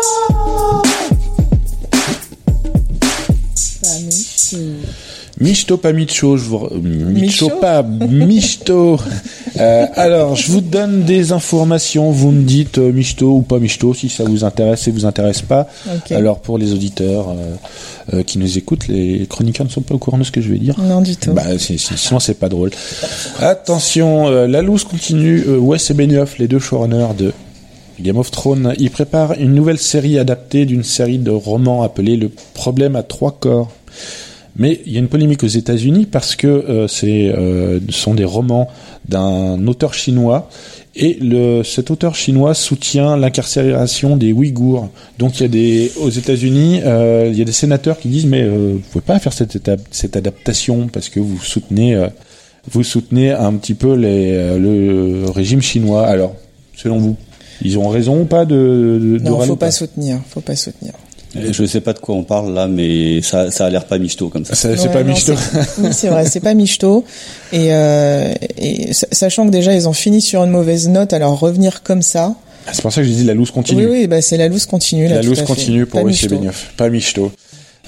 pas 5.78 5.92
Micho, 5.92 6.36
je 6.36 6.44
vous... 6.44 6.66
euh, 6.70 6.78
Micho 6.80 7.48
pas 7.60 7.82
Michto. 7.82 8.98
Euh, 9.58 9.84
alors, 9.96 10.36
je 10.36 10.50
vous 10.52 10.60
donne 10.60 11.02
des 11.02 11.32
informations. 11.32 12.12
Vous 12.12 12.30
me 12.30 12.44
dites 12.44 12.78
euh, 12.78 12.92
Michto 12.92 13.32
ou 13.38 13.42
pas 13.42 13.58
Michto, 13.58 13.92
si 13.94 14.08
ça 14.08 14.22
vous 14.24 14.44
intéresse 14.44 14.86
et 14.86 14.92
vous 14.92 15.06
intéresse 15.06 15.42
pas. 15.42 15.66
Alors, 16.14 16.38
pour 16.40 16.56
les 16.56 16.72
auditeurs 16.72 17.30
euh, 17.30 17.56
euh, 18.14 18.22
qui 18.22 18.38
nous 18.38 18.56
écoutent, 18.58 18.86
les 18.86 19.26
chroniqueurs 19.26 19.66
ne 19.66 19.70
sont 19.70 19.80
pas 19.82 19.94
au 19.96 19.98
courant 19.98 20.18
de 20.18 20.22
ce 20.24 20.30
que 20.30 20.40
je 20.40 20.50
vais 20.52 20.58
dire. 20.58 20.78
Non 20.80 21.00
du 21.00 21.16
tout. 21.16 21.32
Bah, 21.32 21.42
c'est- 21.58 21.78
sinon 21.78 22.20
c'est 22.20 22.34
pas 22.38 22.48
drôle. 22.48 22.70
Attention, 23.40 24.28
euh, 24.28 24.46
la 24.46 24.62
loose 24.62 24.84
continue. 24.84 25.42
Euh, 25.46 25.58
Wes 25.58 25.90
et 25.90 25.94
Benioff, 25.94 26.38
les 26.38 26.46
deux 26.48 26.60
showrunners 26.60 27.14
de 27.18 27.32
Game 28.00 28.16
of 28.16 28.30
Thrones, 28.30 28.74
ils 28.78 28.90
préparent 28.90 29.34
une 29.38 29.54
nouvelle 29.54 29.78
série 29.78 30.18
adaptée 30.18 30.66
d'une 30.66 30.82
série 30.82 31.18
de 31.18 31.30
romans 31.30 31.82
appelée 31.82 32.16
Le 32.16 32.28
problème 32.28 32.96
à 32.96 33.02
trois 33.02 33.32
corps. 33.32 33.70
Mais 34.56 34.80
il 34.84 34.92
y 34.92 34.96
a 34.96 34.98
une 34.98 35.08
polémique 35.08 35.44
aux 35.44 35.48
États-Unis 35.48 36.06
parce 36.06 36.34
que 36.34 36.46
euh, 36.46 36.86
euh, 37.04 37.80
ce 37.88 37.92
sont 37.92 38.14
des 38.14 38.24
romans 38.24 38.68
d'un 39.08 39.66
auteur 39.66 39.94
chinois 39.94 40.48
et 40.96 41.18
cet 41.64 41.90
auteur 41.90 42.16
chinois 42.16 42.52
soutient 42.52 43.16
l'incarcération 43.16 44.16
des 44.16 44.32
Ouïghours. 44.32 44.88
Donc 45.18 45.38
il 45.38 45.42
y 45.42 45.44
a 45.44 45.48
des 45.48 45.92
aux 46.00 46.10
États-Unis, 46.10 46.80
euh, 46.84 47.28
il 47.30 47.38
y 47.38 47.42
a 47.42 47.44
des 47.44 47.52
sénateurs 47.52 47.98
qui 47.98 48.08
disent 48.08 48.26
mais 48.26 48.42
euh, 48.42 48.72
vous 48.74 48.82
pouvez 48.90 49.04
pas 49.04 49.18
faire 49.20 49.32
cette, 49.32 50.16
adaptation 50.16 50.88
parce 50.92 51.08
que 51.08 51.20
vous 51.20 51.38
soutenez 51.38 51.94
un 53.30 53.54
petit 53.54 53.74
peu 53.74 53.94
le 53.94 55.30
régime 55.30 55.62
chinois. 55.62 56.06
Alors 56.06 56.34
selon 56.74 56.98
vous, 56.98 57.16
ils 57.62 57.78
ont 57.78 57.88
raison 57.88 58.20
ou 58.20 58.24
pas 58.24 58.44
de, 58.44 58.54
de, 58.54 59.18
de 59.18 59.24
non, 59.24 59.40
faut 59.40 59.56
pas 59.56 59.70
soutenir, 59.70 60.18
faut 60.28 60.40
pas 60.40 60.56
soutenir. 60.56 60.92
Et 61.36 61.52
Je 61.52 61.64
sais 61.64 61.80
pas 61.80 61.92
de 61.92 62.00
quoi 62.00 62.16
on 62.16 62.24
parle 62.24 62.52
là, 62.52 62.66
mais 62.66 63.22
ça, 63.22 63.52
ça 63.52 63.66
a 63.66 63.70
l'air 63.70 63.84
pas 63.84 63.98
michto 63.98 64.28
comme 64.30 64.44
ça. 64.44 64.56
Ça, 64.56 64.76
C'est 64.76 64.88
Ouais, 64.88 64.92
pas 64.92 65.02
non, 65.04 65.10
Michto. 65.12 65.34
c'est- 65.92 66.08
vrai, 66.08 66.24
c'est 66.26 66.40
pas 66.40 66.54
michto. 66.54 67.04
Et, 67.52 67.68
euh, 67.72 68.32
et 68.58 68.92
sa- 68.92 69.06
sachant 69.12 69.46
que 69.46 69.52
déjà 69.52 69.72
ils 69.74 69.86
ont 69.88 69.92
fini 69.92 70.20
sur 70.20 70.42
une 70.42 70.50
mauvaise 70.50 70.88
note, 70.88 71.12
alors 71.12 71.38
revenir 71.38 71.84
comme 71.84 72.02
ça. 72.02 72.34
C'est 72.72 72.82
pour 72.82 72.92
ça 72.92 73.00
que 73.00 73.06
j'ai 73.06 73.14
dit 73.14 73.24
la 73.24 73.34
loose 73.34 73.52
continue. 73.52 73.86
Oui, 73.86 73.90
oui, 74.00 74.06
bah 74.08 74.20
c'est 74.22 74.36
la 74.36 74.48
loose 74.48 74.66
continue. 74.66 75.06
Là, 75.08 75.16
La 75.16 75.22
loose 75.22 75.42
continue 75.42 75.86
pour 75.86 76.00
Pas 76.00 76.06
michto. 76.06 76.28
Benioff. 76.28 76.72
Pas 76.76 76.88
Michto. 76.90 77.30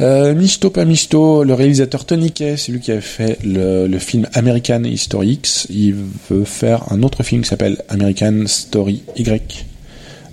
Euh, 0.01 0.35
Michto, 0.35 0.71
pas 0.71 0.85
Michto, 0.85 1.45
le 1.45 1.53
réalisateur 1.55 2.05
Tony 2.07 2.31
Kay, 2.31 2.57
c'est 2.57 2.73
lui 2.73 2.81
qui 2.81 2.93
a 2.93 3.01
fait 3.01 3.39
le, 3.45 3.87
le 3.87 3.99
film 3.99 4.27
American 4.33 4.85
History 4.85 5.33
X. 5.33 5.67
Il 5.71 5.95
veut 6.31 6.45
faire 6.45 6.91
un 6.91 7.03
autre 7.03 7.23
film 7.23 7.43
qui 7.43 7.49
s'appelle 7.49 7.77
American 7.91 8.45
Story 8.47 9.03
Y, 9.17 9.67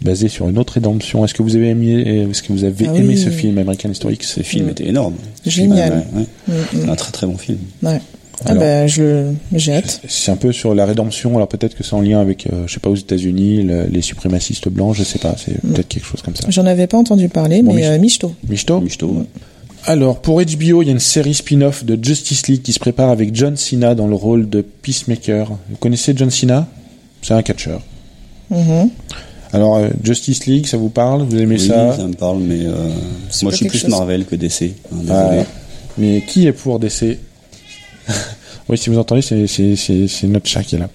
basé 0.01 0.29
sur 0.29 0.47
une 0.47 0.57
autre 0.57 0.73
rédemption. 0.73 1.25
Est-ce 1.25 1.33
que 1.33 1.43
vous 1.43 1.55
avez 1.57 1.69
aimé, 1.69 2.25
est-ce 2.31 2.41
que 2.41 2.53
vous 2.53 2.63
avez 2.63 2.87
Ah 2.87 2.95
aimé 2.95 3.15
oui. 3.15 3.17
ce 3.17 3.29
film 3.29 3.57
American 3.57 3.89
History 3.91 4.13
X? 4.13 4.35
Ce 4.35 4.41
film 4.41 4.69
était 4.69 4.87
énorme. 4.87 5.15
Génial. 5.45 6.05
Ouais, 6.13 6.21
ouais. 6.21 6.25
Mm, 6.47 6.53
mm. 6.53 6.65
C'est 6.85 6.89
un 6.89 6.95
très 6.95 7.11
très 7.11 7.27
bon 7.27 7.37
film. 7.37 7.57
Ouais. 7.83 7.99
Ah 8.45 8.51
Alors. 8.51 8.63
bah 8.63 8.87
je 8.87 9.31
j'ai 9.53 9.73
hâte. 9.73 10.01
C'est 10.07 10.31
un 10.31 10.37
peu 10.37 10.51
sur 10.53 10.73
la 10.73 10.85
rédemption. 10.85 11.35
Alors 11.35 11.47
peut-être 11.49 11.75
que 11.75 11.83
c'est 11.83 11.93
en 11.93 12.01
lien 12.01 12.19
avec, 12.21 12.47
euh, 12.47 12.63
je 12.67 12.73
sais 12.73 12.79
pas, 12.79 12.89
aux 12.89 12.95
États-Unis, 12.95 13.63
le- 13.63 13.85
les 13.87 14.01
suprémacistes 14.01 14.69
blancs. 14.69 14.95
Je 14.95 15.03
sais 15.03 15.19
pas. 15.19 15.35
C'est 15.37 15.59
peut-être 15.61 15.87
quelque 15.89 16.05
chose 16.05 16.21
comme 16.21 16.35
ça. 16.35 16.45
J'en 16.49 16.65
avais 16.65 16.87
pas 16.87 16.97
entendu 16.97 17.27
parler, 17.29 17.61
Bon, 17.61 17.73
mais 17.73 17.85
euh, 17.85 17.97
michto. 17.99 18.33
Michto. 18.47 18.79
Michto. 18.79 19.07
ouais. 19.07 19.25
Alors, 19.85 20.19
pour 20.21 20.41
HBO, 20.41 20.81
il 20.81 20.85
y 20.85 20.89
a 20.89 20.91
une 20.91 20.99
série 20.99 21.33
spin-off 21.33 21.83
de 21.85 21.97
Justice 22.03 22.47
League 22.47 22.61
qui 22.61 22.73
se 22.73 22.79
prépare 22.79 23.09
avec 23.09 23.33
John 23.35 23.55
Cena 23.55 23.95
dans 23.95 24.07
le 24.07 24.15
rôle 24.15 24.49
de 24.49 24.61
Peacemaker. 24.61 25.49
Vous 25.69 25.77
connaissez 25.77 26.13
John 26.15 26.29
Cena? 26.29 26.67
C'est 27.21 27.33
un 27.33 27.41
catcheur. 27.41 27.81
Mhm. 28.49 28.89
Alors, 29.51 29.77
euh, 29.77 29.89
Justice 30.03 30.45
League, 30.45 30.65
ça 30.67 30.77
vous 30.77 30.89
parle? 30.89 31.23
Vous 31.23 31.37
aimez 31.37 31.55
Oui, 31.55 31.67
ça? 31.67 31.95
ça 31.95 32.03
me 32.07 32.13
parle, 32.13 32.39
mais 32.39 32.65
euh, 32.65 32.89
moi 33.41 33.51
je 33.51 33.55
suis 33.57 33.67
plus 33.67 33.79
chose. 33.79 33.89
Marvel 33.89 34.25
que 34.25 34.35
DC. 34.35 34.63
hein, 34.93 34.97
Ah, 35.09 35.23
désolé. 35.29 35.45
Mais 35.97 36.21
qui 36.27 36.45
est 36.47 36.51
pour 36.53 36.77
DC 36.79 37.17
Oui, 38.69 38.77
si 38.77 38.91
vous 38.91 38.99
entendez, 38.99 39.23
c'est, 39.23 40.27
notre 40.27 40.45
chat 40.47 40.61
qui 40.61 40.75
est 40.75 40.77
là. 40.77 40.89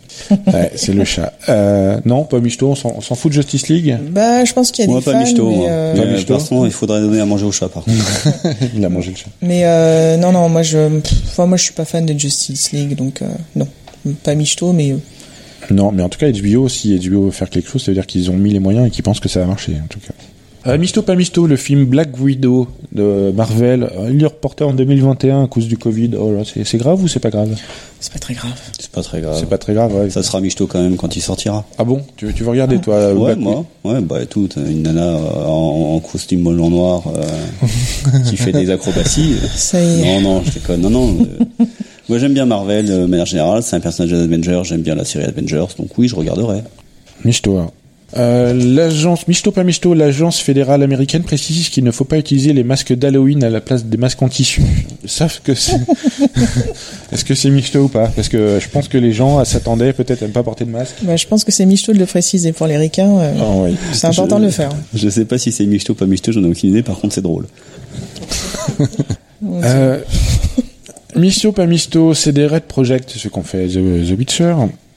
Ouais, 0.52 0.70
c'est 0.76 0.92
le 0.92 1.04
chat. 1.04 1.32
Euh, 1.48 1.98
non, 2.04 2.22
pas 2.22 2.38
Michto, 2.38 2.68
on 2.68 2.76
s'en, 2.76 3.00
fout 3.16 3.32
de 3.32 3.34
Justice 3.34 3.66
League 3.66 3.98
Bah, 4.12 4.44
je 4.44 4.52
pense 4.52 4.70
qu'il 4.70 4.84
y 4.84 4.86
a 4.86 4.90
Moi, 4.92 5.00
des 5.00 5.04
pas 5.04 5.10
fans, 5.10 5.18
michto. 5.24 5.50
mais, 5.50 5.56
moi. 5.56 5.68
euh, 5.68 5.92
Mais, 5.96 6.00
Pas 6.02 6.06
michto. 6.12 6.34
par 6.38 6.48
contre, 6.48 6.66
il 6.66 6.72
faudrait 6.72 7.00
donner 7.00 7.18
à 7.18 7.26
manger 7.26 7.46
au 7.46 7.50
chat, 7.50 7.68
par 7.68 7.82
contre. 7.82 7.96
Il 8.76 8.84
a 8.84 8.88
mangé 8.88 9.10
le 9.10 9.16
chat. 9.16 9.26
mais 9.42 9.62
euh, 9.64 10.16
non, 10.18 10.30
non, 10.30 10.48
moi 10.48 10.62
je, 10.62 11.00
pff, 11.00 11.12
enfin, 11.26 11.46
moi 11.46 11.56
je 11.56 11.64
suis 11.64 11.72
pas 11.72 11.84
fan 11.84 12.06
de 12.06 12.16
Justice 12.16 12.70
League, 12.70 12.94
donc 12.94 13.22
euh, 13.22 13.26
non, 13.56 13.66
pas 14.22 14.36
michto, 14.36 14.72
mais 14.72 14.94
Non, 15.72 15.90
mais 15.90 16.04
en 16.04 16.08
tout 16.08 16.20
cas, 16.20 16.30
HBO, 16.30 16.68
si 16.68 16.96
HBO 16.96 17.24
veut 17.24 17.30
faire 17.32 17.50
quelque 17.50 17.68
chose, 17.68 17.82
ça 17.82 17.90
veut 17.90 17.96
dire 17.96 18.06
qu'ils 18.06 18.30
ont 18.30 18.36
mis 18.36 18.52
les 18.52 18.60
moyens 18.60 18.86
et 18.86 18.90
qu'ils 18.90 19.02
pensent 19.02 19.18
que 19.18 19.28
ça 19.28 19.40
va 19.40 19.46
marcher, 19.46 19.72
en 19.82 19.88
tout 19.88 19.98
cas. 19.98 20.14
Euh, 20.66 20.78
Misto 20.78 21.02
pas 21.02 21.14
Misto, 21.14 21.46
le 21.46 21.56
film 21.56 21.84
Black 21.84 22.18
Widow 22.18 22.68
de 22.92 23.30
Marvel, 23.36 23.82
euh, 23.82 24.10
il 24.10 24.22
est 24.22 24.26
reporté 24.26 24.64
en 24.64 24.72
2021 24.72 25.44
à 25.44 25.46
cause 25.46 25.68
du 25.68 25.76
Covid. 25.76 26.12
Oh 26.18 26.32
là, 26.32 26.42
c'est, 26.44 26.64
c'est 26.64 26.78
grave 26.78 27.02
ou 27.02 27.08
c'est 27.08 27.20
pas 27.20 27.28
grave 27.30 27.54
c'est 28.00 28.12
pas 28.12 28.18
très 28.18 28.34
grave. 28.34 28.52
C'est 28.78 28.90
pas 28.90 29.02
très 29.02 29.20
grave. 29.22 29.36
C'est 29.38 29.48
pas 29.48 29.56
très 29.56 29.72
grave, 29.72 29.94
ouais. 29.94 30.10
Ça 30.10 30.22
sera 30.22 30.40
michto 30.42 30.66
quand 30.66 30.78
même 30.82 30.96
quand 30.96 31.16
il 31.16 31.22
sortira. 31.22 31.64
Ah 31.78 31.84
bon? 31.84 32.02
Tu, 32.16 32.34
tu 32.34 32.42
veux 32.44 32.50
regarder, 32.50 32.78
toi 32.78 33.14
Ouais, 33.14 33.34
Black 33.34 33.38
moi. 33.38 33.64
Ouais, 33.82 34.00
bah 34.02 34.22
et 34.22 34.26
tout. 34.26 34.46
Une 34.58 34.82
nana 34.82 35.00
euh, 35.02 35.44
en, 35.46 35.94
en 35.96 36.00
costume 36.00 36.42
blanc 36.44 36.68
noir 36.68 37.02
euh, 37.16 37.66
qui 38.30 38.36
fait 38.36 38.52
des 38.52 38.68
acrobaties. 38.68 39.36
Ça 39.54 39.82
y 39.82 40.00
est. 40.00 40.04
Non, 40.04 40.20
non, 40.20 40.42
je 40.44 40.50
déconne. 40.52 40.82
Non, 40.82 40.90
non. 40.90 41.16
euh, 41.60 41.64
moi, 42.10 42.18
j'aime 42.18 42.34
bien 42.34 42.44
Marvel 42.44 42.84
de 42.86 43.06
manière 43.06 43.24
générale. 43.24 43.62
C'est 43.62 43.76
un 43.76 43.80
personnage 43.80 44.12
d'Avengers. 44.12 44.60
J'aime 44.64 44.82
bien 44.82 44.94
la 44.96 45.06
série 45.06 45.24
Avengers. 45.24 45.64
Donc 45.78 45.96
oui, 45.96 46.06
je 46.06 46.14
regarderai. 46.14 46.62
Misto. 47.24 47.58
Euh, 48.16 48.52
l'agence 48.54 49.26
Misto 49.26 49.50
pas 49.50 49.64
Misto, 49.64 49.92
l'agence 49.92 50.38
fédérale 50.38 50.84
américaine 50.84 51.24
précise 51.24 51.68
qu'il 51.68 51.82
ne 51.82 51.90
faut 51.90 52.04
pas 52.04 52.16
utiliser 52.16 52.52
les 52.52 52.62
masques 52.62 52.92
d'Halloween 52.92 53.42
à 53.42 53.50
la 53.50 53.60
place 53.60 53.84
des 53.86 53.96
masques 53.96 54.22
en 54.22 54.28
tissu. 54.28 54.62
Savent 55.04 55.40
que 55.42 55.54
c'est. 55.54 55.80
Est-ce 57.12 57.24
que 57.24 57.34
c'est 57.34 57.50
Misto 57.50 57.80
ou 57.80 57.88
pas? 57.88 58.06
Parce 58.14 58.28
que 58.28 58.58
je 58.60 58.68
pense 58.68 58.86
que 58.86 58.98
les 58.98 59.12
gens 59.12 59.44
s'attendaient 59.44 59.92
peut-être 59.92 60.22
à 60.22 60.28
ne 60.28 60.32
pas 60.32 60.44
porter 60.44 60.64
de 60.64 60.70
masque. 60.70 60.94
Bah, 61.02 61.16
je 61.16 61.26
pense 61.26 61.42
que 61.42 61.50
c'est 61.50 61.66
michto 61.66 61.92
de 61.92 61.98
le 61.98 62.06
préciser 62.06 62.52
pour 62.52 62.68
les 62.68 62.76
ricains. 62.76 63.18
euh, 63.18 63.32
Ah 63.40 63.44
oui. 63.56 63.76
c'est 63.92 64.06
important 64.06 64.36
Je- 64.36 64.40
de 64.42 64.46
le 64.46 64.52
faire. 64.52 64.70
Je 64.94 65.08
sais 65.08 65.24
pas 65.24 65.38
si 65.38 65.50
c'est 65.50 65.66
michto 65.66 65.92
ou 65.94 65.96
pas 65.96 66.06
michto. 66.06 66.30
J'en 66.30 66.44
ai 66.44 66.48
aucune 66.48 66.70
idée. 66.70 66.82
Par 66.84 66.98
contre, 67.00 67.14
c'est 67.14 67.22
drôle. 67.22 67.46
Euh, 69.46 70.00
Misto 71.16 71.52
pas 71.52 71.66
Misto, 71.66 72.14
c'est 72.14 72.32
des 72.32 72.46
Red 72.46 72.62
Project, 72.62 73.10
ce 73.14 73.28
qu'on 73.28 73.42
fait 73.42 73.66
The, 73.68 73.72
The 74.08 74.16
Witcher. 74.18 74.54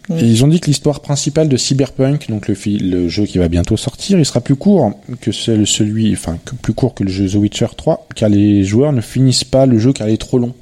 Ils 0.09 0.43
ont 0.45 0.47
dit 0.47 0.59
que 0.59 0.67
l'histoire 0.67 1.01
principale 1.01 1.49
de 1.49 1.57
Cyberpunk, 1.57 2.29
donc 2.29 2.47
le, 2.47 2.55
le 2.79 3.09
jeu 3.09 3.25
qui 3.25 3.39
va 3.39 3.49
bientôt 3.49 3.75
sortir, 3.75 4.17
il 4.17 4.25
sera 4.25 4.39
plus 4.39 4.55
court 4.55 4.93
que 5.19 5.31
celui, 5.31 6.13
enfin 6.13 6.37
plus 6.61 6.73
court 6.73 6.93
que 6.93 7.03
le 7.03 7.11
jeu 7.11 7.27
The 7.27 7.35
Witcher 7.35 7.67
3, 7.75 8.07
car 8.15 8.29
les 8.29 8.63
joueurs 8.63 8.93
ne 8.93 9.01
finissent 9.01 9.43
pas 9.43 9.65
le 9.65 9.79
jeu 9.79 9.91
car 9.91 10.07
il 10.07 10.13
est 10.13 10.17
trop 10.17 10.39
long. 10.39 10.53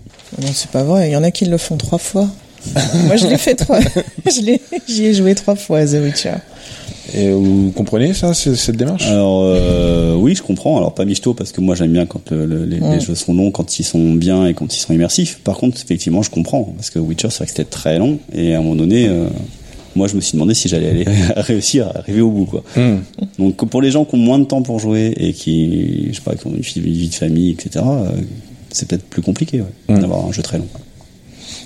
Non, 0.41 0.47
c'est 0.51 0.71
pas 0.71 0.83
vrai. 0.83 1.09
Il 1.09 1.13
y 1.13 1.15
en 1.15 1.23
a 1.23 1.31
qui 1.31 1.45
le 1.45 1.57
font 1.57 1.77
trois 1.77 1.99
fois. 1.99 2.27
Moi, 3.05 3.15
je 3.15 3.27
l'ai 3.27 3.37
fait 3.37 3.55
trois. 3.55 3.79
j'y 4.87 5.05
ai 5.05 5.13
joué 5.13 5.35
trois 5.35 5.55
fois 5.55 5.85
The 5.85 5.97
Witcher. 6.03 6.35
Et 7.13 7.31
vous 7.31 7.71
comprenez 7.75 8.13
ça, 8.13 8.33
cette 8.33 8.75
démarche? 8.77 9.05
Alors 9.07 9.41
euh, 9.43 10.15
oui, 10.15 10.35
je 10.35 10.41
comprends. 10.43 10.77
Alors 10.77 10.93
pas 10.93 11.05
michto 11.05 11.33
parce 11.33 11.51
que 11.51 11.61
moi 11.61 11.75
j'aime 11.75 11.91
bien 11.93 12.05
quand 12.05 12.31
le- 12.31 12.45
le- 12.45 12.65
les, 12.65 12.79
Ouais. 12.79 12.95
les 12.95 12.99
jeux 12.99 13.15
sont 13.15 13.33
longs, 13.33 13.51
quand 13.51 13.79
ils 13.79 13.83
sont 13.83 14.13
bien 14.13 14.47
et 14.47 14.53
quand 14.53 14.73
ils 14.75 14.79
sont 14.79 14.93
immersifs. 14.93 15.39
Par 15.43 15.57
contre, 15.57 15.79
effectivement, 15.81 16.21
je 16.23 16.29
comprends 16.29 16.63
parce 16.63 16.89
que 16.89 16.99
Witcher 16.99 17.29
c'est 17.29 17.37
vrai 17.37 17.45
que 17.45 17.51
c'était 17.51 17.65
très 17.69 17.99
long 17.99 18.17
et 18.33 18.55
à 18.55 18.59
un 18.59 18.61
moment 18.61 18.75
donné, 18.75 19.07
euh, 19.07 19.27
moi 19.95 20.07
je 20.07 20.15
me 20.15 20.21
suis 20.21 20.33
demandé 20.33 20.53
si 20.53 20.67
j'allais 20.67 20.89
aller 20.89 21.05
réussir 21.37 21.87
à 21.87 21.99
arriver 21.99 22.21
au 22.21 22.31
bout 22.31 22.45
quoi. 22.45 22.63
Hmm. 22.75 22.97
Donc 23.39 23.55
pour 23.69 23.81
les 23.81 23.91
gens 23.91 24.03
qui 24.05 24.15
ont 24.15 24.19
moins 24.19 24.39
de 24.39 24.45
temps 24.45 24.61
pour 24.61 24.79
jouer 24.79 25.13
et 25.17 25.31
qui, 25.33 26.07
je 26.09 26.15
sais 26.15 26.21
pas, 26.21 26.35
qui 26.35 26.47
ont 26.47 26.51
une 26.55 26.61
vie 26.61 26.79
vie 26.81 27.07
de 27.09 27.13
famille, 27.15 27.51
etc. 27.51 27.85
euh, 27.87 28.09
c'est 28.71 28.87
peut-être 28.89 29.05
plus 29.05 29.21
compliqué 29.21 29.61
ouais, 29.61 29.95
Mm. 29.95 29.99
d'avoir 30.01 30.25
un 30.25 30.31
jeu 30.33 30.41
très 30.41 30.57
long. 30.57 30.67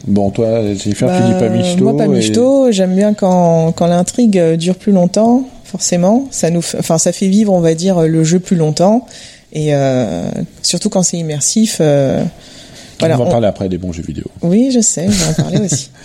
Bon, 0.07 0.29
toi, 0.31 0.61
Jennifer, 0.75 1.07
tu 1.15 1.23
dis 1.27 1.33
pas 1.39 1.49
Bah, 1.49 1.57
Misto. 1.57 1.83
Moi, 1.83 1.97
pas 1.97 2.05
et- 2.05 2.07
michto. 2.07 2.71
J'aime 2.71 2.95
bien 2.95 3.13
quand, 3.13 3.71
quand 3.73 3.87
l'intrigue 3.87 4.37
euh, 4.37 4.55
dure 4.57 4.75
plus 4.75 4.91
longtemps, 4.91 5.43
forcément. 5.65 6.27
Ça 6.31 6.49
nous, 6.49 6.61
fait- 6.61 6.77
enfin, 6.79 6.97
ça 6.97 7.11
fait 7.11 7.27
vivre, 7.27 7.53
on 7.53 7.59
va 7.59 7.73
dire, 7.75 8.01
le 8.01 8.23
jeu 8.23 8.39
plus 8.39 8.55
longtemps. 8.55 9.05
Et 9.51 9.73
euh, 9.75 10.29
surtout 10.61 10.89
quand 10.89 11.03
c'est 11.03 11.17
immersif. 11.17 11.77
euh, 11.81 12.23
voilà. 12.99 13.15
on 13.15 13.19
va 13.19 13.25
on- 13.25 13.31
parler 13.31 13.47
après 13.47 13.67
des 13.69 13.77
bons 13.77 13.91
jeux 13.91 14.03
vidéo. 14.03 14.25
Oui, 14.41 14.71
je 14.73 14.79
sais, 14.79 15.07
je 15.09 15.11
vais 15.11 15.29
en 15.29 15.33
parler 15.33 15.59
aussi. 15.59 15.89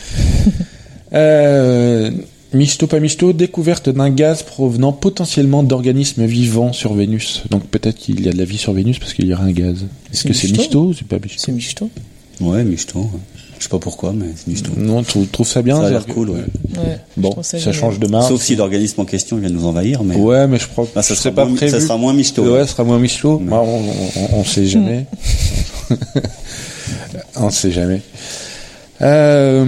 Euh, 1.13 2.11
Misto 2.53 2.87
pas 2.87 2.99
Misto, 3.01 3.33
découverte 3.33 3.89
d'un 3.89 4.11
gaz 4.11 4.43
provenant 4.43 4.93
potentiellement 4.93 5.63
d'organismes 5.63 6.25
vivants 6.25 6.73
sur 6.73 6.95
Vénus. 6.95 7.43
Donc 7.51 7.65
peut-être 7.67 7.97
qu'il 7.97 8.25
y 8.25 8.29
a 8.29 8.33
de 8.33 8.39
la 8.39 8.45
vie 8.45 8.59
sur 8.59 8.73
Vénus 8.73 8.99
parce 8.99 9.13
qu'il 9.15 9.27
y 9.27 9.33
aura 9.35 9.45
un 9.45 9.53
gaz. 9.53 9.85
Est-ce 10.13 10.23
C'est 10.23 10.29
que 10.29 10.35
c'est 10.35 10.49
Misto 10.49 10.61
Misto 10.63 10.81
ou 10.87 10.93
c'est 10.95 11.07
pas 11.07 11.19
Misto? 11.19 11.39
C'est 11.45 11.53
michto. 11.53 11.91
Ouais, 12.41 12.65
michto. 12.65 13.09
Je 13.59 13.65
sais 13.65 13.69
pas 13.69 13.79
pourquoi, 13.79 14.13
mais 14.13 14.27
c'est 14.37 14.49
michto. 14.49 14.71
Non, 14.77 15.03
tu 15.03 15.27
trouves 15.27 15.47
ça 15.49 15.63
bien 15.63 15.77
Ça 15.77 15.87
a 15.87 15.91
l'air 15.91 16.05
que- 16.07 16.13
cool, 16.13 16.31
ouais. 16.31 16.45
Bon, 17.17 17.35
ça, 17.43 17.59
change 17.73 17.99
de 17.99 18.07
marque. 18.07 18.29
Sauf 18.29 18.43
si 18.43 18.57
l'organisme 18.57 19.01
en 19.01 19.05
question 19.05 19.37
vient 19.37 19.49
de 19.49 19.55
nous 19.55 19.65
envahir, 19.67 20.03
mais 20.05 20.17
Ouais, 20.17 20.47
mais 20.47 20.59
je 20.59 20.67
crois 20.69 20.87
Ah, 20.97 21.03
ça 21.03 21.15
je 21.15 21.21
sera 21.21 21.35
pas 21.35 21.45
moins- 21.47 21.57
prévu. 21.57 21.73
ça 21.73 21.81
sera 21.81 21.97
moins 21.97 22.13
misto. 22.13 22.43
Ouais, 22.43 22.61
ça 22.61 22.67
sera 22.73 22.85
moins 22.85 22.99
Misto. 22.99 23.39
Mais- 23.43 23.51
Bah, 23.51 23.63
on, 23.65 23.81
on, 23.81 24.39
on 24.41 24.45
sait 24.45 24.67
jamais. 24.67 25.07
on 27.37 27.51
sait 27.51 27.71
jamais. 27.73 28.03
Euh, 29.03 29.65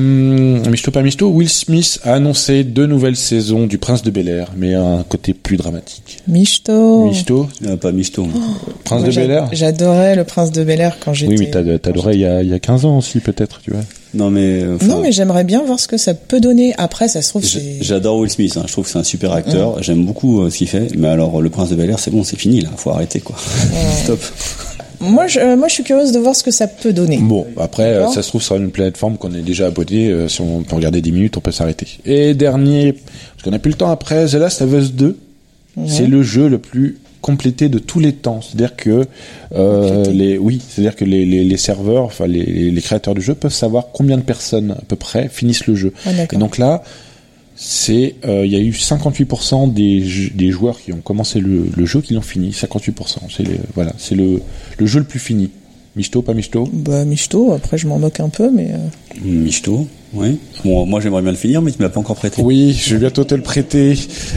Misto 0.70 0.90
pas 0.90 1.02
Misto, 1.02 1.28
Will 1.28 1.48
Smith 1.48 1.98
a 2.04 2.14
annoncé 2.14 2.62
deux 2.64 2.86
nouvelles 2.86 3.16
saisons 3.16 3.66
du 3.66 3.76
Prince 3.78 4.02
de 4.02 4.10
Bel 4.10 4.28
Air, 4.28 4.52
mais 4.56 4.74
un 4.74 5.02
côté 5.08 5.34
plus 5.34 5.56
dramatique. 5.56 6.18
Michto. 6.28 7.06
Misto, 7.06 7.48
Euh, 7.66 7.76
pas 7.76 7.92
michto. 7.92 8.26
Prince 8.84 9.00
Moi, 9.02 9.10
de 9.10 9.14
Bel 9.16 9.30
Air 9.30 9.48
J'adorais 9.52 10.14
le 10.14 10.24
prince 10.24 10.52
de 10.52 10.62
Bel 10.62 10.80
Air 10.80 10.96
quand 11.04 11.12
j'étais. 11.12 11.32
Oui, 11.32 11.38
mais 11.40 11.50
t'as- 11.50 11.78
t'adorais 11.78 12.14
il 12.14 12.20
y 12.20 12.24
a, 12.26 12.42
il 12.42 12.48
y 12.48 12.54
a 12.54 12.58
15 12.60 12.84
ans 12.84 12.98
aussi, 12.98 13.18
peut-être, 13.20 13.60
tu 13.62 13.72
vois. 13.72 13.80
Non 14.14 14.30
mais 14.30 14.62
enfin, 14.76 14.86
Non, 14.86 15.00
mais 15.02 15.12
j'aimerais 15.12 15.44
bien 15.44 15.62
voir 15.64 15.78
ce 15.80 15.88
que 15.88 15.98
ça 15.98 16.14
peut 16.14 16.40
donner. 16.40 16.72
Après, 16.78 17.08
ça 17.08 17.20
se 17.20 17.28
trouve, 17.30 17.44
j'adore 17.80 18.18
Will 18.18 18.30
Smith. 18.30 18.56
hein. 18.56 18.62
Je 18.66 18.72
trouve 18.72 18.84
que 18.84 18.90
c'est 18.90 18.98
un 18.98 19.02
super 19.04 19.32
acteur. 19.32 19.82
J'aime 19.82 20.04
beaucoup 20.06 20.40
euh, 20.42 20.50
ce 20.50 20.58
qu'il 20.58 20.68
fait. 20.68 20.88
Mais 20.96 21.08
alors 21.08 21.42
le 21.42 21.50
Prince 21.50 21.68
de 21.70 21.74
Bel 21.74 21.90
Air, 21.90 21.98
c'est 21.98 22.10
bon, 22.12 22.22
c'est 22.24 22.38
fini 22.38 22.60
là. 22.62 22.70
Faut 22.76 22.90
arrêter 22.90 23.20
quoi. 23.20 23.36
Stop. 24.04 24.20
Moi, 25.00 25.26
je, 25.26 25.38
euh, 25.40 25.56
moi, 25.56 25.68
je 25.68 25.74
suis 25.74 25.82
curieuse 25.84 26.12
de 26.12 26.18
voir 26.18 26.34
ce 26.34 26.42
que 26.42 26.50
ça 26.50 26.66
peut 26.66 26.92
donner. 26.92 27.18
Bon, 27.18 27.46
après, 27.58 27.94
euh, 27.94 28.08
ça 28.08 28.22
se 28.22 28.28
trouve 28.28 28.42
sur 28.42 28.56
une 28.56 28.70
plateforme 28.70 29.16
qu'on 29.18 29.32
est 29.34 29.42
déjà 29.42 29.66
abonné. 29.66 30.08
euh, 30.08 30.28
si 30.28 30.40
on 30.40 30.62
peut 30.62 30.76
regarder 30.76 31.00
10 31.00 31.12
minutes, 31.12 31.36
on 31.36 31.40
peut 31.40 31.52
s'arrêter. 31.52 31.86
Et 32.04 32.34
dernier, 32.34 32.92
parce 32.92 33.42
qu'on 33.44 33.52
a 33.52 33.58
plus 33.58 33.70
le 33.72 33.76
temps 33.76 33.90
après, 33.90 34.26
The 34.26 34.34
Last 34.34 34.62
of 34.62 34.72
Us 34.72 34.92
2, 34.92 35.16
c'est 35.86 36.06
le 36.06 36.22
jeu 36.22 36.48
le 36.48 36.58
plus 36.58 36.96
complété 37.20 37.68
de 37.68 37.78
tous 37.78 37.98
les 38.00 38.12
temps. 38.12 38.40
C'est-à-dire 38.40 38.76
que 38.76 39.04
euh, 39.54 40.04
les, 40.10 40.38
oui, 40.38 40.62
c'est-à-dire 40.66 40.96
que 40.96 41.04
les, 41.04 41.26
les, 41.26 41.44
les 41.44 41.56
serveurs, 41.56 42.04
enfin 42.04 42.26
les, 42.26 42.70
les 42.70 42.80
créateurs 42.80 43.14
du 43.14 43.20
jeu 43.20 43.34
peuvent 43.34 43.52
savoir 43.52 43.88
combien 43.92 44.16
de 44.16 44.22
personnes 44.22 44.70
à 44.70 44.82
peu 44.86 44.96
près 44.96 45.28
finissent 45.28 45.66
le 45.66 45.74
jeu. 45.74 45.92
Ah, 46.06 46.10
Et 46.32 46.36
donc 46.36 46.56
là, 46.56 46.82
c'est, 47.56 48.16
euh, 48.26 48.44
il 48.44 48.52
y 48.52 48.56
a 48.56 48.60
eu 48.60 48.70
58% 48.70 49.72
des, 49.72 50.04
des 50.34 50.50
joueurs 50.50 50.78
qui 50.80 50.92
ont 50.92 51.00
commencé 51.00 51.40
le, 51.40 51.66
le 51.74 51.86
jeu 51.86 52.00
qui 52.02 52.14
l'ont 52.14 52.20
fini. 52.20 52.50
58%. 52.50 53.16
C'est 53.34 53.42
le, 53.44 53.56
voilà, 53.74 53.92
c'est 53.98 54.14
le, 54.14 54.40
le 54.78 54.86
jeu 54.86 54.98
le 55.00 55.06
plus 55.06 55.18
fini. 55.18 55.50
Misto, 55.96 56.20
pas 56.20 56.34
Misto? 56.34 56.68
Bah, 56.70 57.06
Michto, 57.06 57.54
après, 57.54 57.78
je 57.78 57.86
m'en 57.88 57.98
moque 57.98 58.20
un 58.20 58.28
peu, 58.28 58.50
mais. 58.50 58.68
euh, 58.70 59.24
Michto. 59.24 59.86
Oui. 60.12 60.38
Bon, 60.64 60.84
moi 60.86 61.00
j'aimerais 61.00 61.22
bien 61.22 61.30
le 61.30 61.36
finir, 61.38 61.62
mais 61.62 61.72
tu 61.72 61.78
me 61.78 61.84
l'as 61.84 61.88
pas 61.88 62.00
encore 62.00 62.16
prêté. 62.16 62.42
Oui, 62.42 62.74
je 62.78 62.94
vais 62.94 63.00
bientôt 63.00 63.24
te 63.24 63.34
le 63.34 63.40
prêter. 63.42 63.94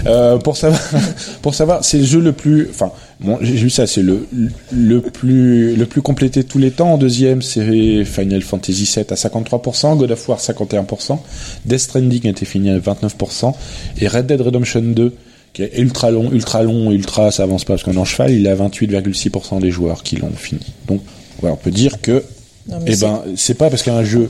Euh, 0.08 0.38
pour 0.38 0.56
savoir, 0.56 0.82
pour 1.42 1.54
savoir, 1.54 1.84
c'est 1.84 1.98
le 1.98 2.06
jeu 2.06 2.22
le 2.22 2.32
plus, 2.32 2.68
enfin, 2.70 2.92
bon, 3.20 3.38
j'ai 3.42 3.54
vu 3.54 3.70
ça, 3.70 3.88
c'est 3.88 4.02
le 4.02 4.28
le 4.72 5.02
plus 5.02 5.76
le 5.76 5.86
plus 5.86 6.02
complété 6.02 6.44
de 6.44 6.48
tous 6.48 6.60
les 6.60 6.72
temps. 6.72 6.94
En 6.94 6.98
deuxième, 6.98 7.42
c'est 7.42 8.04
Final 8.06 8.42
Fantasy 8.42 8.84
VII 8.96 9.06
à 9.10 9.16
53%, 9.16 9.98
God 9.98 10.12
of 10.12 10.30
War 10.30 10.40
51%, 10.40 11.18
Death 11.66 11.80
Stranding 11.80 12.28
a 12.28 12.30
été 12.30 12.46
fini 12.46 12.70
à 12.70 12.80
29%, 12.80 13.54
et 14.02 14.08
Red 14.08 14.28
Dead 14.28 14.42
Redemption 14.42 14.82
2 14.82 15.14
qui 15.54 15.64
est 15.64 15.80
ultra 15.80 16.12
long, 16.12 16.32
ultra 16.32 16.62
long, 16.62 16.92
ultra, 16.92 17.32
ça 17.32 17.42
avance 17.44 17.64
pas 17.66 17.74
parce 17.74 17.84
qu'on 17.84 17.94
est 17.94 17.98
en 17.98 18.06
cheval, 18.06 18.32
il 18.32 18.46
est 18.46 18.50
à 18.50 18.56
28,6% 18.56 19.60
des 19.60 19.72
joueurs 19.72 20.04
qui 20.04 20.16
l'ont 20.18 20.30
fini. 20.30 20.62
Donc, 20.88 21.02
voilà, 21.42 21.56
on 21.56 21.58
peut 21.58 21.72
dire 21.72 22.02
que 22.02 22.24
non, 22.68 22.78
eh 22.86 22.96
ben, 22.96 23.24
c'est 23.36 23.56
pas 23.56 23.72
parce 23.72 23.82
qu'un 23.82 24.04
jeu 24.04 24.30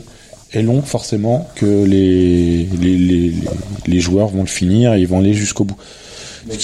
est 0.53 0.61
long 0.61 0.81
forcément 0.81 1.45
que 1.55 1.83
les, 1.83 2.63
les, 2.81 2.97
les, 2.97 2.97
les- 2.97 3.33
les 3.85 3.99
joueurs 3.99 4.29
vont 4.29 4.41
le 4.41 4.47
finir 4.47 4.93
et 4.93 5.01
ils 5.01 5.07
vont 5.07 5.19
aller 5.19 5.33
jusqu'au 5.33 5.65
bout. 5.65 5.75
Moi, 6.45 6.55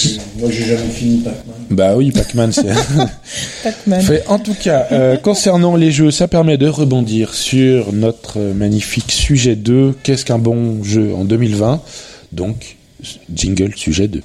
j'ai 0.50 0.64
jamais 0.64 0.90
fini 0.90 1.18
Pac-Man. 1.18 1.56
Bah 1.70 1.96
oui, 1.96 2.10
Pac-Man, 2.10 2.52
c'est. 2.52 2.64
Pac-Man. 3.62 4.02
En 4.28 4.38
tout 4.38 4.54
cas, 4.54 4.86
euh, 4.92 5.16
concernant 5.16 5.76
les 5.76 5.90
jeux, 5.90 6.10
ça 6.10 6.28
permet 6.28 6.56
de 6.56 6.66
rebondir 6.66 7.34
sur 7.34 7.92
notre 7.92 8.40
magnifique 8.40 9.12
sujet 9.12 9.54
2. 9.56 9.94
Qu'est-ce 10.02 10.24
qu'un 10.24 10.38
bon 10.38 10.82
jeu 10.82 11.14
en 11.14 11.24
2020 11.24 11.82
Donc, 12.32 12.76
jingle 13.32 13.74
sujet 13.76 14.08
2. 14.08 14.20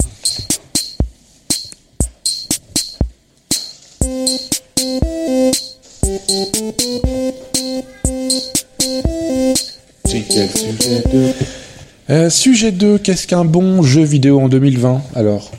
Jingle 10.07 10.49
sujet 10.55 11.03
2. 11.11 11.33
Euh, 12.09 12.29
sujet 12.29 12.71
2, 12.71 12.97
qu'est-ce 12.97 13.27
qu'un 13.27 13.45
bon 13.45 13.83
jeu 13.83 14.03
vidéo 14.03 14.39
en 14.41 14.49
2020 14.49 15.01
Alors, 15.15 15.51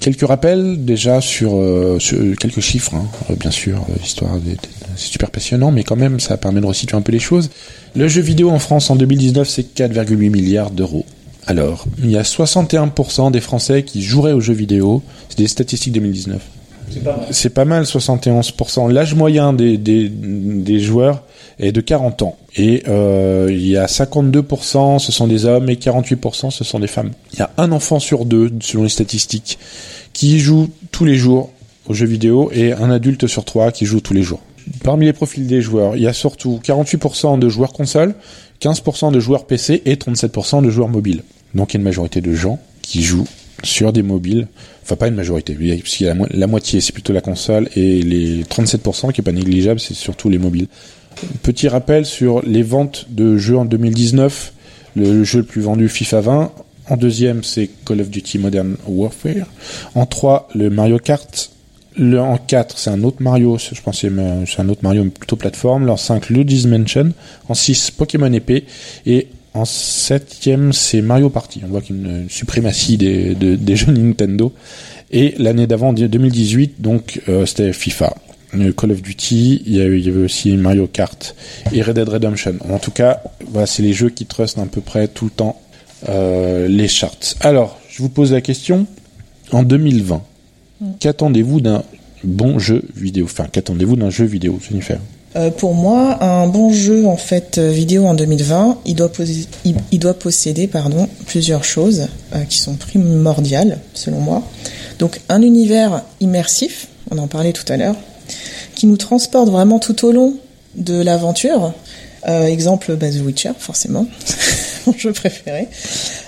quelques 0.00 0.26
rappels 0.26 0.84
déjà 0.84 1.20
sur, 1.20 1.54
euh, 1.56 1.98
sur 1.98 2.18
quelques 2.38 2.60
chiffres, 2.60 2.94
hein. 2.94 3.04
Euh, 3.30 3.34
bien 3.34 3.50
sûr, 3.50 3.78
euh, 3.90 3.94
histoire 4.02 4.36
des- 4.38 4.52
des- 4.52 4.58
c'est 4.96 5.08
super 5.12 5.30
passionnant, 5.30 5.70
mais 5.70 5.84
quand 5.84 5.96
même 5.96 6.20
ça 6.20 6.36
permet 6.36 6.60
de 6.60 6.66
resituer 6.66 6.96
un 6.96 7.02
peu 7.02 7.12
les 7.12 7.18
choses. 7.18 7.50
Le 7.94 8.08
jeu 8.08 8.22
vidéo 8.22 8.50
en 8.50 8.58
France 8.58 8.88
en 8.90 8.96
2019, 8.96 9.48
c'est 9.48 9.74
4,8 9.74 10.30
milliards 10.30 10.70
d'euros. 10.70 11.04
Alors, 11.46 11.86
il 12.02 12.10
y 12.10 12.16
a 12.16 12.22
61% 12.22 13.30
des 13.32 13.40
Français 13.40 13.82
qui 13.82 14.02
joueraient 14.02 14.32
aux 14.32 14.40
jeux 14.40 14.54
vidéo. 14.54 15.02
C'est 15.28 15.38
des 15.38 15.48
statistiques 15.48 15.92
2019. 15.92 16.40
C'est 16.90 17.02
pas 17.02 17.16
mal. 17.16 17.26
C'est 17.32 17.50
pas 17.50 17.64
mal, 17.64 17.84
71%. 17.86 18.86
L'âge 18.86 19.14
moyen 19.14 19.52
des, 19.52 19.76
des, 19.76 20.08
des 20.08 20.78
joueurs 20.78 21.24
est 21.58 21.72
de 21.72 21.80
40 21.80 22.22
ans. 22.22 22.36
Et 22.56 22.82
euh, 22.88 23.48
il 23.50 23.66
y 23.66 23.76
a 23.76 23.86
52%, 23.86 24.98
ce 24.98 25.12
sont 25.12 25.26
des 25.26 25.44
hommes, 25.44 25.68
et 25.70 25.74
48%, 25.74 26.50
ce 26.50 26.64
sont 26.64 26.78
des 26.78 26.86
femmes. 26.86 27.10
Il 27.32 27.38
y 27.38 27.42
a 27.42 27.50
un 27.58 27.72
enfant 27.72 27.98
sur 27.98 28.24
deux, 28.24 28.50
selon 28.60 28.84
les 28.84 28.88
statistiques, 28.88 29.58
qui 30.12 30.38
joue 30.38 30.68
tous 30.90 31.04
les 31.04 31.16
jours 31.16 31.50
aux 31.88 31.94
jeux 31.94 32.06
vidéo, 32.06 32.50
et 32.54 32.72
un 32.72 32.90
adulte 32.90 33.26
sur 33.26 33.44
trois 33.44 33.72
qui 33.72 33.86
joue 33.86 34.00
tous 34.00 34.14
les 34.14 34.22
jours. 34.22 34.40
Parmi 34.84 35.06
les 35.06 35.12
profils 35.12 35.46
des 35.46 35.60
joueurs, 35.60 35.96
il 35.96 36.02
y 36.02 36.06
a 36.06 36.12
surtout 36.12 36.60
48% 36.64 37.38
de 37.38 37.48
joueurs 37.48 37.72
console, 37.72 38.14
15% 38.60 39.10
de 39.12 39.18
joueurs 39.18 39.46
PC 39.46 39.82
et 39.86 39.96
37% 39.96 40.62
de 40.64 40.70
joueurs 40.70 40.88
mobiles. 40.88 41.22
Donc 41.54 41.72
il 41.72 41.74
y 41.74 41.76
a 41.78 41.80
une 41.80 41.84
majorité 41.84 42.20
de 42.20 42.32
gens 42.32 42.60
qui 42.80 43.02
jouent 43.02 43.26
sur 43.64 43.92
des 43.92 44.02
mobiles. 44.04 44.46
Enfin, 44.84 44.94
pas 44.96 45.08
une 45.08 45.14
majorité, 45.16 45.54
puisqu'il 45.54 46.04
y 46.04 46.06
a 46.06 46.10
la, 46.10 46.14
mo- 46.14 46.26
la 46.30 46.46
moitié, 46.46 46.80
c'est 46.80 46.92
plutôt 46.92 47.12
la 47.12 47.20
console, 47.20 47.68
et 47.74 48.02
les 48.02 48.44
37% 48.44 49.12
qui 49.12 49.20
est 49.20 49.24
pas 49.24 49.32
négligeable, 49.32 49.80
c'est 49.80 49.94
surtout 49.94 50.30
les 50.30 50.38
mobiles. 50.38 50.68
Petit 51.42 51.68
rappel 51.68 52.04
sur 52.06 52.42
les 52.42 52.62
ventes 52.62 53.06
de 53.10 53.36
jeux 53.38 53.56
en 53.58 53.64
2019. 53.64 54.52
Le 54.96 55.24
jeu 55.24 55.38
le 55.40 55.44
plus 55.44 55.62
vendu, 55.62 55.88
FIFA 55.88 56.20
20. 56.20 56.52
En 56.90 56.96
deuxième, 56.96 57.44
c'est 57.44 57.70
Call 57.86 58.00
of 58.00 58.10
Duty 58.10 58.38
Modern 58.38 58.76
Warfare. 58.86 59.46
En 59.94 60.04
trois, 60.06 60.48
le 60.54 60.68
Mario 60.70 60.98
Kart. 60.98 61.50
En 62.00 62.38
4, 62.38 62.78
c'est 62.78 62.90
un 62.90 63.02
autre 63.02 63.18
Mario, 63.20 63.58
je 63.58 63.80
pense 63.82 64.00
que 64.00 64.08
c'est 64.46 64.60
un 64.62 64.68
autre 64.70 64.80
Mario, 64.82 65.04
plutôt 65.04 65.36
plateforme. 65.36 65.90
En 65.90 65.96
5, 65.98 66.30
Luigi's 66.30 66.66
Mansion. 66.66 67.12
En 67.48 67.54
6, 67.54 67.90
Pokémon 67.92 68.32
épée. 68.32 68.64
Et 69.06 69.28
en 69.54 69.64
septième, 69.66 70.72
c'est 70.72 71.02
Mario 71.02 71.28
Party. 71.28 71.60
On 71.64 71.68
voit 71.68 71.82
qu'il 71.82 71.96
y 71.96 72.04
a 72.06 72.08
une 72.20 72.30
suprématie 72.30 72.96
des, 72.96 73.34
de- 73.34 73.74
jeux 73.74 73.92
Nintendo. 73.92 74.52
Et 75.10 75.34
l'année 75.38 75.66
d'avant, 75.66 75.92
2018, 75.92 76.80
donc 76.80 77.20
euh, 77.28 77.44
c'était 77.44 77.74
FIFA. 77.74 78.14
Call 78.76 78.92
of 78.92 79.00
Duty, 79.02 79.62
il 79.66 79.72
y, 79.72 79.78
il 79.78 80.08
avait 80.08 80.22
aussi 80.24 80.52
Mario 80.56 80.86
Kart 80.86 81.34
et 81.72 81.80
Red 81.82 81.94
Dead 81.96 82.08
Redemption. 82.08 82.54
En 82.70 82.78
tout 82.78 82.90
cas, 82.90 83.22
voilà, 83.50 83.66
c'est 83.66 83.82
les 83.82 83.92
jeux 83.92 84.10
qui 84.10 84.26
trustent 84.26 84.58
à 84.58 84.66
peu 84.66 84.80
près 84.80 85.08
tout 85.08 85.24
le 85.26 85.30
temps 85.30 85.60
euh, 86.08 86.68
les 86.68 86.88
charts. 86.88 87.16
Alors, 87.40 87.78
je 87.90 88.02
vous 88.02 88.08
pose 88.08 88.32
la 88.32 88.40
question. 88.40 88.86
En 89.52 89.62
2020, 89.62 90.22
qu'attendez-vous 91.00 91.60
d'un 91.60 91.82
bon 92.24 92.58
jeu 92.58 92.82
vidéo? 92.96 93.24
Enfin, 93.24 93.46
qu'attendez-vous 93.50 93.96
d'un 93.96 94.10
jeu 94.10 94.24
vidéo, 94.24 94.58
Jennifer? 94.68 94.98
Euh, 95.34 95.50
pour 95.50 95.74
moi, 95.74 96.22
un 96.22 96.46
bon 96.46 96.72
jeu 96.72 97.06
en 97.06 97.16
fait 97.16 97.56
euh, 97.56 97.70
vidéo 97.70 98.04
en 98.06 98.12
2020, 98.14 98.80
il 98.84 98.94
doit, 98.94 99.10
poser- 99.10 99.46
il, 99.64 99.76
il 99.90 99.98
doit 99.98 100.12
posséder 100.14 100.66
pardon, 100.66 101.08
plusieurs 101.26 101.64
choses 101.64 102.08
euh, 102.34 102.44
qui 102.44 102.58
sont 102.58 102.74
primordiales 102.74 103.78
selon 103.94 104.20
moi. 104.20 104.42
Donc 104.98 105.20
un 105.30 105.40
univers 105.40 106.02
immersif, 106.20 106.88
on 107.10 107.16
en 107.16 107.28
parlait 107.28 107.52
tout 107.54 107.70
à 107.72 107.78
l'heure, 107.78 107.96
qui 108.74 108.86
nous 108.86 108.96
transporte 108.96 109.48
vraiment 109.48 109.78
tout 109.78 110.04
au 110.04 110.12
long 110.12 110.34
de 110.74 111.00
l'aventure. 111.02 111.72
Euh, 112.28 112.46
exemple, 112.46 112.94
bah, 112.96 113.10
The 113.10 113.24
Witcher, 113.24 113.52
forcément, 113.58 114.06
mon 114.86 114.92
jeu 114.96 115.12
préféré. 115.12 115.68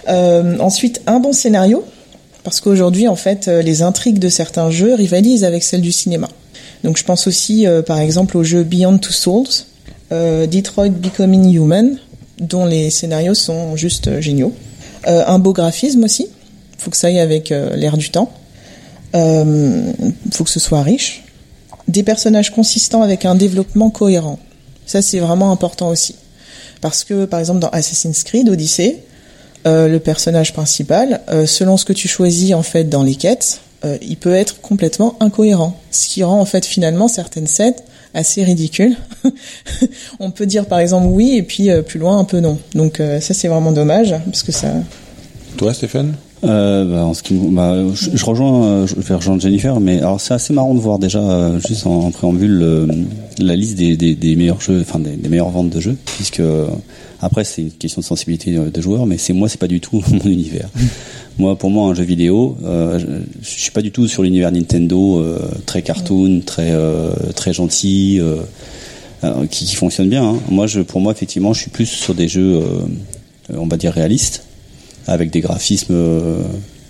Euh, 0.09 0.59
ensuite, 0.59 1.03
un 1.07 1.21
bon 1.21 1.33
scénario, 1.33 1.85
parce 2.43 2.61
qu'aujourd'hui, 2.61 3.07
en 3.07 3.17
fait, 3.17 3.49
euh, 3.49 3.63
les 3.63 3.83
intrigues 3.83 4.19
de 4.19 4.29
certains 4.29 4.71
jeux 4.71 4.95
rivalisent 4.95 5.45
avec 5.45 5.63
celles 5.63 5.83
du 5.83 5.93
cinéma. 5.93 6.29
Donc 6.83 6.99
je 6.99 7.05
pense 7.05 7.27
aussi, 7.27 7.67
par 7.87 7.99
exemple, 7.99 8.37
au 8.37 8.45
jeu 8.45 8.63
Beyond 8.63 8.99
Two 8.99 9.11
Souls, 9.11 9.65
Detroit 10.11 10.91
Becoming 10.91 11.51
Human, 11.51 11.97
dont 12.39 12.67
les 12.67 12.91
scénarios 12.91 13.33
sont 13.33 13.75
juste 13.75 14.21
géniaux. 14.21 14.53
Un 15.07 15.39
beau 15.39 15.55
graphisme 15.55 16.05
aussi, 16.05 16.29
faut 16.77 16.91
que 16.91 16.99
ça 16.99 17.07
aille 17.07 17.21
avec 17.21 17.49
l'air 17.49 17.97
du 17.97 18.11
temps. 18.11 18.31
Faut 19.15 20.45
que 20.45 20.51
ce 20.51 20.61
soit 20.61 20.83
riche. 20.83 21.24
Des 21.89 22.03
personnages 22.03 22.51
consistants 22.51 23.03
avec 23.03 23.25
un 23.25 23.35
développement 23.35 23.91
cohérent. 23.91 24.39
Ça, 24.87 25.03
c'est 25.03 25.19
vraiment 25.19 25.51
important 25.51 25.89
aussi. 25.89 26.17
Parce 26.81 27.05
que, 27.05 27.25
par 27.25 27.41
exemple, 27.41 27.61
dans 27.61 27.71
Assassin's 27.71 28.23
Creed 28.25 28.49
Odyssey, 28.49 29.03
euh, 29.67 29.89
le 29.89 29.99
personnage 29.99 30.53
principal, 30.53 31.23
euh, 31.31 31.47
selon 31.47 31.79
ce 31.79 31.87
que 31.87 31.95
tu 31.95 32.07
choisis 32.07 32.53
en 32.53 32.63
fait 32.63 32.85
dans 32.85 33.03
les 33.03 33.15
quêtes, 33.15 33.61
euh, 33.87 33.97
il 34.03 34.19
peut 34.19 34.35
être 34.35 34.61
complètement 34.61 35.17
incohérent. 35.21 35.81
Ce 35.91 36.07
qui 36.07 36.23
rend 36.23 36.39
en 36.39 36.45
fait 36.45 36.67
finalement 36.67 37.09
certaines 37.09 37.47
scènes 37.47 37.75
assez 38.13 38.45
ridicules. 38.45 38.95
On 40.21 40.31
peut 40.31 40.45
dire 40.45 40.67
par 40.67 40.81
exemple 40.81 41.07
oui 41.07 41.37
et 41.37 41.43
puis 41.43 41.71
plus 41.87 41.99
loin 41.99 42.19
un 42.19 42.25
peu 42.25 42.41
non. 42.41 42.59
Donc 42.75 42.99
ça 42.99 43.35
c'est 43.35 43.49
vraiment 43.49 43.73
dommage 43.73 44.15
parce 44.27 44.43
que 44.43 44.53
ça. 44.53 44.69
Toi, 45.57 45.73
Stéphane? 45.73 46.15
Euh, 46.45 46.85
bah, 46.85 47.05
en 47.05 47.15
ce 47.15 47.23
qui, 47.23 47.35
bah, 47.35 47.75
je, 47.95 48.25
rejoins, 48.25 48.65
euh, 48.65 48.87
je 48.87 48.95
vais 48.97 49.15
rejoindre 49.15 49.41
Jennifer, 49.41 49.81
mais 49.81 49.99
alors 49.99 50.21
c'est 50.21 50.35
assez 50.35 50.53
marrant 50.53 50.75
de 50.75 50.81
voir 50.81 50.99
déjà 50.99 51.21
euh, 51.21 51.59
juste 51.67 51.87
en, 51.87 52.07
en 52.07 52.11
préambule 52.11 52.61
euh, 52.63 52.87
la 53.39 53.57
liste 53.57 53.77
des, 53.77 54.37
meilleurs 54.37 54.61
jeux, 54.61 54.81
enfin 54.81 54.99
des, 54.99 55.29
meilleures 55.29 55.51
ventes 55.51 55.71
de 55.71 55.81
jeux, 55.81 55.97
puisque 56.17 56.43
après 57.21 57.45
c'est 57.45 57.63
une 57.63 57.71
question 57.71 58.01
de 58.01 58.05
sensibilité 58.05 58.53
de, 58.53 58.81
joueurs, 58.81 59.07
mais 59.07 59.17
c'est 59.17 59.33
moi 59.33 59.49
c'est 59.49 59.61
pas 59.61 59.69
du 59.69 59.81
tout 59.81 60.03
mon 60.11 60.31
univers. 60.31 60.69
moi 61.39 61.57
pour 61.57 61.71
moi 61.71 61.89
un 61.89 61.95
jeu 61.95 62.05
vidéo, 62.05 62.57
je, 62.63 63.07
je 63.41 63.49
suis 63.49 63.71
pas 63.71 63.83
du 63.83 63.91
tout 63.91 64.07
sur 64.07 64.23
l'univers 64.23 64.53
Nintendo 64.53 65.25
très 65.67 65.83
cartoon, 65.83 66.43
très 66.45 66.73
très 67.35 67.53
gentil. 67.53 68.21
qui, 69.51 69.75
fonctionne 69.75 70.11
bien. 70.11 70.25
hein. 70.25 70.37
Moi, 70.51 70.67
je, 70.67 70.81
pour 70.83 71.01
moi, 71.01 71.13
effectivement, 71.13 71.55
je 71.55 71.63
suis 71.63 71.71
plus 71.71 71.87
sur 71.87 72.15
des 72.15 72.29
jeux, 72.29 72.63
on 73.57 73.67
va 73.67 73.79
dire 73.79 73.93
réalistes, 73.93 74.44
avec 75.07 75.31
des 75.31 75.41
graphismes 75.41 75.95
euh, 75.95 76.43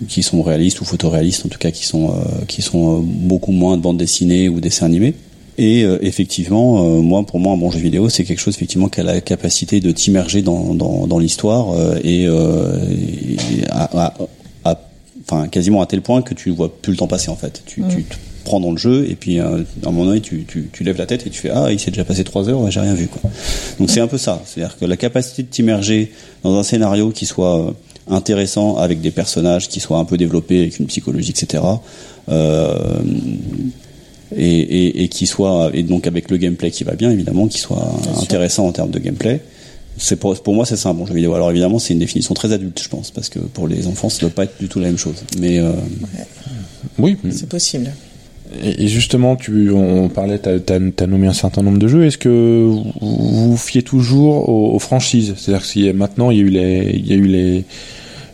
qui 0.07 0.23
sont 0.23 0.41
réalistes 0.41 0.81
ou 0.81 0.85
photoréalistes, 0.85 1.45
en 1.45 1.49
tout 1.49 1.57
cas 1.59 1.71
qui 1.71 1.85
sont 1.85 2.09
euh, 2.09 2.45
qui 2.47 2.61
sont 2.61 2.97
euh, 2.97 3.01
beaucoup 3.03 3.51
moins 3.51 3.77
de 3.77 3.81
bande 3.81 3.97
dessinée 3.97 4.49
ou 4.49 4.59
dessins 4.59 4.85
animés. 4.85 5.13
Et 5.57 5.83
euh, 5.85 5.97
effectivement, 6.01 6.83
euh, 6.83 7.01
moi, 7.01 7.23
pour 7.25 7.39
moi, 7.39 7.53
un 7.53 7.57
bon 7.57 7.71
jeu 7.71 7.79
vidéo, 7.79 8.09
c'est 8.09 8.25
quelque 8.25 8.39
chose 8.41 8.55
effectivement 8.55 8.89
qui 8.89 8.99
a 8.99 9.03
la 9.03 9.21
capacité 9.21 9.79
de 9.79 9.91
t'immerger 9.91 10.41
dans, 10.41 10.73
dans, 10.73 11.07
dans 11.07 11.17
l'histoire 11.17 11.71
euh, 11.71 11.97
et, 12.03 12.23
et 12.23 13.65
à, 13.69 13.83
à- 14.07 14.13
à- 14.65 14.81
enfin, 15.23 15.47
quasiment 15.47 15.81
à 15.81 15.85
tel 15.85 16.01
point 16.01 16.21
que 16.21 16.33
tu 16.33 16.49
vois 16.49 16.69
plus 16.81 16.91
le 16.91 16.97
temps 16.97 17.07
passer 17.07 17.29
en 17.29 17.35
fait. 17.37 17.63
Tu, 17.65 17.83
tu 17.89 18.03
te 18.03 18.15
prends 18.43 18.59
dans 18.59 18.71
le 18.71 18.77
jeu 18.77 19.07
et 19.09 19.15
puis 19.15 19.39
à 19.39 19.47
un 19.47 19.91
moment 19.91 20.05
donné, 20.05 20.19
tu, 20.21 20.43
tu, 20.45 20.69
tu 20.71 20.83
lèves 20.83 20.97
la 20.97 21.05
tête 21.05 21.25
et 21.25 21.29
tu 21.29 21.39
fais 21.39 21.49
ah, 21.51 21.71
il 21.71 21.79
s'est 21.79 21.89
déjà 21.91 22.03
passé 22.03 22.23
trois 22.25 22.47
heures, 22.49 22.69
j'ai 22.69 22.79
rien 22.81 22.93
vu 22.93 23.07
quoi. 23.07 23.21
Donc 23.79 23.89
c'est 23.89 24.01
un 24.01 24.07
peu 24.07 24.17
ça, 24.17 24.41
c'est-à-dire 24.45 24.77
que 24.77 24.85
la 24.85 24.97
capacité 24.97 25.41
de 25.43 25.47
t'immerger 25.47 26.11
dans 26.43 26.55
un 26.59 26.63
scénario 26.63 27.09
qui 27.11 27.25
soit 27.25 27.73
intéressant 28.07 28.77
avec 28.77 29.01
des 29.01 29.11
personnages 29.11 29.67
qui 29.67 29.79
soient 29.79 29.97
un 29.97 30.05
peu 30.05 30.17
développés 30.17 30.61
avec 30.61 30.79
une 30.79 30.87
psychologie 30.87 31.31
etc. 31.31 31.63
Euh, 32.29 32.99
et, 34.35 34.59
et, 34.59 35.03
et 35.03 35.07
qui 35.09 35.27
soit 35.27 35.71
et 35.73 35.83
donc 35.83 36.07
avec 36.07 36.29
le 36.31 36.37
gameplay 36.37 36.71
qui 36.71 36.83
va 36.83 36.93
bien 36.93 37.11
évidemment 37.11 37.47
qui 37.47 37.59
soit 37.59 37.87
intéressant 38.21 38.67
en 38.67 38.71
termes 38.71 38.91
de 38.91 38.99
gameplay 38.99 39.41
c'est 39.97 40.17
pour, 40.17 40.35
pour 40.41 40.53
moi 40.53 40.65
c'est 40.65 40.75
ça 40.75 40.89
un 40.89 40.93
bon 40.93 41.05
jeu 41.05 41.13
vidéo 41.13 41.33
alors 41.35 41.51
évidemment 41.51 41.79
c'est 41.79 41.93
une 41.93 41.99
définition 41.99 42.33
très 42.33 42.51
adulte 42.51 42.81
je 42.81 42.89
pense 42.89 43.11
parce 43.11 43.29
que 43.29 43.39
pour 43.39 43.67
les 43.67 43.87
enfants 43.87 44.09
ça 44.09 44.19
doit 44.21 44.29
pas 44.31 44.43
être 44.45 44.59
du 44.59 44.67
tout 44.67 44.79
la 44.79 44.87
même 44.87 44.97
chose 44.97 45.23
mais 45.39 45.59
euh, 45.59 45.71
Oui. 46.99 47.17
C'est 47.31 47.49
possible. 47.49 47.91
Et 48.63 48.87
justement, 48.87 49.35
tu, 49.35 49.71
on 49.71 50.09
parlait, 50.09 50.39
t'as 50.39 50.75
as, 50.75 51.07
nommé 51.07 51.27
un 51.27 51.33
certain 51.33 51.61
nombre 51.61 51.77
de 51.77 51.87
jeux. 51.87 52.05
Est-ce 52.05 52.17
que 52.17 52.67
vous 53.01 53.51
vous 53.51 53.57
fiez 53.57 53.81
toujours 53.81 54.49
aux, 54.49 54.75
aux 54.75 54.79
franchises? 54.79 55.33
C'est-à-dire 55.37 55.61
que 55.61 55.67
si 55.67 55.93
maintenant 55.93 56.31
il 56.31 56.37
y 56.37 56.41
a 56.41 56.43
eu 56.43 56.49
les, 56.49 56.91
il 56.95 57.07
y 57.07 57.13
a 57.13 57.15
eu 57.15 57.27
les, 57.27 57.63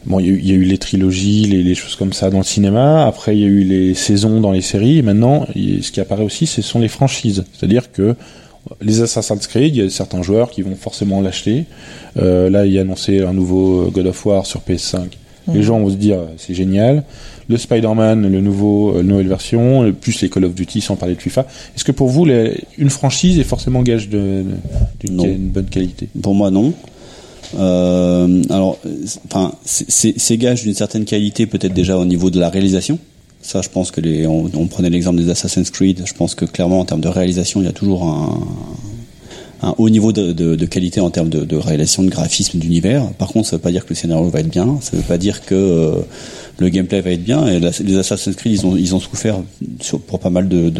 bon, 0.06 0.20
il 0.20 0.28
y 0.28 0.30
a 0.30 0.34
eu, 0.34 0.40
il 0.40 0.48
y 0.48 0.52
a 0.52 0.56
eu 0.56 0.64
les 0.64 0.78
trilogies, 0.78 1.46
les, 1.46 1.64
les 1.64 1.76
choses 1.76 1.96
comme 1.96 2.14
ça 2.14 2.30
dans 2.30 2.40
le 2.40 2.44
cinéma. 2.44 3.06
Après, 3.06 3.36
il 3.36 3.42
y 3.42 3.46
a 3.46 3.48
eu 3.48 3.64
les 3.64 3.94
saisons 3.94 4.42
dans 4.42 4.52
les 4.52 4.62
séries. 4.62 5.00
Et 5.00 5.02
maintenant, 5.02 5.48
ce 5.56 5.92
qui 5.92 6.00
apparaît 6.00 6.24
aussi, 6.24 6.46
ce 6.46 6.62
sont 6.62 6.80
les 6.80 6.88
franchises. 6.88 7.44
C'est-à-dire 7.54 7.92
que 7.92 8.16
les 8.82 9.02
Assassin's 9.02 9.48
Creed, 9.48 9.76
il 9.76 9.84
y 9.84 9.86
a 9.86 9.90
certains 9.90 10.22
joueurs 10.22 10.52
qui 10.52 10.62
vont 10.62 10.76
forcément 10.76 11.22
l'acheter. 11.22 11.66
Euh, 12.18 12.50
là, 12.50 12.66
il 12.66 12.74
y 12.74 12.78
a 12.78 12.82
annoncé 12.82 13.22
un 13.22 13.34
nouveau 13.34 13.90
God 13.92 14.08
of 14.08 14.26
War 14.26 14.46
sur 14.46 14.62
PS5. 14.62 15.00
Les 15.52 15.64
gens 15.64 15.80
vont 15.80 15.90
se 15.90 15.96
dire, 15.96 16.20
c'est 16.38 16.54
génial. 16.54 17.04
Le 17.52 17.58
Spider-Man, 17.58 18.32
le 18.32 18.42
nouveau, 18.42 18.96
euh, 18.96 19.04
nouvelle 19.04 19.28
version, 19.28 19.94
plus 19.94 20.22
les 20.22 20.30
Call 20.30 20.46
of 20.46 20.54
Duty, 20.56 20.82
sans 20.82 20.96
parler 20.96 21.16
de 21.16 21.22
FIFA. 21.22 21.46
Est-ce 21.76 21.84
que 21.84 21.92
pour 21.92 22.08
vous, 22.08 22.26
les- 22.26 22.58
une 22.78 22.90
franchise 22.90 23.38
est 23.40 23.44
forcément 23.44 23.82
gage 23.84 24.10
d'une 24.10 24.58
bonne 25.54 25.66
qualité? 25.66 26.08
Pour 26.22 26.34
moi, 26.34 26.50
non. 26.52 26.74
Euh, 27.60 28.42
alors, 28.50 28.78
enfin, 29.26 29.52
c'est- 29.66 30.38
gage 30.38 30.64
d'une 30.64 30.74
certaine 30.74 31.06
qualité, 31.06 31.46
peut-être 31.46 31.74
déjà 31.74 31.98
au 31.98 32.06
niveau 32.06 32.30
de 32.30 32.40
la 32.40 32.50
réalisation. 32.50 32.98
Ça, 33.42 33.62
je 33.62 33.70
pense 33.70 33.92
que 33.92 34.00
les, 34.02 34.28
on, 34.28 34.50
on 34.56 34.68
prenait 34.68 34.90
l'exemple 34.90 35.18
des 35.22 35.30
Assassin's 35.30 35.70
Creed. 35.72 36.04
Je 36.06 36.14
pense 36.14 36.36
que 36.36 36.46
clairement, 36.46 36.80
en 36.80 36.86
termes 36.86 37.02
de 37.02 37.08
réalisation, 37.10 37.60
il 37.62 37.66
y 37.66 37.70
a 37.70 37.74
toujours 37.74 38.04
un, 38.04 38.40
un 39.64 39.74
haut 39.80 39.90
niveau 39.90 40.12
de, 40.12 40.32
de, 40.32 40.56
de 40.56 40.66
qualité 40.66 41.02
en 41.02 41.10
termes 41.10 41.30
de, 41.30 41.42
de 41.44 41.56
réalisation 41.58 42.04
de 42.04 42.10
graphisme 42.10 42.60
d'univers. 42.60 43.04
Par 43.18 43.30
contre, 43.30 43.48
ça 43.50 43.56
veut 43.58 43.62
pas 43.62 43.72
dire 43.72 43.84
que 43.86 43.90
le 43.90 43.96
scénario 43.96 44.30
va 44.30 44.40
être 44.40 44.50
bien. 44.50 44.78
Ça 44.82 44.96
veut 44.96 45.04
pas 45.04 45.18
dire 45.18 45.44
que 45.44 45.56
euh, 45.56 45.92
le 46.58 46.70
gameplay 46.70 47.02
va 47.02 47.12
être 47.12 47.24
bien. 47.24 47.48
Et 47.48 47.60
les 47.60 47.98
Assassin's 47.98 48.36
Creed, 48.36 48.54
ils 48.54 48.66
ont, 48.66 48.76
ils 48.76 48.96
ont 48.96 49.00
souffert 49.00 49.42
pour 50.08 50.20
pas 50.20 50.30
mal 50.30 50.48
de, 50.48 50.72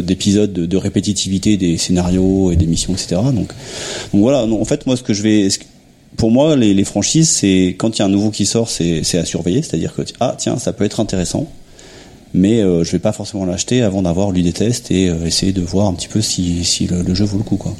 d'épisodes 0.00 0.52
de, 0.52 0.76
répétitivité 0.76 1.56
des 1.56 1.76
scénarios 1.78 2.52
et 2.52 2.56
des 2.56 2.66
missions, 2.66 2.92
etc. 2.92 3.20
Donc, 3.26 3.48
donc 4.12 4.20
voilà. 4.20 4.44
En 4.44 4.64
fait, 4.64 4.86
moi, 4.86 4.96
ce 4.96 5.02
que 5.02 5.14
je 5.14 5.22
vais, 5.22 5.48
pour 6.16 6.30
moi, 6.30 6.56
les, 6.56 6.84
franchises, 6.84 7.28
c'est 7.28 7.74
quand 7.78 7.98
il 7.98 8.00
y 8.00 8.02
a 8.02 8.06
un 8.06 8.10
nouveau 8.10 8.30
qui 8.30 8.46
sort, 8.46 8.68
c'est, 8.68 9.02
à 9.14 9.24
surveiller. 9.24 9.62
C'est-à-dire 9.62 9.94
que 9.94 10.02
ah 10.20 10.34
tiens, 10.38 10.58
ça 10.58 10.72
peut 10.72 10.84
être 10.84 11.00
intéressant 11.00 11.48
mais 12.34 12.60
euh, 12.60 12.82
je 12.84 12.92
vais 12.92 12.98
pas 12.98 13.12
forcément 13.12 13.44
l'acheter 13.44 13.82
avant 13.82 14.02
d'avoir 14.02 14.30
lu 14.30 14.42
des 14.42 14.52
tests 14.52 14.90
et 14.90 15.08
euh, 15.08 15.26
essayer 15.26 15.52
de 15.52 15.60
voir 15.60 15.86
un 15.88 15.94
petit 15.94 16.08
peu 16.08 16.22
si, 16.22 16.64
si 16.64 16.86
le, 16.86 17.14
jeu 17.14 17.24
vaut 17.24 17.38
le 17.38 17.44
coup 17.44 17.56
quoi. 17.56 17.76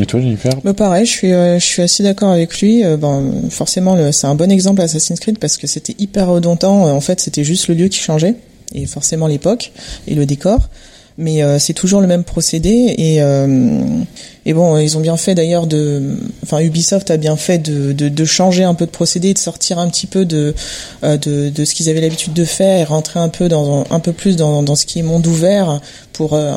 Et 0.00 0.06
toi, 0.06 0.20
Jennifer 0.20 0.52
Bah 0.64 0.74
pareil, 0.74 1.06
je 1.06 1.10
suis, 1.10 1.32
euh, 1.32 1.58
je 1.58 1.64
suis 1.64 1.82
assez 1.82 2.02
d'accord 2.02 2.30
avec 2.30 2.60
lui. 2.60 2.82
Bon, 2.98 3.48
forcément, 3.50 3.96
c'est 4.12 4.26
un 4.26 4.34
bon 4.34 4.50
exemple 4.50 4.80
Assassin's 4.80 5.20
Creed 5.20 5.38
parce 5.38 5.56
que 5.56 5.66
c'était 5.66 5.94
hyper 5.98 6.28
redondant. 6.28 6.86
Euh, 6.86 6.92
En 6.92 7.00
fait, 7.00 7.20
c'était 7.20 7.44
juste 7.44 7.68
le 7.68 7.74
lieu 7.74 7.88
qui 7.88 7.98
changeait 7.98 8.34
et 8.74 8.86
forcément 8.86 9.26
l'époque 9.26 9.72
et 10.06 10.14
le 10.14 10.26
décor. 10.26 10.68
Mais 11.16 11.42
euh, 11.42 11.58
c'est 11.58 11.74
toujours 11.74 12.00
le 12.00 12.08
même 12.08 12.24
procédé 12.24 12.94
et 12.98 13.20
et 14.46 14.52
bon, 14.52 14.76
ils 14.78 14.96
ont 14.96 15.00
bien 15.00 15.16
fait 15.16 15.34
d'ailleurs 15.34 15.66
de, 15.66 16.02
enfin 16.42 16.60
Ubisoft 16.60 17.10
a 17.10 17.16
bien 17.16 17.36
fait 17.36 17.58
de, 17.58 17.92
de, 17.92 18.08
de 18.08 18.24
changer 18.24 18.64
un 18.64 18.74
peu 18.74 18.86
de 18.86 18.90
procédé, 18.90 19.32
de 19.32 19.38
sortir 19.38 19.78
un 19.78 19.88
petit 19.88 20.06
peu 20.06 20.24
de 20.24 20.54
euh, 21.02 21.16
de, 21.16 21.48
de 21.48 21.64
ce 21.64 21.74
qu'ils 21.74 21.88
avaient 21.88 22.00
l'habitude 22.00 22.32
de 22.32 22.44
faire 22.44 22.78
et 22.80 22.84
rentrer 22.84 23.20
un 23.20 23.28
peu 23.28 23.48
dans 23.48 23.84
un 23.90 24.00
peu 24.00 24.12
plus 24.12 24.36
dans, 24.36 24.62
dans 24.62 24.76
ce 24.76 24.86
qui 24.86 24.98
est 24.98 25.02
monde 25.02 25.26
ouvert 25.26 25.80
pour 26.12 26.34
euh, 26.34 26.54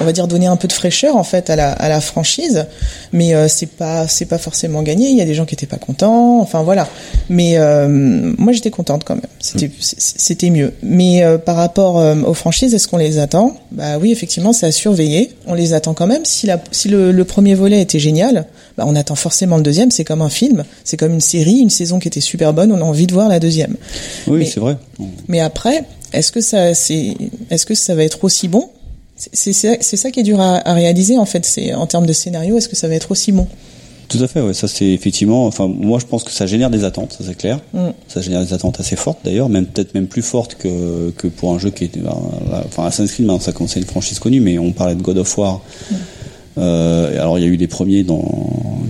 on 0.00 0.04
va 0.04 0.12
dire 0.12 0.28
donner 0.28 0.46
un 0.46 0.56
peu 0.56 0.68
de 0.68 0.72
fraîcheur 0.72 1.16
en 1.16 1.24
fait 1.24 1.48
à 1.50 1.56
la 1.56 1.72
à 1.72 1.88
la 1.88 2.00
franchise. 2.00 2.66
Mais 3.12 3.34
euh, 3.34 3.48
c'est 3.48 3.66
pas 3.70 4.06
c'est 4.08 4.26
pas 4.26 4.38
forcément 4.38 4.82
gagné. 4.82 5.08
Il 5.08 5.16
y 5.16 5.22
a 5.22 5.24
des 5.24 5.34
gens 5.34 5.46
qui 5.46 5.54
étaient 5.54 5.66
pas 5.66 5.76
contents. 5.78 6.40
Enfin 6.40 6.62
voilà. 6.62 6.88
Mais 7.28 7.52
euh, 7.56 7.86
moi 7.88 8.52
j'étais 8.52 8.70
contente 8.70 9.04
quand 9.04 9.14
même. 9.14 9.24
C'était 9.40 9.70
c- 9.80 9.96
c'était 9.98 10.50
mieux. 10.50 10.74
Mais 10.82 11.24
euh, 11.24 11.38
par 11.38 11.56
rapport 11.56 11.98
euh, 11.98 12.16
aux 12.26 12.34
franchises 12.34 12.74
est-ce 12.74 12.86
qu'on 12.88 12.98
les 12.98 13.18
attend? 13.18 13.56
Bah 13.70 13.98
oui 13.98 14.12
effectivement 14.12 14.52
c'est 14.52 14.66
à 14.66 14.72
surveiller. 14.72 15.32
On 15.46 15.54
les 15.54 15.72
attend 15.72 15.94
quand 15.94 16.06
même. 16.06 16.24
Si 16.24 16.46
la 16.46 16.60
si 16.70 16.88
le, 16.88 17.10
le 17.12 17.24
premier 17.28 17.54
volet 17.54 17.80
était 17.80 18.00
génial 18.00 18.46
bah 18.76 18.84
on 18.86 18.96
attend 18.96 19.14
forcément 19.14 19.56
le 19.56 19.62
deuxième 19.62 19.90
c'est 19.92 20.04
comme 20.04 20.20
un 20.22 20.28
film 20.28 20.64
c'est 20.84 20.96
comme 20.96 21.12
une 21.14 21.20
série 21.20 21.58
une 21.58 21.70
saison 21.70 22.00
qui 22.00 22.08
était 22.08 22.20
super 22.20 22.52
bonne 22.52 22.72
on 22.72 22.78
a 22.80 22.84
envie 22.84 23.06
de 23.06 23.12
voir 23.14 23.28
la 23.28 23.38
deuxième 23.38 23.76
Oui, 24.26 24.44
c'est 24.46 24.58
vrai. 24.60 24.76
mais 25.28 25.38
après, 25.40 25.84
est-ce 26.12 26.32
que 26.32 26.40
ça, 26.40 26.74
c'est, 26.74 27.14
est-ce 27.50 27.66
que 27.66 27.74
ça 27.74 27.94
va 27.94 28.02
être 28.02 28.24
aussi 28.24 28.48
bon? 28.48 28.70
C'est- 29.32 29.52
ça 29.52 30.10
qui 30.10 30.20
est 30.20 30.22
dur 30.22 30.40
à, 30.40 30.56
à 30.68 30.74
réaliser 30.74 31.18
en 31.18 31.24
fait. 31.26 31.44
C'est 31.44 31.74
en 31.74 31.86
termes 31.86 32.06
de 32.06 32.12
scénario, 32.12 32.56
est-ce 32.56 32.68
que 32.68 32.76
ça 32.76 32.88
va 32.88 32.94
être 32.94 33.10
aussi 33.10 33.30
bon? 33.32 33.46
Tout 34.08 34.22
à 34.22 34.26
fait, 34.28 34.40
ouais. 34.40 34.54
Ça, 34.54 34.68
c'est 34.68 34.86
effectivement. 34.86 35.44
Enfin, 35.46 35.66
moi, 35.68 35.98
je 35.98 36.06
pense 36.06 36.24
que 36.24 36.30
ça 36.30 36.46
génère 36.46 36.70
des 36.70 36.84
attentes, 36.84 37.14
ça 37.18 37.24
c'est 37.26 37.36
clair. 37.36 37.60
Mm. 37.74 37.88
Ça 38.08 38.22
génère 38.22 38.42
des 38.42 38.54
attentes 38.54 38.80
assez 38.80 38.96
fortes, 38.96 39.18
d'ailleurs, 39.22 39.50
même 39.50 39.66
peut-être 39.66 39.92
même 39.94 40.06
plus 40.06 40.22
fortes 40.22 40.54
que 40.54 41.10
que 41.16 41.26
pour 41.26 41.52
un 41.52 41.58
jeu 41.58 41.70
qui 41.70 41.84
était. 41.84 42.00
là, 42.00 42.16
Enfin, 42.64 42.86
Assassin's 42.86 43.12
Creed, 43.12 43.26
maintenant, 43.26 43.40
ça 43.44 43.52
commence 43.52 43.76
à 43.76 43.80
être 43.80 43.84
une 43.86 43.90
franchise 43.90 44.18
connue, 44.18 44.40
mais 44.40 44.58
on 44.58 44.72
parlait 44.72 44.94
de 44.94 45.02
God 45.02 45.18
of 45.18 45.36
War. 45.36 45.60
Euh, 46.58 47.20
alors, 47.20 47.38
il 47.38 47.42
y 47.42 47.44
a 47.44 47.50
eu 47.50 47.56
les 47.56 47.66
premiers 47.68 48.02
dans 48.02 48.24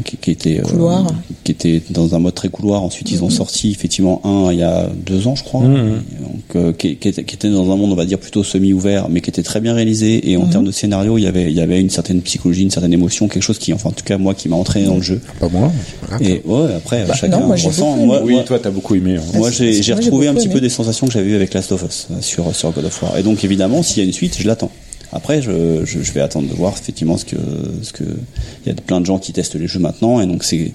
qui, 0.04 0.16
qui 0.16 0.30
étaient 0.30 0.60
euh, 0.60 1.02
qui 1.44 1.52
étaient 1.52 1.82
dans 1.90 2.14
un 2.14 2.18
mode 2.18 2.34
très 2.34 2.48
couloir. 2.48 2.82
Ensuite, 2.82 3.10
ils 3.10 3.22
ont 3.24 3.30
sorti 3.30 3.70
effectivement 3.70 4.20
un 4.24 4.50
il 4.52 4.58
y 4.58 4.62
a 4.62 4.88
deux 5.06 5.26
ans, 5.26 5.34
je 5.34 5.44
crois. 5.44 5.60
Mhm. 5.62 6.02
Donc, 6.22 6.56
euh, 6.56 6.72
qui, 6.72 6.96
qui 6.96 7.08
était, 7.08 7.24
qui 7.24 7.34
était 7.34 7.50
dans 7.50 7.70
un 7.70 7.76
monde, 7.76 7.92
on 7.92 7.96
va 7.96 8.06
dire 8.06 8.18
plutôt 8.18 8.42
semi-ouvert, 8.42 9.08
mais 9.10 9.20
qui 9.20 9.30
était 9.30 9.42
très 9.42 9.60
bien 9.60 9.74
réalisé. 9.74 10.30
Et 10.30 10.36
en 10.36 10.46
termes 10.46 10.64
de 10.64 10.70
scénario, 10.72 11.18
il 11.18 11.24
y 11.24 11.26
avait 11.26 11.50
il 11.50 11.56
y 11.56 11.60
avait 11.60 11.80
une 11.80 11.90
certaine 11.90 12.20
psychologie, 12.22 12.62
une 12.62 12.70
certaine 12.70 12.92
émotion, 12.92 13.28
quelque 13.28 13.42
chose 13.42 13.58
qui, 13.58 13.72
enfin, 13.72 13.90
en 13.90 13.92
tout 13.92 14.04
cas, 14.04 14.18
moi, 14.18 14.34
qui 14.34 14.48
m'a 14.48 14.56
entraîné 14.56 14.86
dans 14.86 14.96
le 14.96 15.02
jeu. 15.02 15.20
Pas 15.40 15.48
moi. 15.48 15.70
grave. 16.08 16.22
Et 16.22 16.42
ouais, 16.46 16.74
après, 16.76 17.04
Bah, 17.06 17.14
chacun 17.14 17.38
non, 17.40 17.46
moi, 17.48 17.56
ressent. 17.56 17.96
oui, 18.24 18.32
moi, 18.34 18.44
toi, 18.44 18.58
t'as 18.58 18.70
beaucoup 18.70 18.94
aimé. 18.94 19.16
hein. 19.16 19.22
moi, 19.34 19.48
Ah, 19.48 19.52
j'ai 19.52 19.72
c'est- 19.74 19.82
j'ai 19.82 19.92
moi, 19.92 20.00
j'ai 20.00 20.06
retrouvé 20.06 20.28
un 20.28 20.34
petit 20.34 20.48
peu 20.48 20.60
des 20.60 20.68
sensations 20.68 21.06
que 21.06 21.12
j'avais 21.12 21.28
eues 21.30 21.34
avec 21.36 21.52
Last 21.54 21.72
of 21.72 21.82
Us 21.86 22.08
sur 22.20 22.54
sur 22.54 22.70
God 22.72 22.84
of 22.84 23.02
War. 23.02 23.18
Et 23.18 23.22
donc, 23.22 23.44
évidemment, 23.44 23.82
s'il 23.82 23.98
y 23.98 24.00
a 24.02 24.06
une 24.06 24.12
suite, 24.12 24.36
je 24.38 24.46
l'attends. 24.46 24.70
Après, 25.12 25.40
je, 25.40 25.84
je, 25.84 26.02
je 26.02 26.12
vais 26.12 26.20
attendre 26.20 26.48
de 26.48 26.54
voir 26.54 26.74
effectivement 26.78 27.16
ce 27.16 27.24
que 27.24 27.36
ce 27.82 27.92
que 27.92 28.04
il 28.04 28.68
y 28.68 28.70
a 28.70 28.74
plein 28.74 29.00
de 29.00 29.06
gens 29.06 29.18
qui 29.18 29.32
testent 29.32 29.54
les 29.54 29.66
jeux 29.66 29.80
maintenant, 29.80 30.20
et 30.20 30.26
donc 30.26 30.44
c'est 30.44 30.72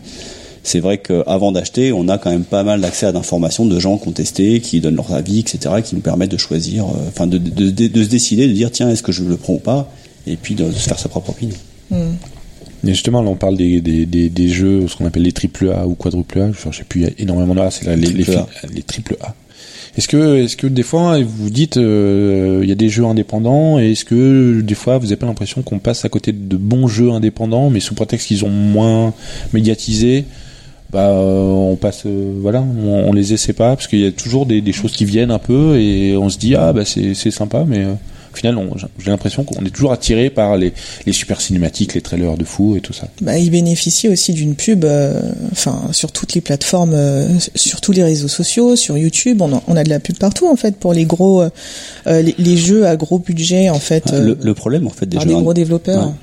c'est 0.63 0.79
vrai 0.79 0.97
qu'avant 0.97 1.51
d'acheter, 1.51 1.91
on 1.91 2.07
a 2.07 2.17
quand 2.17 2.31
même 2.31 2.45
pas 2.45 2.63
mal 2.63 2.79
d'accès 2.81 3.05
à 3.05 3.11
d'informations 3.11 3.65
de 3.65 3.79
gens 3.79 3.97
qui 3.97 4.07
ont 4.07 4.13
testé, 4.13 4.61
qui 4.61 4.79
donnent 4.79 4.95
leur 4.95 5.11
avis, 5.13 5.39
etc., 5.39 5.75
qui 5.84 5.93
nous 5.93 6.01
permettent 6.01 6.31
de 6.31 6.38
choisir, 6.38 6.86
euh, 6.86 7.09
enfin 7.09 7.27
de, 7.27 7.38
de, 7.38 7.69
de, 7.69 7.88
de 7.88 8.03
se 8.03 8.09
décider, 8.09 8.47
de 8.47 8.53
dire 8.53 8.71
tiens, 8.71 8.89
est-ce 8.89 9.03
que 9.03 9.11
je 9.11 9.23
le 9.23 9.36
prends 9.36 9.53
ou 9.55 9.59
pas, 9.59 9.91
et 10.25 10.38
puis 10.38 10.55
de 10.55 10.71
se 10.71 10.88
faire 10.88 10.97
sa 10.97 11.09
propre 11.09 11.31
opinion. 11.31 11.57
Et 12.86 12.89
justement, 12.89 13.21
là, 13.21 13.29
on 13.29 13.36
parle 13.36 13.55
des, 13.57 13.81
des, 13.81 14.05
des, 14.05 14.29
des 14.29 14.47
jeux, 14.49 14.88
ce 14.88 14.95
qu'on 14.95 15.05
appelle 15.05 15.23
les 15.23 15.31
triple 15.31 15.69
A 15.71 15.86
ou 15.88 15.95
quadruple 15.95 16.39
A. 16.41 16.45
Enfin, 16.47 16.69
je 16.71 16.79
sais 16.79 16.84
plus, 16.84 17.01
il 17.01 17.03
y 17.07 17.09
a 17.09 17.13
énormément 17.17 17.55
de 17.55 17.61
A, 17.61 17.69
c'est 17.71 17.95
les, 17.95 18.07
les 18.73 18.84
triple 18.84 19.17
A. 19.21 19.36
Est-ce 19.95 20.07
que, 20.07 20.37
est-ce 20.37 20.57
que 20.57 20.65
des 20.65 20.81
fois, 20.81 21.19
vous 21.21 21.51
dites, 21.51 21.77
euh, 21.77 22.61
il 22.63 22.69
y 22.69 22.71
a 22.71 22.75
des 22.75 22.89
jeux 22.89 23.05
indépendants, 23.05 23.79
et 23.79 23.91
est-ce 23.91 24.05
que 24.05 24.61
des 24.61 24.73
fois, 24.73 24.97
vous 24.97 25.05
n'avez 25.05 25.17
pas 25.17 25.27
l'impression 25.27 25.61
qu'on 25.61 25.77
passe 25.77 26.03
à 26.03 26.09
côté 26.09 26.31
de 26.31 26.57
bons 26.57 26.87
jeux 26.87 27.11
indépendants, 27.11 27.69
mais 27.69 27.79
sous 27.79 27.93
prétexte 27.93 28.27
qu'ils 28.27 28.43
ont 28.43 28.49
moins 28.49 29.13
médiatisé, 29.53 30.25
bah, 30.91 31.09
euh, 31.09 31.43
on 31.45 31.75
passe, 31.75 32.03
euh, 32.07 32.33
voilà, 32.39 32.61
on, 32.61 33.13
les 33.13 33.33
essaie 33.33 33.53
pas, 33.53 33.75
parce 33.75 33.87
qu'il 33.87 33.99
y 33.99 34.07
a 34.07 34.11
toujours 34.11 34.47
des, 34.47 34.61
des 34.61 34.73
choses 34.73 34.93
qui 34.93 35.05
viennent 35.05 35.31
un 35.31 35.39
peu, 35.39 35.79
et 35.79 36.17
on 36.17 36.29
se 36.29 36.39
dit, 36.39 36.55
ah, 36.55 36.73
bah, 36.73 36.85
c'est, 36.85 37.13
c'est 37.13 37.31
sympa, 37.31 37.63
mais 37.67 37.83
euh, 37.83 37.93
au 38.34 38.36
final, 38.36 38.57
j'ai 38.97 39.11
l'impression 39.11 39.43
qu'on 39.43 39.63
est 39.65 39.69
toujours 39.69 39.91
attiré 39.91 40.29
par 40.29 40.57
les, 40.57 40.73
les 41.05 41.13
super 41.13 41.39
cinématiques, 41.39 41.93
les 41.93 42.01
trailers 42.01 42.38
de 42.38 42.43
fou 42.43 42.75
et 42.75 42.81
tout 42.81 42.93
ça. 42.93 43.07
bah, 43.21 43.38
il 43.38 43.51
bénéficie 43.51 44.09
aussi 44.09 44.34
d'une 44.34 44.55
pub, 44.55 44.86
euh, 44.86 45.21
enfin 45.51 45.89
sur 45.91 46.11
toutes 46.11 46.34
les 46.34 46.41
plateformes, 46.41 46.93
euh, 46.93 47.27
sur 47.55 47.81
tous 47.81 47.91
les 47.91 48.03
réseaux 48.03 48.27
sociaux, 48.27 48.75
sur 48.75 48.97
YouTube, 48.97 49.41
on 49.41 49.55
a, 49.55 49.63
on 49.67 49.75
a 49.75 49.84
de 49.84 49.89
la 49.89 49.99
pub 49.99 50.17
partout 50.17 50.47
en 50.47 50.55
fait 50.55 50.77
pour 50.77 50.93
les 50.93 51.05
gros, 51.05 51.41
euh, 51.41 51.49
les, 52.05 52.36
les 52.38 52.57
jeux 52.57 52.88
à 52.88 52.95
gros 52.95 53.19
budget 53.19 53.69
en 53.69 53.79
fait, 53.79 54.11
le, 54.11 54.38
le 54.41 54.53
problème 54.53 54.88
en 54.88 54.91
fait 54.91 55.05
des 55.05 55.19
jeux 55.19 55.27
des 55.27 55.34
gros 55.34 55.53
développeurs. 55.53 56.07
Ouais. 56.07 56.13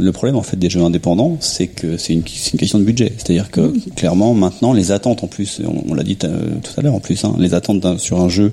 Le 0.00 0.12
problème 0.12 0.36
en 0.36 0.42
fait 0.42 0.56
des 0.56 0.70
jeux 0.70 0.82
indépendants, 0.82 1.36
c'est 1.40 1.66
que 1.66 1.96
c'est 1.96 2.12
une, 2.12 2.22
question 2.22 2.78
de 2.78 2.84
budget. 2.84 3.12
C'est-à-dire 3.16 3.50
que 3.50 3.72
clairement 3.96 4.32
maintenant 4.32 4.72
les 4.72 4.92
attentes 4.92 5.24
en 5.24 5.26
plus, 5.26 5.60
on, 5.64 5.90
on 5.90 5.94
l'a 5.94 6.04
dit 6.04 6.16
euh, 6.22 6.54
tout 6.62 6.72
à 6.78 6.82
l'heure 6.82 6.94
en 6.94 7.00
plus, 7.00 7.24
hein, 7.24 7.34
les 7.38 7.52
attentes 7.54 7.98
sur 7.98 8.20
un 8.20 8.28
jeu 8.28 8.52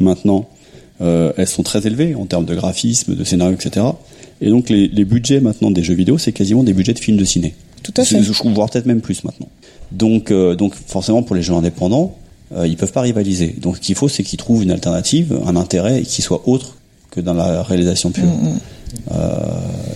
maintenant, 0.00 0.48
euh, 1.00 1.32
elles 1.36 1.48
sont 1.48 1.62
très 1.62 1.86
élevées 1.86 2.14
en 2.14 2.26
termes 2.26 2.44
de 2.44 2.54
graphisme, 2.54 3.14
de 3.14 3.24
scénario, 3.24 3.54
etc. 3.54 3.86
Et 4.40 4.50
donc 4.50 4.68
les, 4.68 4.88
les 4.88 5.04
budgets 5.04 5.40
maintenant 5.40 5.70
des 5.70 5.82
jeux 5.82 5.94
vidéo, 5.94 6.18
c'est 6.18 6.32
quasiment 6.32 6.62
des 6.62 6.72
budgets 6.72 6.94
de 6.94 6.98
films 6.98 7.16
de 7.16 7.24
ciné. 7.24 7.54
Tout 7.82 7.94
à 7.96 8.04
fait. 8.04 8.22
Je 8.22 8.32
trouve 8.32 8.52
voire 8.52 8.68
peut-être 8.70 8.86
même 8.86 9.00
plus 9.00 9.24
maintenant. 9.24 9.48
Donc 9.92 10.30
euh, 10.30 10.54
donc 10.54 10.74
forcément 10.74 11.22
pour 11.22 11.36
les 11.36 11.42
jeux 11.42 11.54
indépendants, 11.54 12.16
euh, 12.54 12.66
ils 12.66 12.76
peuvent 12.76 12.92
pas 12.92 13.02
rivaliser. 13.02 13.54
Donc 13.60 13.76
ce 13.76 13.80
qu'il 13.80 13.94
faut, 13.94 14.08
c'est 14.08 14.22
qu'ils 14.22 14.38
trouvent 14.38 14.62
une 14.62 14.70
alternative, 14.70 15.38
un 15.46 15.56
intérêt 15.56 16.02
qui 16.02 16.22
soit 16.22 16.48
autre 16.48 16.76
que 17.10 17.20
dans 17.20 17.34
la 17.34 17.62
réalisation 17.62 18.10
pure. 18.10 18.28
Euh, 19.12 19.40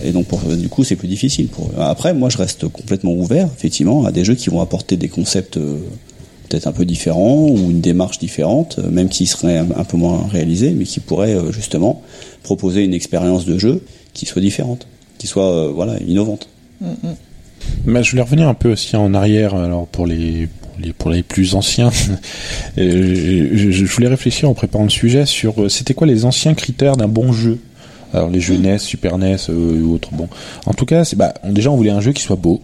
et 0.03 0.11
donc, 0.11 0.27
pour, 0.27 0.39
du 0.39 0.69
coup, 0.69 0.83
c'est 0.83 0.95
plus 0.95 1.07
difficile. 1.07 1.47
Pour 1.47 1.67
eux. 1.67 1.73
Après, 1.79 2.13
moi, 2.13 2.29
je 2.29 2.37
reste 2.37 2.67
complètement 2.67 3.13
ouvert, 3.13 3.47
effectivement, 3.55 4.05
à 4.05 4.11
des 4.11 4.25
jeux 4.25 4.35
qui 4.35 4.49
vont 4.49 4.61
apporter 4.61 4.97
des 4.97 5.09
concepts 5.09 5.57
euh, 5.57 5.77
peut-être 6.51 6.67
un 6.67 6.73
peu 6.73 6.85
différents 6.85 7.47
ou 7.47 7.71
une 7.71 7.81
démarche 7.81 8.19
différente, 8.19 8.79
euh, 8.79 8.89
même 8.91 9.09
qui 9.09 9.25
seraient 9.25 9.59
un, 9.59 9.83
peu 9.85 9.97
moins 9.97 10.27
réalisés, 10.27 10.71
mais 10.71 10.83
qui 10.83 10.99
pourraient 10.99 11.35
euh, 11.35 11.51
justement 11.51 12.01
proposer 12.43 12.83
une 12.83 12.93
expérience 12.93 13.45
de 13.45 13.57
jeu 13.57 13.83
qui 14.13 14.25
soit 14.25 14.41
différente, 14.41 14.87
qui 15.17 15.27
soit 15.27 15.49
euh, 15.49 15.71
voilà 15.73 15.97
innovante. 16.05 16.49
Bah, 17.85 18.01
je 18.01 18.11
voulais 18.11 18.23
revenir 18.23 18.47
un 18.47 18.53
peu 18.53 18.71
aussi 18.71 18.95
en 18.95 19.13
arrière, 19.13 19.55
alors 19.55 19.87
pour 19.87 20.05
les 20.05 20.49
pour 20.97 21.11
les, 21.11 21.21
plus 21.21 21.53
anciens. 21.53 21.91
Je, 22.77 23.85
voulais 23.85 24.07
réfléchir 24.07 24.49
en 24.49 24.55
préparant 24.55 24.85
le 24.85 24.89
sujet 24.89 25.27
sur 25.27 25.69
c'était 25.69 25.93
quoi 25.93 26.07
les 26.07 26.25
anciens 26.25 26.55
critères 26.55 26.97
d'un 26.97 27.07
bon 27.07 27.31
jeu? 27.31 27.59
Alors 28.13 28.29
les 28.29 28.41
jeux 28.41 28.57
NES, 28.57 28.77
Super 28.79 29.17
NES 29.17 29.37
euh, 29.49 29.81
ou 29.81 29.93
autres. 29.93 30.09
Bon, 30.11 30.27
en 30.65 30.73
tout 30.73 30.85
cas, 30.85 31.05
c'est 31.05 31.15
bah 31.15 31.33
déjà 31.45 31.71
on 31.71 31.77
voulait 31.77 31.91
un 31.91 32.01
jeu 32.01 32.11
qui 32.11 32.21
soit 32.21 32.35
beau. 32.35 32.61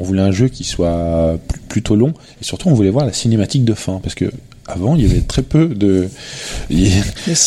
On 0.00 0.04
voulait 0.04 0.22
un 0.22 0.32
jeu 0.32 0.48
qui 0.48 0.64
soit 0.64 1.38
pl- 1.48 1.60
plutôt 1.68 1.96
long 1.96 2.12
et 2.40 2.44
surtout 2.44 2.68
on 2.68 2.74
voulait 2.74 2.90
voir 2.90 3.06
la 3.06 3.12
cinématique 3.12 3.64
de 3.64 3.74
fin 3.74 4.00
parce 4.02 4.14
que 4.14 4.26
avant 4.66 4.96
il 4.96 5.02
y 5.02 5.10
avait 5.10 5.20
très 5.20 5.42
peu 5.42 5.66
de 5.68 6.08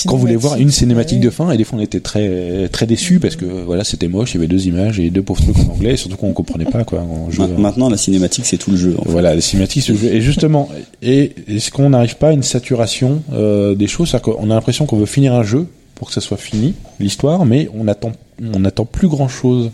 quand 0.06 0.14
on 0.14 0.18
voulait 0.18 0.36
voir 0.36 0.58
une 0.58 0.70
cinématique 0.70 1.18
ouais. 1.20 1.26
de 1.26 1.30
fin 1.32 1.50
et 1.52 1.58
des 1.58 1.64
fois 1.64 1.80
on 1.80 1.82
était 1.82 2.00
très 2.00 2.70
très 2.70 2.86
déçus 2.86 3.20
parce 3.20 3.36
que 3.36 3.46
voilà 3.46 3.84
c'était 3.84 4.08
moche 4.08 4.32
il 4.34 4.36
y 4.36 4.38
avait 4.38 4.48
deux 4.48 4.68
images 4.68 5.00
et 5.00 5.10
deux 5.10 5.24
pauvres 5.24 5.42
trucs 5.42 5.58
en 5.58 5.72
anglais 5.74 5.94
et 5.94 5.98
surtout 5.98 6.16
qu'on 6.18 6.34
comprenait 6.34 6.66
pas 6.66 6.84
quoi 6.84 7.02
en 7.02 7.32
jeu. 7.32 7.42
Ma- 7.48 7.58
Maintenant, 7.68 7.90
la 7.90 7.98
cinématique, 7.98 8.46
c'est 8.46 8.58
tout 8.58 8.72
le 8.72 8.78
jeu. 8.78 8.96
en 9.00 9.04
fait. 9.04 9.10
Voilà, 9.10 9.34
les 9.36 9.42
cinématiques 9.42 9.84
se 9.84 9.94
jouent. 9.94 10.06
Et 10.08 10.22
justement, 10.22 10.70
et 11.02 11.34
est-ce 11.48 11.72
qu'on 11.72 11.90
n'arrive 11.90 12.18
pas 12.18 12.30
à 12.30 12.32
une 12.34 12.44
saturation 12.44 13.22
euh, 13.34 13.76
des 13.76 13.88
choses 13.88 14.10
C'est-à-dire 14.12 14.34
qu'on 14.36 14.50
a 14.52 14.56
l'impression 14.56 14.86
qu'on 14.86 14.98
veut 14.98 15.06
finir 15.08 15.34
un 15.34 15.44
jeu 15.44 15.66
pour 15.96 16.08
que 16.10 16.14
ça 16.14 16.22
soit 16.22 16.38
fini, 16.38 16.76
l'histoire, 17.00 17.46
mais 17.46 17.68
on 17.78 17.88
attend, 17.88 18.12
on 18.54 18.64
attend 18.64 18.86
plus 18.86 19.08
grand-chose. 19.08 19.72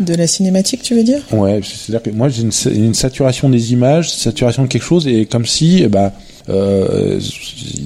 De 0.00 0.14
la 0.14 0.26
cinématique, 0.26 0.82
tu 0.82 0.94
veux 0.94 1.02
dire? 1.02 1.20
Ouais, 1.32 1.60
c'est-à-dire 1.62 2.02
que 2.02 2.16
moi 2.16 2.28
j'ai 2.28 2.42
une, 2.42 2.52
sa- 2.52 2.70
une 2.70 2.94
saturation 2.94 3.48
des 3.48 3.72
images, 3.72 4.10
saturation 4.12 4.62
de 4.62 4.68
quelque 4.68 4.82
chose, 4.84 5.06
et 5.08 5.26
comme 5.26 5.44
si, 5.46 5.80
eh 5.82 5.88
ben, 5.88 6.12
euh, 6.48 7.18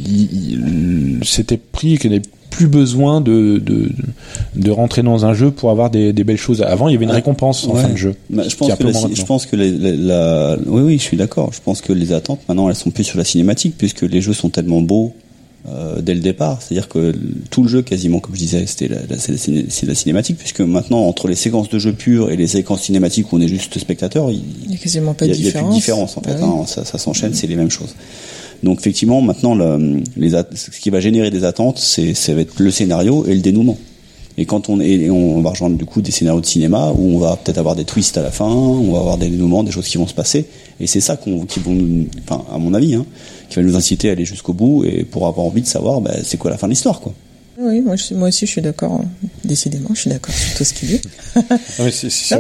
il- 0.07 1.21
c'était 1.25 1.57
pris 1.57 1.99
qu'il 1.99 2.13
y 2.13 2.15
avait 2.17 2.23
plus 2.51 2.67
besoin 2.67 3.23
de, 3.23 3.57
de 3.65 3.89
de 4.55 4.71
rentrer 4.71 5.03
dans 5.03 5.25
un 5.25 5.33
jeu 5.33 5.51
pour 5.51 5.71
avoir 5.71 5.89
des, 5.89 6.13
des 6.13 6.23
belles 6.23 6.37
choses. 6.37 6.61
Avant, 6.61 6.89
il 6.89 6.93
y 6.93 6.97
avait 6.97 7.05
une 7.05 7.11
Ouais. 7.11 7.17
récompense 7.17 7.67
en 7.67 7.75
fin 7.75 7.89
de 7.89 7.97
jeu. 7.97 8.15
Bah, 8.29 8.43
je 8.47 8.55
pense 8.57 8.75
que 8.75 8.85
la- 8.85 9.15
je 9.15 9.23
pense 9.25 9.47
que 9.47 9.57
les- 9.57 9.71
les- 9.71 9.97
la, 9.97 10.59
oui 10.67 10.83
oui 10.83 10.99
je 10.99 11.03
suis 11.03 11.17
d'accord. 11.17 11.51
Je 11.55 11.61
pense 11.65 11.81
que 11.81 11.95
les 11.95 12.13
attentes 12.13 12.41
maintenant 12.49 12.69
elles 12.69 12.75
sont 12.75 12.91
plus 12.91 13.05
sur 13.05 13.17
la 13.17 13.25
cinématique 13.25 13.75
puisque 13.79 14.03
les 14.03 14.21
jeux 14.21 14.35
sont 14.35 14.51
tellement 14.51 14.83
beaux 14.83 15.15
euh, 15.69 16.01
dès 16.03 16.15
le 16.15 16.21
départ. 16.21 16.61
C'est-à-dire 16.61 16.89
que 16.89 17.15
tout 17.51 17.63
le 17.63 17.69
jeu 17.69 17.83
quasiment 17.83 18.19
comme 18.21 18.35
je 18.35 18.41
disais 18.41 18.67
c'était 18.67 18.89
la, 18.89 18.97
la- 19.09 19.19
c'est 19.19 19.33
la 19.33 19.39
ciné- 19.39 19.67
c'est 19.69 19.87
la 19.87 19.95
cinématique 19.95 20.37
puisque 20.39 20.61
maintenant 20.61 21.01
entre 21.07 21.29
les 21.29 21.35
séquences 21.37 21.69
de 21.69 21.79
jeu 21.79 21.93
pures 21.93 22.31
et 22.31 22.37
les 22.37 22.47
séquences 22.49 22.83
cinématiques 22.83 23.33
où 23.33 23.37
on 23.37 23.41
est 23.41 23.49
juste 23.49 23.79
spectateur, 23.79 24.31
il, 24.31 24.43
n'y 24.69 24.75
a 24.75 24.79
quasiment 24.79 25.15
pas 25.15 25.27
de 25.27 25.31
y 25.31 25.35
a, 25.35 25.37
il 25.37 25.45
y 25.45 25.49
a 25.49 25.53
plus 25.53 25.59
différence. 25.61 25.71
de 25.71 25.75
différence 25.75 26.17
en 26.17 26.21
fait. 26.23 26.33
Ah 26.35 26.39
oui. 26.43 26.61
hein. 26.63 26.67
ça, 26.67 26.85
ça 26.85 26.99
s'enchaîne, 26.99 27.35
c'est 27.35 27.47
les 27.47 27.57
mêmes 27.57 27.71
choses. 27.71 27.95
Donc 28.63 28.79
effectivement, 28.81 29.21
maintenant, 29.21 29.55
le, 29.55 30.01
les 30.17 30.35
at- 30.35 30.47
ce 30.55 30.71
qui 30.79 30.91
va 30.91 31.01
générer 31.01 31.31
des 31.31 31.45
attentes, 31.45 31.79
c'est 31.79 32.15
ça 32.15 32.33
va 32.35 32.41
être 32.43 32.61
le 32.61 32.71
scénario 32.71 33.25
et 33.27 33.35
le 33.35 33.41
dénouement. 33.41 33.77
Et 34.39 34.47
quand 34.47 34.71
on 34.71 34.81
est, 34.81 35.11
on 35.11 35.43
va 35.43 35.51
rejoindre 35.51 35.77
du 35.77 35.85
coup 35.85 36.01
des 36.01 36.11
scénarios 36.11 36.41
de 36.41 36.47
cinéma 36.47 36.91
où 36.97 37.17
on 37.17 37.19
va 37.19 37.37
peut-être 37.37 37.59
avoir 37.59 37.77
des 37.77 37.85
twists 37.85 38.17
à 38.17 38.23
la 38.23 38.31
fin, 38.31 38.47
on 38.47 38.91
va 38.93 38.99
avoir 39.01 39.19
des 39.19 39.29
dénouements, 39.29 39.63
des 39.63 39.73
choses 39.73 39.87
qui 39.87 39.99
vont 39.99 40.07
se 40.07 40.15
passer. 40.15 40.47
Et 40.81 40.87
c'est 40.87 41.01
ça 41.03 41.17
qu'on, 41.17 41.45
qui 41.45 41.61
vont, 41.61 41.73
nous- 41.73 42.07
enfin 42.27 42.43
à 42.51 42.57
mon 42.59 42.73
avis, 42.73 42.95
hein, 42.95 43.05
qui 43.53 43.57
va 43.61 43.63
nous 43.63 43.77
inciter 43.77 44.09
à 44.09 44.13
aller 44.13 44.25
jusqu'au 44.25 44.53
bout 44.53 44.85
et 44.85 45.05
pour 45.05 45.27
avoir 45.27 45.47
envie 45.47 45.63
de 45.63 45.67
savoir, 45.67 46.01
bah, 46.01 46.13
c'est 46.25 46.37
quoi 46.39 46.51
la 46.51 46.59
fin 46.59 46.67
de 46.67 46.73
l'histoire, 46.73 47.01
quoi. 47.01 47.13
Oui, 47.61 47.81
moi, 47.83 47.97
je 47.97 48.15
moi 48.15 48.29
aussi, 48.29 48.47
je 48.47 48.51
suis 48.51 48.63
d'accord. 48.63 48.93
hein. 48.93 49.05
Décidément, 49.45 49.91
je 49.93 50.01
suis 50.01 50.11
d'accord 50.11 50.35
sur 50.35 50.57
tout 50.57 50.65
ce 50.65 50.73
qu'il 50.73 50.89
dit. 50.89 51.01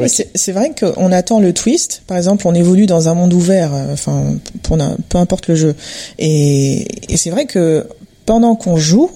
C'est- 0.08 0.30
vrai 0.36 0.52
vrai 0.52 0.72
qu'on 0.78 1.12
attend 1.12 1.38
le 1.38 1.52
twist. 1.52 2.02
Par 2.06 2.16
exemple, 2.16 2.46
on 2.48 2.54
évolue 2.54 2.86
dans 2.86 3.08
un 3.08 3.14
monde 3.14 3.32
ouvert, 3.34 3.72
euh, 3.74 3.92
enfin, 3.92 4.34
pour 4.62 4.78
peu 5.10 5.18
importe 5.18 5.48
le 5.48 5.54
jeu. 5.54 5.74
Et, 6.18 7.12
et 7.12 7.16
c'est 7.18 7.30
vrai 7.30 7.44
que 7.44 7.86
pendant 8.24 8.56
qu'on 8.56 8.78
joue, 8.78 9.10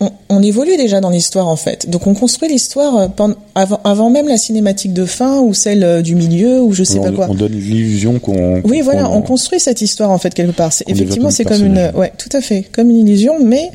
on, 0.00 0.10
on 0.30 0.42
évolue 0.42 0.76
déjà 0.76 1.00
dans 1.00 1.10
l'histoire 1.10 1.48
en 1.48 1.56
fait. 1.56 1.88
Donc 1.88 2.06
on 2.06 2.14
construit 2.14 2.48
l'histoire 2.48 2.96
euh, 2.96 3.08
avant, 3.54 3.80
avant 3.84 4.10
même 4.10 4.28
la 4.28 4.38
cinématique 4.38 4.92
de 4.92 5.04
fin 5.04 5.40
ou 5.40 5.54
celle 5.54 5.84
euh, 5.84 6.02
du 6.02 6.14
milieu 6.14 6.60
ou 6.62 6.72
je 6.72 6.84
sais 6.84 6.98
on, 6.98 7.02
pas 7.02 7.10
quoi. 7.12 7.26
on 7.30 7.34
donne 7.34 7.52
l'illusion 7.52 8.18
qu'on. 8.18 8.60
Oui, 8.64 8.80
voilà, 8.80 9.10
on 9.10 9.22
construit 9.22 9.60
cette 9.60 9.82
histoire 9.82 10.10
en 10.10 10.18
fait 10.18 10.32
quelque 10.34 10.52
part. 10.52 10.72
Effectivement 10.86 11.30
c'est 11.30 11.44
comme 11.44 11.64
une, 11.64 11.90
ouais, 11.94 12.12
tout 12.16 12.30
à 12.32 12.40
fait, 12.40 12.64
comme 12.72 12.90
une 12.90 13.06
illusion, 13.06 13.34
mais 13.40 13.70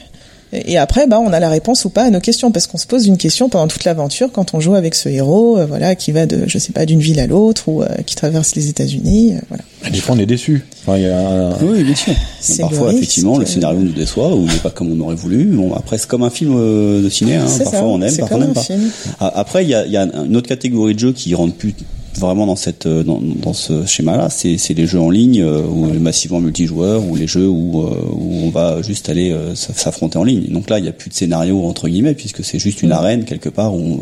et 0.66 0.78
après, 0.78 1.08
bah, 1.08 1.20
on 1.20 1.32
a 1.34 1.40
la 1.40 1.50
réponse 1.50 1.86
ou 1.86 1.90
pas 1.90 2.04
à 2.04 2.10
nos 2.10 2.20
questions 2.20 2.52
parce 2.52 2.68
qu'on 2.68 2.78
se 2.78 2.88
pose 2.88 3.08
une 3.08 3.18
question 3.18 3.50
pendant 3.50 3.68
toute 3.68 3.84
l'aventure 3.84 4.32
quand 4.32 4.54
on 4.54 4.60
joue 4.60 4.76
avec 4.76 4.96
ce 4.96 5.10
héros, 5.10 5.58
euh, 5.58 5.66
voilà, 5.66 5.96
qui 5.96 6.12
va 6.12 6.26
de, 6.26 6.44
je 6.48 6.58
sais 6.58 6.72
pas, 6.72 6.86
d'une 6.86 7.00
ville 7.00 7.20
à 7.20 7.28
l'autre 7.28 7.68
ou 7.68 7.82
euh, 7.82 7.88
qui 8.06 8.16
traverse 8.16 8.56
les 8.56 8.70
États-Unis, 8.70 9.34
euh, 9.36 9.40
voilà. 9.50 9.64
Et 9.88 9.92
Des 9.92 10.00
fois, 10.00 10.16
on 10.16 10.20
est 10.20 10.26
déçu. 10.26 10.64
Enfin, 10.82 10.98
il 10.98 11.04
y 11.04 11.08
a 11.08 11.20
un- 11.20 11.54
Oui, 11.62 11.84
bien 11.84 11.96
sûr. 11.96 12.14
Parfois, 12.60 12.94
effectivement, 12.94 13.38
le 13.38 13.46
scénario 13.46 13.80
nous 13.80 13.92
déçoit 13.92 14.34
ou 14.36 14.46
n'est 14.46 14.54
pas 14.64 14.70
comme 14.72 14.92
on 14.92 15.04
aurait 15.04 15.16
voulu. 15.16 15.44
Bon, 15.46 15.74
après, 15.76 15.98
c'est 15.98 16.08
comme 16.08 16.24
un 16.24 16.30
film 16.30 16.56
euh, 16.58 17.02
de 17.04 17.10
ciné. 17.10 17.36
Hein. 17.36 17.46
Parfois, 17.46 17.72
ça, 17.80 17.84
on 17.86 18.02
aime, 18.02 18.18
parfois 18.18 18.38
on 18.38 18.40
n'aime 18.42 18.50
un 18.52 18.54
pas. 18.54 18.62
film. 18.64 18.90
Ah, 19.20 19.32
Après, 19.36 19.64
il 19.64 19.70
y 19.70 19.76
a, 19.76 19.86
y 19.86 19.98
a 19.98 20.04
une 20.26 20.36
autre 20.38 20.48
catégorie 20.48 20.96
de 20.96 21.00
jeux 21.00 21.14
qui 21.14 21.34
rentrent 21.36 21.56
plus 21.56 21.74
vraiment 22.18 22.46
dans 22.46 22.56
cette 22.56 22.86
euh, 22.86 23.04
dans, 23.04 23.20
dans 23.22 23.54
ce 23.54 23.86
schéma-là. 23.86 24.30
C'est 24.30 24.58
c'est 24.58 24.74
les 24.74 24.88
jeux 24.88 25.00
en 25.00 25.10
ligne 25.10 25.42
euh, 25.42 25.62
ou 25.62 25.86
massivement 26.00 26.40
multijoueurs 26.40 27.04
ou 27.04 27.16
les 27.16 27.28
jeux 27.28 27.48
où 27.48 27.82
euh, 27.84 27.96
où 28.12 28.42
on 28.44 28.50
va 28.50 28.82
juste 28.82 29.10
aller 29.10 29.36
s'affronter 29.56 30.18
en 30.18 30.24
ligne. 30.24 30.48
Donc 30.52 30.70
là, 30.70 30.80
il 30.80 30.86
y 30.86 30.88
a 30.88 30.92
plus 30.94 31.10
de 31.10 31.16
scénario 31.16 31.64
entre 31.66 31.88
guillemets 31.90 32.14
puisque 32.14 32.44
c'est 32.44 32.60
juste 32.60 32.82
une 32.84 32.92
arène 32.92 33.26
quelque 33.26 33.50
part. 33.50 33.74
Où 33.74 33.80
on- 33.80 34.00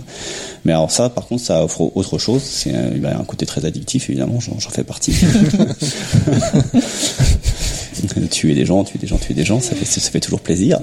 Mais 0.65 0.71
alors 0.73 0.91
ça, 0.91 1.09
par 1.09 1.27
contre, 1.27 1.43
ça 1.43 1.63
offre 1.63 1.91
autre 1.95 2.17
chose. 2.17 2.41
C'est 2.43 2.73
un, 2.73 2.91
un 3.19 3.23
côté 3.25 3.45
très 3.45 3.65
addictif 3.65 4.09
évidemment. 4.09 4.39
J'en 4.39 4.69
fais 4.69 4.83
partie. 4.83 5.13
tuer 8.29 8.53
des 8.55 8.65
gens, 8.65 8.83
tuer 8.83 8.99
des 8.99 9.07
gens, 9.07 9.17
tuer 9.17 9.33
des 9.33 9.43
gens, 9.45 9.59
ça 9.59 9.75
fait, 9.75 9.85
ça 9.85 10.09
fait 10.11 10.19
toujours 10.19 10.39
plaisir. 10.39 10.79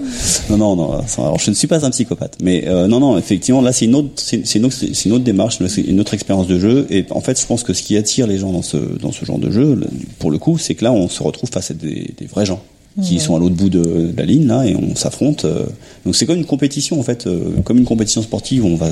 Non, 0.49 0.57
non, 0.57 0.77
non. 0.77 1.03
ça- 1.07 1.23
Alors, 1.23 1.39
je 1.39 1.51
ne 1.51 1.55
suis 1.55 1.66
pas 1.66 1.85
un 1.85 1.91
psychopathe, 1.91 2.37
mais 2.43 2.64
euh, 2.66 2.87
non, 2.87 3.01
non. 3.01 3.18
Effectivement, 3.18 3.61
là, 3.62 3.73
c'est 3.73 3.85
une 3.87 3.95
autre, 3.95 4.11
c'est 4.16 4.55
une 4.57 4.64
autre, 4.64 4.77
une 5.05 5.12
autre 5.12 5.25
démarche, 5.25 5.59
une 5.87 6.01
autre 6.01 6.14
expérience 6.14 6.47
de 6.47 6.59
jeu. 6.59 6.87
Et 6.91 7.05
en 7.11 7.21
fait, 7.21 7.41
je 7.41 7.47
pense 7.47 7.62
que 7.62 7.73
ce 7.73 7.83
qui 7.83 7.97
attire 7.97 8.27
les 8.27 8.39
gens 8.39 8.53
dans 8.53 8.62
ce 8.62 8.77
dans 8.77 9.12
ce 9.12 9.25
genre 9.25 9.39
de 9.39 9.51
jeu, 9.51 9.79
pour 10.18 10.31
le 10.31 10.39
coup, 10.39 10.59
c'est 10.59 10.75
que 10.75 10.85
là, 10.85 10.93
on 10.93 11.09
se 11.09 11.23
retrouve 11.23 11.51
face 11.51 11.71
à 11.71 11.75
des, 11.75 12.12
des 12.18 12.27
vrais 12.27 12.47
gens 12.47 12.61
qui 13.03 13.21
sont 13.21 13.37
à 13.37 13.39
l'autre 13.39 13.55
bout 13.55 13.71
de, 13.71 13.81
de 13.81 14.12
la 14.16 14.25
ligne 14.25 14.47
là 14.49 14.64
et 14.66 14.75
on 14.75 14.97
s'affronte. 14.97 15.45
euh. 15.45 15.64
Donc 16.05 16.16
c'est 16.16 16.27
comme 16.27 16.37
une 16.39 16.45
compétition 16.45 16.99
en 16.99 17.03
fait, 17.05 17.27
euh, 17.29 17.39
comme 17.64 17.79
une 17.79 17.85
compétition 17.85 18.21
sportive. 18.21 18.64
On 18.64 18.75
va 18.75 18.89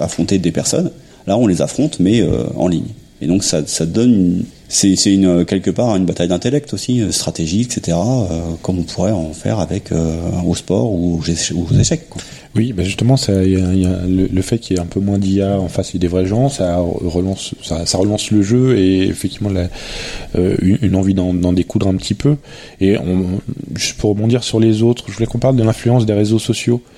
affronter 0.00 0.38
des 0.38 0.50
personnes. 0.50 0.90
Là, 1.28 1.38
on 1.38 1.46
les 1.46 1.62
affronte, 1.62 1.98
mais 2.00 2.20
euh, 2.20 2.44
en 2.56 2.66
ligne. 2.68 2.88
Et 3.22 3.26
donc 3.26 3.44
ça, 3.44 3.62
donne, 3.86 4.44
c'est 4.68 4.94
une 5.06 5.46
quelque 5.46 5.70
part 5.70 5.96
une 5.96 6.04
bataille 6.04 6.28
d'intellect 6.28 6.74
aussi, 6.74 7.00
euh, 7.00 7.12
stratégique, 7.12 7.76
etc. 7.76 7.96
euh, 7.96 8.40
comme 8.60 8.78
on 8.78 8.82
pourrait 8.82 9.12
en 9.12 9.32
faire 9.32 9.58
avec 9.58 9.90
euh, 9.90 10.20
au 10.46 10.54
sport 10.54 10.92
ou 10.92 11.18
aux, 11.18 11.78
échecs. 11.78 12.06
Oui, 12.54 12.72
bah 12.72 12.84
justement, 12.84 13.16
le, 13.28 14.42
fait 14.42 14.58
qu'il 14.58 14.76
y 14.76 14.78
ait 14.78 14.82
un 14.82 14.86
peu 14.86 15.00
moins 15.00 15.18
d'IA 15.18 15.60
en 15.60 15.68
face 15.68 15.94
des 15.94 16.08
vrais 16.08 16.24
gens, 16.24 16.48
ça 16.48 16.78
relance, 16.78 17.54
ça, 17.62 17.84
relance 17.98 18.30
le 18.30 18.40
jeu 18.40 18.78
et 18.78 19.02
effectivement 19.02 19.50
euh, 20.36 20.56
une, 20.62 20.96
envie 20.96 21.12
d'en 21.12 21.52
découdre 21.52 21.86
un 21.86 21.94
petit 21.96 22.14
peu. 22.14 22.36
Et 22.80 22.96
juste 23.74 23.98
pour 23.98 24.10
rebondir 24.10 24.42
sur 24.42 24.58
les 24.58 24.82
autres, 24.82 25.04
je 25.08 25.12
voulais 25.12 25.26
qu'on 25.26 25.38
parle 25.38 25.56
de 25.56 25.62
l'influence 25.62 26.06
des 26.06 26.14
réseaux 26.14 26.38
sociaux, 26.38 26.80
euh, 26.82 26.95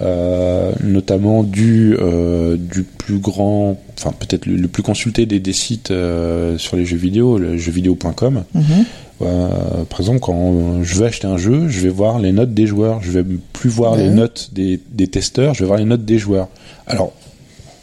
notamment 0.00 1.42
du 1.42 1.96
euh, 2.00 2.56
du 2.56 2.82
plus 2.84 3.18
grand, 3.18 3.78
enfin 3.98 4.12
peut-être 4.18 4.46
le, 4.46 4.56
le 4.56 4.68
plus 4.68 4.82
consulté 4.82 5.26
des, 5.26 5.40
des 5.40 5.52
sites 5.52 5.90
euh, 5.90 6.56
sur 6.58 6.76
les 6.76 6.84
jeux 6.84 6.96
vidéo, 6.96 7.38
le 7.38 7.56
jeuxvideo.com. 7.56 8.44
Mhm. 8.54 8.62
Euh, 9.20 9.48
par 9.90 9.98
exemple, 9.98 10.20
quand 10.20 10.82
je 10.84 10.98
vais 11.00 11.06
acheter 11.06 11.26
un 11.26 11.38
jeu, 11.38 11.66
je 11.68 11.80
vais 11.80 11.88
voir 11.88 12.20
les 12.20 12.30
notes 12.30 12.54
des 12.54 12.66
joueurs. 12.68 13.02
Je 13.02 13.10
vais 13.10 13.24
plus 13.52 13.68
voir 13.70 13.94
Ouais. 13.94 14.04
les 14.04 14.10
notes 14.10 14.50
des, 14.52 14.78
des 14.92 15.08
testeurs, 15.08 15.54
je 15.54 15.60
vais 15.60 15.66
voir 15.66 15.78
les 15.78 15.84
notes 15.84 16.04
des 16.04 16.18
joueurs. 16.18 16.48
Alors, 16.86 17.12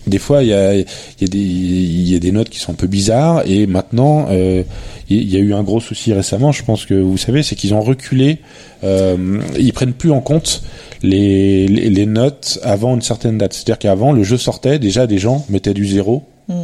des 0.08 0.18
fois, 0.20 0.44
il 0.44 0.50
y 0.50 0.54
a, 0.54 0.76
y, 0.76 0.82
a 0.82 0.84
y 1.22 2.16
a 2.16 2.20
des 2.20 2.32
notes 2.32 2.50
qui 2.50 2.60
sont 2.60 2.72
un 2.72 2.76
peu 2.76 2.88
bizarres. 2.88 3.44
Et 3.48 3.68
maintenant, 3.68 4.28
euh, 4.30 4.64
il 5.10 5.30
y 5.30 5.36
a 5.36 5.40
eu 5.40 5.54
un 5.54 5.64
gros 5.64 5.80
souci 5.80 6.14
récemment, 6.14 6.52
je 6.52 6.64
pense 6.64 6.86
que 6.86 6.94
vous 6.94 7.18
savez, 7.18 7.44
c'est 7.44 7.56
qu'ils 7.56 7.74
ont 7.74 7.82
reculé. 7.82 8.40
Euh, 8.84 9.40
ils 9.58 9.74
prennent 9.74 9.94
plus 9.94 10.12
en 10.12 10.22
compte 10.22 10.62
les, 11.04 11.68
les, 11.68 11.90
les 11.90 12.06
notes 12.06 12.60
avant 12.64 12.96
une 12.96 13.02
certaine 13.02 13.38
date. 13.38 13.54
C'est-à-dire 13.54 13.80
qu'avant, 13.80 14.12
le 14.14 14.24
jeu 14.24 14.38
sortait, 14.38 14.80
déjà 14.80 15.08
des 15.08 15.18
gens 15.18 15.46
mettaient 15.50 15.74
du 15.74 15.86
0 15.86 16.24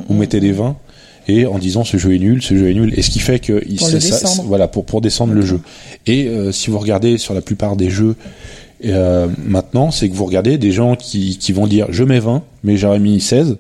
ou 0.10 0.14
mettaient 0.14 0.40
des 0.40 0.52
20 0.52 0.76
et 1.28 1.46
en 1.46 1.60
disant 1.60 1.84
ce 1.84 1.98
jeu 1.98 2.16
est 2.16 2.20
nul, 2.20 2.42
ce 2.42 2.56
jeu 2.58 2.70
est 2.70 2.74
nul, 2.74 2.94
et 2.98 3.02
ce 3.04 3.12
qui 3.12 3.20
fait 3.20 3.40
que 3.40 3.64
il- 3.70 3.78
Pour 3.78 3.88
ça- 4.02 4.28
voilà 4.46 4.68
pour 4.68 4.86
pour 4.86 5.02
descendre 5.02 5.34
le 5.34 5.46
jeu. 5.46 5.60
Et 6.08 6.28
euh, 6.28 6.52
si 6.52 6.70
vous 6.72 6.80
regardez 6.80 7.18
sur 7.20 7.34
la 7.36 7.42
plupart 7.42 7.76
des 7.76 7.90
jeux 7.92 8.16
euh, 8.86 9.28
maintenant, 9.46 9.92
c'est 9.92 10.10
que 10.10 10.16
vous 10.16 10.26
regardez 10.26 10.58
des 10.58 10.72
gens 10.72 10.96
qui 10.96 11.38
qui 11.38 11.52
vont 11.52 11.68
dire 11.68 11.88
je 11.90 12.04
mets 12.04 12.20
20, 12.20 12.44
mais 12.64 12.78
j'aurais 12.78 13.00
mis 13.00 13.20
16 13.22 13.58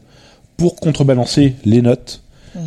pour 0.57 0.75
contrebalancer 0.75 1.55
les 1.65 1.81
notes. 1.81 2.21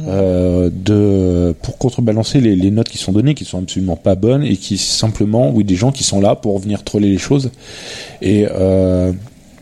euh, 0.09 0.70
de 0.72 1.55
pour 1.61 1.76
contrebalancer 1.76 2.40
les, 2.40 2.57
les 2.57 2.70
notes 2.70 2.88
qui 2.88 2.96
sont 2.96 3.12
données 3.12 3.34
qui 3.34 3.44
sont 3.44 3.59
absolument 3.59 3.96
pas 3.96 4.14
bonnes 4.14 4.42
et 4.42 4.57
qui 4.57 4.78
simplement 4.78 5.50
oui 5.50 5.62
des 5.62 5.76
gens 5.76 5.92
qui 5.92 6.05
sont 6.05 6.22
là 6.22 6.36
pour 6.36 6.59
venir 6.59 6.84
troller 6.84 7.11
les 7.11 7.18
choses 7.18 7.50
et 8.22 8.46
euh, 8.50 9.12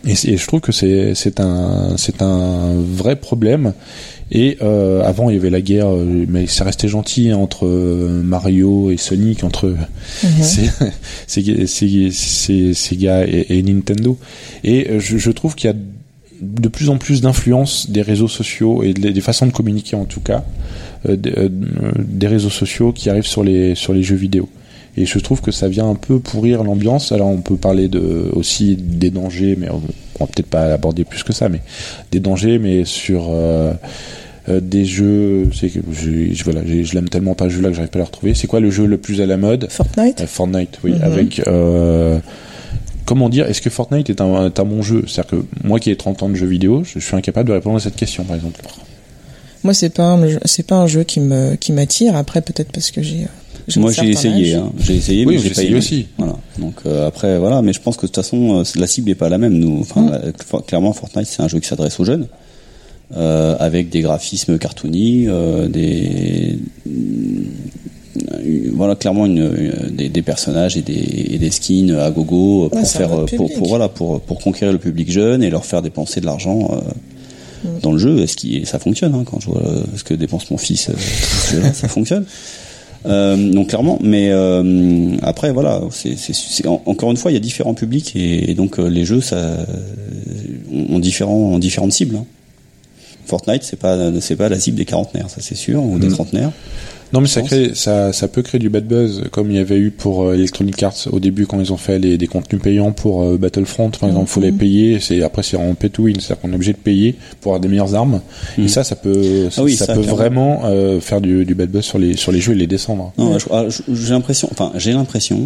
et, 0.06 0.12
et 0.12 0.36
je 0.36 0.46
trouve 0.46 0.60
que 0.60 0.70
c'est 0.70 1.16
c'est 1.16 1.40
un 1.40 1.96
c'est 1.96 2.22
un 2.22 2.74
vrai 2.76 3.16
problème 3.16 3.72
et 4.34 4.56
euh, 4.62 5.02
avant 5.04 5.28
il 5.28 5.34
y 5.36 5.38
avait 5.38 5.50
la 5.50 5.60
guerre 5.60 5.88
euh, 5.88 6.24
mais 6.26 6.46
ça 6.46 6.64
restait 6.64 6.88
gentil 6.88 7.32
entre 7.34 7.66
euh, 7.66 8.22
Mario 8.22 8.90
et 8.90 8.96
Sonic 8.96 9.44
entre 9.44 9.76
c'est 11.26 11.50
Sega 12.74 13.26
et, 13.26 13.58
et 13.58 13.62
Nintendo. 13.62 14.18
Et 14.64 14.98
je, 14.98 15.18
je 15.18 15.30
trouve 15.30 15.54
qu'il 15.54 15.70
y 15.70 15.72
a 15.72 15.76
de 16.40 16.68
plus 16.68 16.88
en 16.88 16.98
plus 16.98 17.20
d'influence 17.20 17.88
des 17.90 18.02
réseaux 18.02 18.26
sociaux 18.28 18.82
et 18.82 18.94
de- 18.94 19.10
des 19.10 19.20
façons 19.20 19.46
de 19.46 19.52
communiquer 19.52 19.96
en 19.96 20.06
tout 20.06 20.20
cas 20.20 20.44
euh, 21.08 21.16
des, 21.16 22.26
réseaux 22.26 22.50
sociaux 22.50 22.92
qui 22.92 23.10
arrivent 23.10 23.26
sur 23.26 23.44
les 23.44 23.74
sur 23.74 23.92
les 23.92 24.02
jeux 24.02 24.16
vidéo. 24.16 24.48
Et 24.96 25.06
je 25.06 25.18
trouve 25.20 25.40
que 25.40 25.52
ça 25.52 25.68
vient 25.68 25.88
un 25.88 25.94
peu 25.94 26.18
pourrir 26.18 26.64
l'ambiance. 26.64 27.12
Alors 27.12 27.28
on 27.28 27.40
peut 27.40 27.56
parler 27.56 27.88
de 27.88 28.28
aussi 28.32 28.76
des 28.76 29.10
dangers 29.10 29.56
mais 29.58 29.68
on, 29.70 29.80
on 30.20 30.24
va 30.24 30.26
peut-être 30.26 30.48
pas 30.48 30.68
l'aborder 30.68 31.04
plus 31.04 31.22
que 31.22 31.32
ça 31.32 31.48
mais 31.48 31.60
des 32.10 32.20
dangers 32.20 32.58
mais 32.58 32.84
sur 32.84 33.26
euh, 33.30 33.72
euh, 34.48 34.60
des 34.60 34.84
jeux 34.84 35.48
c'est 35.54 35.68
que 35.68 35.78
je, 35.92 36.32
je- 36.34 36.44
voilà 36.44 36.60
je, 36.66 36.82
je 36.82 36.94
l'aime 36.94 37.08
tellement 37.08 37.34
pas 37.34 37.44
ce 37.44 37.54
jeu 37.54 37.60
là 37.62 37.68
que 37.68 37.74
j'arrive 37.74 37.90
pas 37.90 37.98
à 37.98 38.02
le 38.02 38.06
retrouver 38.06 38.34
c'est 38.34 38.46
quoi 38.48 38.60
le 38.60 38.70
jeu 38.70 38.86
le 38.86 38.98
plus 38.98 39.20
à 39.20 39.26
la 39.26 39.36
mode? 39.36 39.68
Fortnite. 39.70 40.20
euh, 40.20 40.26
Fortnite, 40.26 40.78
oui, 40.84 40.92
Mhm. 40.92 41.02
avec 41.02 41.42
euh, 41.46 42.18
comment 43.04 43.28
dire, 43.28 43.46
est-ce 43.46 43.60
que 43.62 43.70
Fortnite 43.70 44.10
est 44.10 44.20
un, 44.20 44.46
est 44.46 44.58
un 44.60 44.64
bon 44.64 44.82
jeu? 44.82 45.04
C'est-à-dire 45.06 45.30
que 45.40 45.44
moi 45.64 45.78
qui 45.80 45.90
ai 45.90 45.96
30 45.96 46.22
ans 46.22 46.28
de 46.28 46.34
jeux 46.34 46.46
vidéo, 46.46 46.82
je, 46.84 46.98
je 46.98 47.04
suis 47.04 47.16
incapable 47.16 47.48
de 47.48 47.54
répondre 47.54 47.76
à 47.76 47.80
cette 47.80 47.96
question, 47.96 48.24
par 48.24 48.36
exemple. 48.36 48.60
Moi, 49.64 49.74
c'est 49.74 49.90
pas 49.90 50.04
un, 50.04 50.26
jeu- 50.28 50.40
c'est 50.44 50.66
pas 50.66 50.76
un 50.76 50.86
jeu 50.88 51.04
qui 51.04 51.20
me 51.20 51.54
qui 51.54 51.72
m'attire. 51.72 52.16
Après, 52.16 52.40
peut-être 52.42 52.72
parce 52.72 52.90
que 52.90 53.00
j'ai. 53.02 53.26
Moi, 53.76 53.92
j'ai 53.92 54.08
essayé, 54.08 54.54
hein. 54.54 54.72
j'ai 54.80 54.96
essayé, 54.96 55.24
Oui, 55.24 55.34
mais 55.36 55.40
j'ai 55.40 55.48
j'ai 55.50 55.54
pas 55.54 55.62
essayé 55.62 55.76
aussi. 55.76 56.06
Voilà. 56.18 56.34
Donc 56.58 56.74
euh, 56.84 57.06
après, 57.06 57.38
voilà, 57.38 57.62
mais 57.62 57.72
je 57.72 57.80
pense 57.80 57.96
que 57.96 58.02
de 58.02 58.06
toute 58.06 58.16
façon, 58.16 58.64
la 58.74 58.86
cible 58.88 59.10
est 59.10 59.14
pas 59.14 59.28
la 59.28 59.38
même. 59.38 59.52
Nous, 59.56 59.78
enfin, 59.80 60.10
cl- 60.50 60.64
clairement, 60.66 60.92
Fortnite, 60.92 61.26
c'est 61.28 61.42
un 61.44 61.48
jeu 61.48 61.60
qui 61.60 61.68
s'adresse 61.68 62.00
aux 62.00 62.04
jeunes, 62.04 62.26
euh, 63.16 63.56
avec 63.58 63.88
des 63.90 64.00
graphismes 64.00 64.58
cartoony, 64.58 65.26
euh, 65.28 65.68
des 65.68 66.58
une- 66.86 67.46
voilà 68.74 68.94
clairement 68.96 69.26
une, 69.26 69.38
une- 69.38 69.96
des, 69.96 70.08
des 70.08 70.22
personnages 70.22 70.76
et 70.76 70.82
des, 70.82 71.26
et 71.34 71.38
des 71.38 71.50
skins 71.50 71.90
à 71.96 72.10
gogo 72.10 72.68
pour 72.68 72.78
Ouais, 72.78 72.84
faire 72.84 73.12
autre 73.12 73.36
pour, 73.36 73.52
pour 73.52 73.68
voilà 73.68 73.88
pour 73.88 74.20
pour 74.20 74.38
conquérir 74.40 74.72
le 74.72 74.78
public 74.78 75.10
jeune 75.10 75.42
et 75.42 75.50
leur 75.50 75.64
faire 75.64 75.82
dépenser 75.82 76.20
de 76.20 76.26
l'argent 76.26 76.70
euh, 76.72 76.80
Mm. 77.64 77.78
dans 77.80 77.92
le 77.92 77.98
jeu 77.98 78.18
est-ce 78.18 78.34
qui 78.36 78.66
ça 78.66 78.80
fonctionne 78.80 79.14
hein, 79.14 79.22
quand 79.24 79.38
je 79.38 79.46
vois 79.46 79.62
euh, 79.64 79.84
ce 79.94 80.02
que 80.02 80.14
dépense 80.14 80.50
mon 80.50 80.56
fils 80.58 80.88
euh, 80.90 81.70
ça 81.72 81.86
fonctionne 81.86 82.24
euh, 83.06 83.36
donc 83.52 83.68
clairement 83.68 84.00
mais 84.02 84.30
euh, 84.32 85.14
après 85.22 85.52
voilà 85.52 85.80
c'est 85.92 86.66
en- 86.66 86.82
encore 86.86 87.12
une 87.12 87.16
fois 87.16 87.30
il 87.30 87.34
y 87.34 87.36
a 87.36 87.40
différents 87.40 87.74
publics 87.74 88.16
et, 88.16 88.50
et 88.50 88.54
donc 88.54 88.80
euh, 88.80 88.88
les 88.88 89.04
jeux 89.04 89.20
ça 89.20 89.64
ont, 90.72 90.96
ont 90.96 90.98
différents 90.98 91.36
ont 91.54 91.60
différentes 91.60 91.92
cibles 91.92 92.16
hein. 92.16 92.24
Fortnite 93.26 93.62
c'est 93.62 93.78
pas 93.78 93.96
c'est 94.20 94.36
pas 94.36 94.48
la 94.48 94.58
cible 94.58 94.76
des 94.76 94.84
quarantenaires 94.84 95.30
ça 95.30 95.40
c'est 95.40 95.54
sûr 95.56 95.82
ou 95.84 95.98
des 95.98 96.08
Mm. 96.08 96.12
trentenaires 96.12 96.50
Non, 97.14 97.20
mais 97.20 97.28
ça, 97.28 97.40
pense. 97.40 97.50
crée, 97.50 97.72
ça, 97.74 98.10
ça 98.14 98.26
peut 98.26 98.40
créer 98.40 98.58
du 98.58 98.70
bad 98.70 98.86
buzz, 98.88 99.24
comme 99.32 99.50
il 99.50 99.56
y 99.58 99.60
avait 99.60 99.76
eu 99.76 99.90
pour 99.90 100.22
euh, 100.22 100.32
Electronic 100.34 100.82
Arts 100.82 101.08
au 101.12 101.20
début 101.20 101.44
quand 101.46 101.60
ils 101.60 101.70
ont 101.70 101.76
fait 101.76 101.98
les, 101.98 102.16
des 102.16 102.26
contenus 102.26 102.62
payants 102.62 102.92
pour 102.92 103.22
euh, 103.22 103.36
Battlefront. 103.36 103.90
Par 103.90 104.08
exemple, 104.08 104.28
faut 104.30 104.40
les 104.40 104.50
Mhm. 104.50 104.56
payer. 104.56 104.98
C'est 104.98 105.22
après 105.22 105.42
c'est 105.42 105.58
en 105.58 105.74
pay 105.74 105.90
to 105.90 106.04
win, 106.04 106.16
c'est-à-dire 106.18 106.40
qu'on 106.40 106.52
est 106.52 106.54
obligé 106.54 106.72
de 106.72 106.78
payer 106.78 107.14
pour 107.42 107.52
avoir 107.52 107.60
des 107.60 107.68
meilleures 107.68 107.94
armes. 107.94 108.22
Et 108.56 108.66
ça, 108.66 108.82
ça 108.82 108.96
peut, 108.96 109.48
Ah 109.54 109.62
oui, 109.62 109.76
ça, 109.76 109.92
peut 109.92 110.00
vraiment 110.00 110.62
euh, 110.64 111.00
faire 111.00 111.20
du, 111.20 111.44
du 111.44 111.54
bad 111.54 111.68
buzz 111.70 111.84
sur 111.84 111.98
les 111.98 112.16
sur 112.16 112.32
les 112.32 112.40
jeux 112.40 112.52
et 112.54 112.56
les 112.56 112.66
descendre. 112.66 113.12
Non, 113.18 113.36
ah, 113.50 113.66
j'ai 113.92 114.10
l'impression, 114.14 114.48
enfin, 114.50 114.72
j'ai 114.76 114.92
l'impression 114.94 115.38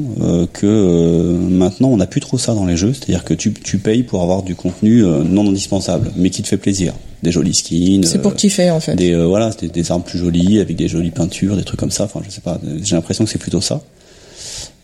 que 0.53 1.37
maintenant 1.51 1.89
on 1.89 1.97
n'a 1.97 2.07
plus 2.07 2.20
trop 2.20 2.39
ça 2.39 2.55
dans 2.55 2.66
les 2.66 2.77
jeux, 2.77 2.93
c'est-à-dire 2.93 3.24
que 3.24 3.35
tu, 3.35 3.53
tu 3.53 3.79
payes 3.79 4.05
pour 4.05 4.22
avoir 4.22 4.45
du 4.45 4.55
contenu 4.55 5.03
non 5.03 5.49
indispensable, 5.49 6.12
mais 6.16 6.31
qui 6.31 6.43
te 6.43 6.49
fait 6.49 6.57
plaisir, 6.57 6.93
des 7.22 7.32
jolis 7.32 7.54
skins, 7.54 8.04
C'est 8.04 8.20
pour 8.20 8.32
euh, 8.32 8.34
kiffer 8.34 8.70
en 8.70 8.80
fait. 8.80 8.94
des 8.94 9.12
euh, 9.12 9.26
voilà, 9.26 9.50
des, 9.50 9.68
des 9.68 9.90
armes 9.90 10.02
plus 10.02 10.18
jolies 10.18 10.60
avec 10.60 10.76
des 10.76 10.88
jolies 10.88 11.10
peintures, 11.10 11.56
des 11.56 11.64
trucs 11.64 11.80
comme 11.80 11.90
ça. 11.90 12.04
Enfin, 12.04 12.20
je 12.24 12.30
sais 12.30 12.40
pas, 12.40 12.60
j'ai 12.82 12.94
l'impression 12.94 13.24
que 13.24 13.30
c'est 13.30 13.38
plutôt 13.38 13.60
ça. 13.60 13.82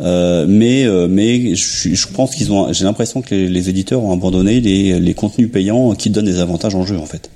Euh, 0.01 0.47
mais 0.49 0.85
euh, 0.85 1.07
mais 1.09 1.55
je, 1.55 2.07
pense 2.09 2.35
qu'ils 2.35 2.53
ont, 2.53 2.73
j'ai 2.73 2.85
l'impression 2.85 3.23
que 3.23 3.35
les, 3.35 3.49
les 3.49 3.69
éditeurs 3.69 4.03
ont 4.03 4.13
abandonné 4.13 4.61
les, 4.61 4.99
les 4.99 5.15
contenus 5.15 5.51
payants 5.51 5.95
qui 5.95 6.11
donnent 6.11 6.27
des 6.27 6.41
avantages 6.41 6.75
en 6.75 6.85
jeu 6.85 6.99
en 6.99 7.07
fait. 7.07 7.31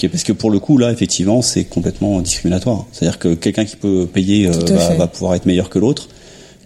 Parce 0.00 0.22
que 0.22 0.32
pour 0.32 0.50
le 0.50 0.60
coup 0.60 0.78
là 0.78 0.92
effectivement 0.92 1.42
c'est 1.42 1.64
complètement 1.64 2.20
discriminatoire. 2.20 2.86
C'est-à-dire 2.92 3.18
que 3.18 3.34
quelqu'un 3.34 3.64
qui 3.64 3.76
peut 3.76 4.06
payer 4.10 4.46
euh, 4.46 4.94
va 4.96 5.06
pouvoir 5.08 5.34
être 5.34 5.46
meilleur 5.46 5.70
que 5.70 5.78
l'autre 5.78 6.08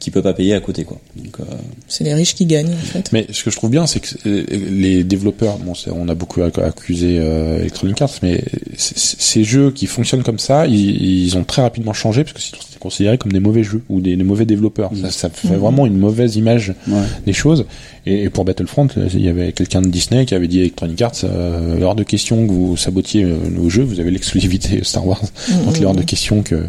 qui 0.02 0.10
peut 0.10 0.20
pas 0.22 0.34
payer 0.34 0.54
à 0.54 0.60
côté 0.60 0.82
quoi. 0.84 0.98
Donc 1.16 1.38
euh, 1.38 1.44
C'est 1.86 2.02
les 2.02 2.12
riches 2.12 2.34
qui 2.34 2.44
gagnent 2.44 2.72
en 2.74 2.86
fait. 2.92 3.10
Mais 3.12 3.26
ce 3.30 3.44
que 3.44 3.50
je 3.50 3.56
trouve 3.56 3.70
bien, 3.70 3.86
c'est 3.86 4.00
que 4.00 4.08
euh, 4.26 4.44
les 4.70 5.04
développeurs, 5.04 5.58
bon, 5.58 5.74
on 5.94 6.08
a 6.08 6.14
beaucoup 6.14 6.40
acc- 6.40 6.58
accusé 6.62 7.18
euh, 7.20 7.60
Electronic 7.60 8.02
Arts, 8.02 8.18
mais 8.22 8.42
ces 8.76 9.44
jeux 9.44 9.70
qui 9.70 9.86
fonctionnent 9.86 10.24
comme 10.24 10.38
ça, 10.40 10.66
ils, 10.66 11.24
ils 11.24 11.36
ont 11.36 11.44
très 11.44 11.62
rapidement 11.62 11.92
changé 11.92 12.24
parce 12.24 12.34
que 12.34 12.40
sinon 12.40 12.58
c'était 12.66 12.80
considéré 12.80 13.16
comme 13.16 13.32
des 13.32 13.40
mauvais 13.40 13.62
jeux 13.62 13.82
ou 13.88 14.00
des, 14.00 14.16
des 14.16 14.24
mauvais 14.24 14.44
développeurs. 14.44 14.90
Ça, 15.00 15.10
ça 15.10 15.30
fait 15.30 15.54
vraiment 15.54 15.86
une 15.86 15.98
mauvaise 15.98 16.34
image 16.36 16.74
ouais. 16.88 17.02
des 17.24 17.32
choses. 17.32 17.64
Et, 18.04 18.24
et 18.24 18.30
pour 18.30 18.44
Battlefront, 18.44 18.88
euh, 18.96 19.08
il 19.14 19.20
y 19.22 19.28
avait 19.28 19.52
quelqu'un 19.52 19.80
de 19.80 19.86
Disney 19.88 20.26
qui 20.26 20.34
avait 20.34 20.48
dit 20.48 20.58
à 20.58 20.62
Electronic 20.62 21.00
Arts, 21.02 21.12
euh, 21.24 21.80
hors 21.82 21.94
de 21.94 22.02
question 22.02 22.46
que 22.46 22.52
vous 22.52 22.76
sabotiez 22.76 23.22
euh, 23.22 23.36
nos 23.50 23.70
jeux, 23.70 23.84
vous 23.84 24.00
avez 24.00 24.10
l'exclusivité 24.10 24.80
Star 24.82 25.06
Wars, 25.06 25.22
donc 25.64 25.76
il 25.76 25.82
est 25.82 25.86
hors 25.86 25.94
de 25.94 26.02
question 26.02 26.42
que 26.42 26.64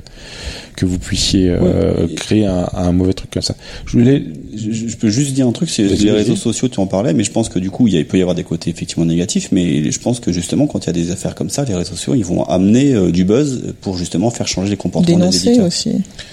que 0.76 0.88
vous 0.88 0.98
puissiez 0.98 1.50
euh, 1.50 2.08
Ouais. 2.08 2.16
créer 2.16 2.46
un, 2.48 2.68
un 2.74 2.92
mauvais 2.94 3.14
truc 3.14 3.30
comme 3.30 3.44
ça. 3.44 3.56
Je 3.86 3.92
voulais 3.98 4.24
Je, 4.56 4.72
je 4.72 4.98
peux 4.98 5.10
juste 5.10 5.34
dire 5.34 5.48
un 5.48 5.52
truc, 5.52 5.70
c'est 5.70 5.84
les 5.84 6.12
réseaux 6.12 6.36
sociaux, 6.36 6.68
tu 6.68 6.80
en 6.80 6.88
parlais, 6.88 7.14
mais 7.14 7.24
je 7.24 7.30
pense 7.32 7.48
que 7.50 7.60
du 7.60 7.70
coup, 7.70 7.88
il, 7.88 7.94
y 7.94 7.98
a- 7.98 8.00
il 8.00 8.08
peut 8.08 8.18
y 8.18 8.22
avoir 8.22 8.34
des 8.36 8.44
côtés 8.44 8.72
effectivement 8.72 9.06
négatifs, 9.06 9.50
mais 9.52 9.92
je 9.92 10.00
pense 10.00 10.20
que 10.20 10.32
justement, 10.32 10.66
quand 10.66 10.84
il 10.84 10.88
y 10.88 10.90
a 10.90 10.94
des 10.94 11.12
affaires 11.12 11.36
comme 11.36 11.50
ça, 11.52 11.64
les 11.66 11.76
réseaux 11.76 11.92
sociaux, 11.92 12.16
ils 12.16 12.26
vont 12.26 12.44
amener 12.46 12.94
euh, 12.96 13.12
du 13.12 13.24
buzz 13.24 13.74
pour 13.82 13.98
justement 14.00 14.32
faire 14.32 14.48
changer 14.48 14.70
les 14.72 14.78
comportements 14.78 15.16
des 15.18 15.22
Dénoncer 15.22 15.48
éditeurs. 15.50 15.68
aussi. 15.68 15.90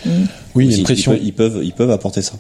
Mm. 0.06 0.10
oui, 0.54 0.64
il 0.64 0.64
y 0.64 0.64
a 0.64 0.68
Aussi, 0.68 0.74
une 0.74 0.80
ils, 0.80 0.82
pression. 0.84 1.12
peuvent, 1.12 1.20
ils 1.22 1.32
peuvent, 1.34 1.60
ils 1.62 1.72
peuvent 1.72 1.90
apporter 1.90 2.22
ça. 2.22 2.32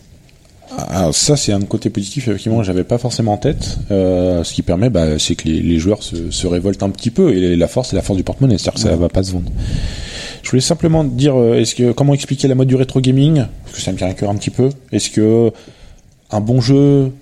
Alors 0.88 1.14
ça 1.14 1.36
c'est 1.36 1.52
un 1.52 1.60
côté 1.62 1.90
positif 1.90 2.28
effectivement 2.28 2.58
que 2.58 2.64
j'avais 2.64 2.84
pas 2.84 2.98
forcément 2.98 3.32
en 3.32 3.36
tête. 3.38 3.78
Euh, 3.90 4.44
ce 4.44 4.54
qui 4.54 4.62
permet 4.62 4.90
bah, 4.90 5.18
c'est 5.18 5.34
que 5.34 5.48
les, 5.48 5.60
les 5.60 5.78
joueurs 5.78 6.02
se, 6.02 6.30
se 6.30 6.46
révoltent 6.46 6.82
un 6.82 6.90
petit 6.90 7.10
peu 7.10 7.34
et 7.34 7.56
la 7.56 7.68
force 7.68 7.90
c'est 7.90 7.96
la 7.96 8.02
force 8.02 8.16
du 8.16 8.24
porte-monnaie, 8.24 8.58
c'est-à-dire 8.58 8.74
que 8.74 8.80
ça 8.88 8.96
va 8.96 9.08
pas 9.08 9.22
se 9.22 9.32
vendre. 9.32 9.50
Je 10.42 10.50
voulais 10.50 10.60
simplement 10.62 11.04
dire 11.04 11.38
euh, 11.38 11.54
est-ce 11.60 11.74
que 11.74 11.92
comment 11.92 12.14
expliquer 12.14 12.48
la 12.48 12.54
mode 12.54 12.68
du 12.68 12.76
rétro 12.76 13.00
gaming? 13.00 13.44
Parce 13.64 13.76
que 13.76 13.82
ça 13.82 13.92
me 13.92 13.98
tient 13.98 14.08
à 14.08 14.14
cœur 14.14 14.30
un 14.30 14.36
petit 14.36 14.50
peu. 14.50 14.70
Est-ce 14.92 15.10
que 15.10 15.52
un 16.30 16.40
bon 16.40 16.60
jeu 16.60 17.12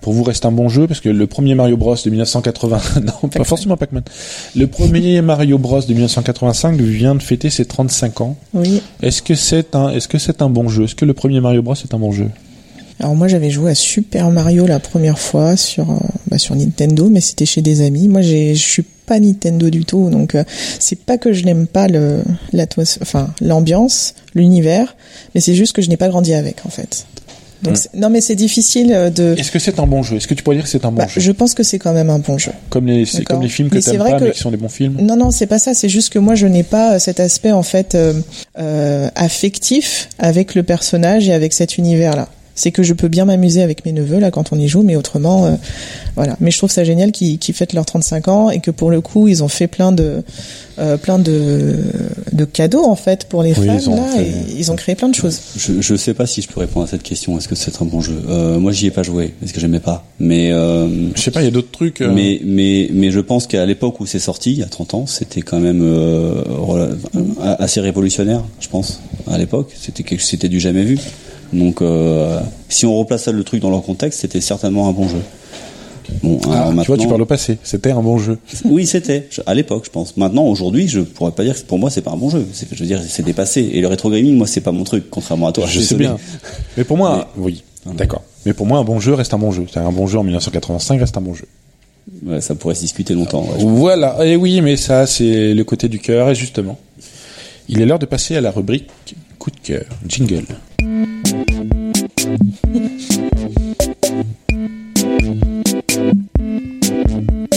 pour 0.00 0.12
vous 0.12 0.22
reste 0.22 0.44
un 0.44 0.52
bon 0.52 0.68
jeu? 0.68 0.86
Parce 0.86 1.00
que 1.00 1.08
le 1.08 1.26
premier 1.26 1.54
Mario 1.54 1.76
Bros 1.76 1.96
de 1.96 2.10
1980 2.10 2.80
non 3.22 3.28
pas 3.28 3.44
forcément 3.44 3.76
Pac-Man. 3.76 4.02
Le 4.54 4.66
premier 4.66 5.20
Mario 5.22 5.58
Bros 5.58 5.80
de 5.80 5.92
1985 5.92 6.78
vient 6.80 7.14
de 7.14 7.22
fêter 7.22 7.50
ses 7.50 7.64
35 7.64 8.20
ans. 8.20 8.36
Oui. 8.52 8.82
Est-ce 9.02 9.22
que 9.22 9.34
c'est 9.34 9.74
un 9.74 9.90
est-ce 9.90 10.08
que 10.08 10.18
c'est 10.18 10.42
un 10.42 10.50
bon 10.50 10.68
jeu? 10.68 10.84
Est-ce 10.84 10.94
que 10.94 11.04
le 11.04 11.14
premier 11.14 11.40
Mario 11.40 11.62
Bros 11.62 11.74
est 11.74 11.94
un 11.94 11.98
bon 11.98 12.12
jeu? 12.12 12.28
Alors 13.00 13.14
moi 13.14 13.28
j'avais 13.28 13.50
joué 13.50 13.70
à 13.70 13.74
Super 13.74 14.30
Mario 14.30 14.66
la 14.66 14.78
première 14.80 15.18
fois 15.18 15.56
sur 15.56 15.90
euh, 15.90 15.96
bah, 16.28 16.38
sur 16.38 16.54
Nintendo, 16.56 17.08
mais 17.10 17.20
c'était 17.20 17.46
chez 17.46 17.60
des 17.62 17.82
amis. 17.82 18.08
Moi 18.08 18.22
je 18.22 18.54
suis 18.54 18.84
pas 19.06 19.20
Nintendo 19.20 19.68
du 19.70 19.84
tout, 19.84 20.08
donc 20.10 20.34
euh, 20.34 20.44
c'est 20.80 20.98
pas 20.98 21.18
que 21.18 21.32
je 21.32 21.44
n'aime 21.44 21.66
pas 21.66 21.88
le 21.88 22.22
enfin 23.02 23.28
l'ambiance, 23.40 24.14
l'univers, 24.34 24.96
mais 25.34 25.40
c'est 25.40 25.54
juste 25.54 25.74
que 25.74 25.82
je 25.82 25.88
n'ai 25.90 25.96
pas 25.96 26.08
grandi 26.08 26.32
avec 26.34 26.64
en 26.66 26.70
fait. 26.70 27.06
Donc 27.62 27.76
c'est- 27.78 27.94
non 27.94 28.10
mais 28.10 28.20
c'est 28.20 28.34
difficile 28.34 28.92
euh, 28.92 29.10
de. 29.10 29.34
Est-ce 29.38 29.50
que 29.50 29.58
c'est 29.58 29.78
un 29.78 29.86
bon 29.86 30.02
jeu? 30.02 30.16
Est-ce 30.16 30.26
que 30.28 30.34
tu 30.34 30.42
pourrais 30.42 30.56
dire 30.56 30.64
que 30.64 30.70
c'est 30.70 30.84
un 30.84 30.90
bon 30.90 30.98
Bah, 30.98 31.06
jeu? 31.06 31.20
je 31.20 31.32
pense 31.32 31.54
que 31.54 31.62
c'est 31.62 31.78
quand 31.78 31.92
même 31.92 32.10
un 32.10 32.18
bon 32.18 32.36
jeu. 32.38 32.52
Comme 32.70 32.86
les, 32.86 33.04
comme 33.24 33.40
les 33.42 33.48
films 33.48 33.70
que 33.70 33.78
vrai 33.96 34.10
pas, 34.12 34.18
que- 34.20 34.24
mais 34.24 34.30
qui 34.32 34.40
sont 34.40 34.50
des 34.50 34.56
bons 34.58 34.68
films. 34.68 34.96
Non, 35.00 35.16
non, 35.16 35.30
c'est 35.30 35.46
pas 35.46 35.58
ça. 35.58 35.72
C'est 35.74 35.88
juste 35.88 36.12
que 36.12 36.18
moi, 36.18 36.34
je 36.34 36.46
n'ai 36.46 36.62
pas 36.64 36.94
euh, 36.94 36.98
cet 36.98 37.18
aspect 37.20 37.52
en 37.52 37.62
fait 37.62 37.94
euh, 37.94 38.12
euh, 38.58 39.08
affectif 39.14 40.08
avec 40.18 40.54
le 40.54 40.62
personnage 40.64 41.28
et 41.28 41.32
avec 41.32 41.52
cet 41.52 41.78
univers-là. 41.78 42.28
C'est 42.56 42.72
que 42.72 42.82
je 42.82 42.94
peux 42.94 43.08
bien 43.08 43.26
m'amuser 43.26 43.62
avec 43.62 43.84
mes 43.84 43.92
neveux 43.92 44.18
là 44.18 44.30
quand 44.30 44.52
on 44.52 44.58
y 44.58 44.66
joue, 44.66 44.82
mais 44.82 44.96
autrement, 44.96 45.44
euh, 45.46 45.52
voilà. 46.16 46.36
Mais 46.40 46.50
je 46.50 46.56
trouve 46.58 46.70
ça 46.70 46.82
génial 46.84 47.12
qu'ils 47.12 47.38
qu'ils 47.38 47.54
fêtent 47.54 47.74
leurs 47.74 47.84
35 47.86 48.28
ans 48.28 48.50
et 48.50 48.60
que 48.60 48.70
pour 48.70 48.90
le 48.90 49.00
coup, 49.02 49.28
ils 49.28 49.44
ont 49.44 49.48
fait 49.48 49.66
plein 49.66 49.92
de 49.92 50.22
euh, 50.78 50.96
plein 50.96 51.18
de 51.18 51.76
de 52.32 52.44
cadeaux 52.44 52.84
en 52.84 52.96
fait 52.96 53.26
pour 53.26 53.42
les 53.42 53.52
Oui, 53.58 53.66
fans 53.66 53.78
ils 53.78 53.88
ont 53.90 53.96
là. 53.96 54.02
fait- 54.16 54.22
Et 54.26 54.58
ils 54.58 54.70
ont 54.72 54.76
créé 54.76 54.94
plein 54.94 55.08
de 55.08 55.14
choses. 55.14 55.38
Je, 55.56 55.80
je 55.80 55.94
sais 55.96 56.14
pas 56.14 56.26
si 56.26 56.40
je 56.42 56.48
peux 56.48 56.60
répondre 56.60 56.86
à 56.86 56.88
cette 56.88 57.02
question. 57.02 57.36
Est-ce 57.38 57.48
que 57.48 57.54
c'est 57.54 57.80
un 57.82 57.84
bon 57.84 58.00
jeu? 58.00 58.16
Euh, 58.28 58.58
Moi, 58.58 58.72
j'y 58.72 58.86
ai 58.86 58.90
pas 58.90 59.02
joué 59.02 59.34
parce 59.40 59.52
que 59.52 59.60
j'aimais 59.60 59.80
pas? 59.80 60.04
Mais 60.18 60.50
euh, 60.52 60.88
Je 61.14 61.20
sais 61.20 61.30
pas, 61.30 61.42
il 61.42 61.44
y 61.44 61.48
a 61.48 61.50
d'autres 61.50 61.70
trucs. 61.70 62.00
euh, 62.00 62.10
Mais, 62.12 62.40
mais, 62.44 62.88
mais 62.92 63.10
je 63.10 63.20
pense 63.20 63.46
qu'à 63.46 63.64
l'époque 63.66 64.00
où 64.00 64.06
c'est 64.06 64.18
sorti, 64.18 64.52
il 64.52 64.58
y 64.58 64.62
a 64.62 64.66
30 64.66 64.94
ans, 64.94 65.06
c'était 65.06 65.42
quand 65.42 65.60
même 65.60 65.80
euh, 65.82 66.42
assez 67.58 67.80
révolutionnaire, 67.80 68.42
je 68.60 68.68
pense. 68.68 69.00
À 69.30 69.36
l'époque, 69.38 69.72
c'était 69.78 70.02
quelque, 70.02 70.22
c'était 70.22 70.48
du 70.48 70.60
jamais 70.60 70.84
vu. 70.84 70.98
Donc, 71.52 71.82
euh, 71.82 72.40
si 72.68 72.86
on 72.86 72.98
replace 72.98 73.28
le 73.28 73.44
truc 73.44 73.60
dans 73.60 73.70
leur 73.70 73.82
contexte, 73.82 74.20
c'était 74.20 74.40
certainement 74.40 74.88
un 74.88 74.92
bon 74.92 75.08
jeu. 75.08 75.22
Bon, 76.22 76.38
ah, 76.50 76.70
tu 76.80 76.86
vois, 76.86 76.96
tu 76.96 77.08
parles 77.08 77.22
au 77.22 77.26
passé. 77.26 77.58
C'était 77.62 77.90
un 77.90 78.02
bon 78.02 78.18
jeu. 78.18 78.38
oui, 78.64 78.86
c'était 78.86 79.28
à 79.44 79.54
l'époque, 79.54 79.84
je 79.86 79.90
pense. 79.90 80.16
Maintenant, 80.16 80.44
aujourd'hui, 80.44 80.88
je 80.88 81.00
pourrais 81.00 81.32
pas 81.32 81.42
dire 81.42 81.54
que 81.54 81.66
pour 81.66 81.78
moi 81.78 81.90
c'est 81.90 82.02
pas 82.02 82.12
un 82.12 82.16
bon 82.16 82.30
jeu. 82.30 82.46
Je 82.72 82.78
veux 82.78 82.86
dire, 82.86 83.00
c'est 83.08 83.24
dépassé. 83.24 83.70
Et 83.72 83.80
le 83.80 83.88
rétro 83.88 84.10
gaming, 84.10 84.36
moi, 84.36 84.46
c'est 84.46 84.60
pas 84.60 84.72
mon 84.72 84.84
truc, 84.84 85.10
contrairement 85.10 85.48
à 85.48 85.52
toi. 85.52 85.66
je 85.66 85.80
sais 85.80 85.96
bien. 85.96 86.16
Mais 86.76 86.84
pour 86.84 86.96
moi, 86.96 87.28
oui, 87.36 87.64
d'accord. 87.94 88.22
Mais 88.44 88.52
pour 88.52 88.66
moi, 88.66 88.78
un 88.78 88.84
bon 88.84 89.00
jeu 89.00 89.14
reste 89.14 89.34
un 89.34 89.38
bon 89.38 89.50
jeu. 89.50 89.66
C'est 89.72 89.80
un 89.80 89.90
bon 89.90 90.06
jeu 90.06 90.18
en 90.18 90.24
1985 90.24 91.00
reste 91.00 91.16
un 91.16 91.20
bon 91.20 91.34
jeu. 91.34 91.46
Ouais, 92.24 92.40
ça 92.40 92.54
pourrait 92.54 92.76
se 92.76 92.82
discuter 92.82 93.14
longtemps. 93.14 93.42
ouais, 93.42 93.64
Voilà. 93.64 94.24
Et 94.24 94.36
oui, 94.36 94.60
mais 94.60 94.76
ça, 94.76 95.06
c'est 95.06 95.54
le 95.54 95.64
côté 95.64 95.88
du 95.88 95.98
cœur. 95.98 96.30
Et 96.30 96.36
justement, 96.36 96.78
il 97.68 97.80
est 97.80 97.86
l'heure 97.86 97.98
de 97.98 98.06
passer 98.06 98.36
à 98.36 98.40
la 98.40 98.52
rubrique 98.52 98.88
coup 99.38 99.50
de 99.50 99.58
cœur. 99.60 99.84
Jingle. 100.06 100.44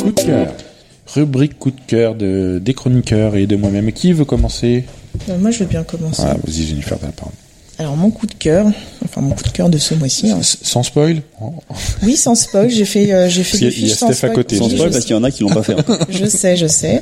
Coup 0.01 0.11
de 0.11 0.21
cœur. 0.21 0.53
Rubrique 1.13 1.57
coup 1.57 1.71
de 1.71 1.79
cœur 1.87 2.15
de, 2.15 2.59
des 2.63 2.73
chroniqueurs 2.73 3.35
et 3.35 3.47
de 3.47 3.55
moi-même. 3.55 3.91
Qui 3.91 4.13
veut 4.13 4.25
commencer? 4.25 4.85
Euh, 5.29 5.37
moi, 5.39 5.51
je 5.51 5.59
veux 5.59 5.65
bien 5.65 5.83
commencer. 5.83 6.21
ah, 6.25 6.35
Vas-y, 6.45 6.65
Jennifer, 6.67 6.97
t'as 6.99 7.07
la 7.07 7.11
parole. 7.11 7.33
Alors 7.77 7.95
mon 7.95 8.11
coup 8.11 8.27
de 8.27 8.33
cœur, 8.33 8.65
enfin 9.05 9.21
mon 9.21 9.29
coup 9.33 9.43
de 9.43 9.49
cœur 9.51 9.69
de 9.69 9.77
ce 9.77 9.93
mois-ci. 9.93 10.29
hein. 10.29 10.39
Sans 10.43 10.83
spoil? 10.83 11.21
Oh. 11.41 11.53
Oui, 12.03 12.17
sans 12.17 12.35
spoil, 12.35 12.69
j'ai 12.69 12.83
fait 12.83 13.13
euh, 13.13 13.29
j'ai 13.29 13.41
fait 13.45 13.57
y 13.59 13.65
a- 13.67 13.69
il 13.69 13.87
y 13.87 13.91
a 13.93 13.95
sans 13.95 14.11
Steph 14.11 14.27
à 14.27 14.29
côté. 14.31 14.57
Sans 14.57 14.65
spoil 14.67 14.89
je 14.89 14.93
parce 14.93 15.05
qu'il 15.05 15.15
y 15.15 15.17
en 15.17 15.23
a 15.23 15.31
qui 15.31 15.43
l'ont 15.43 15.49
pas 15.49 15.63
fait. 15.63 15.75
encore. 15.79 15.97
je 16.09 16.25
sais, 16.25 16.57
je 16.57 16.67
sais. 16.67 17.01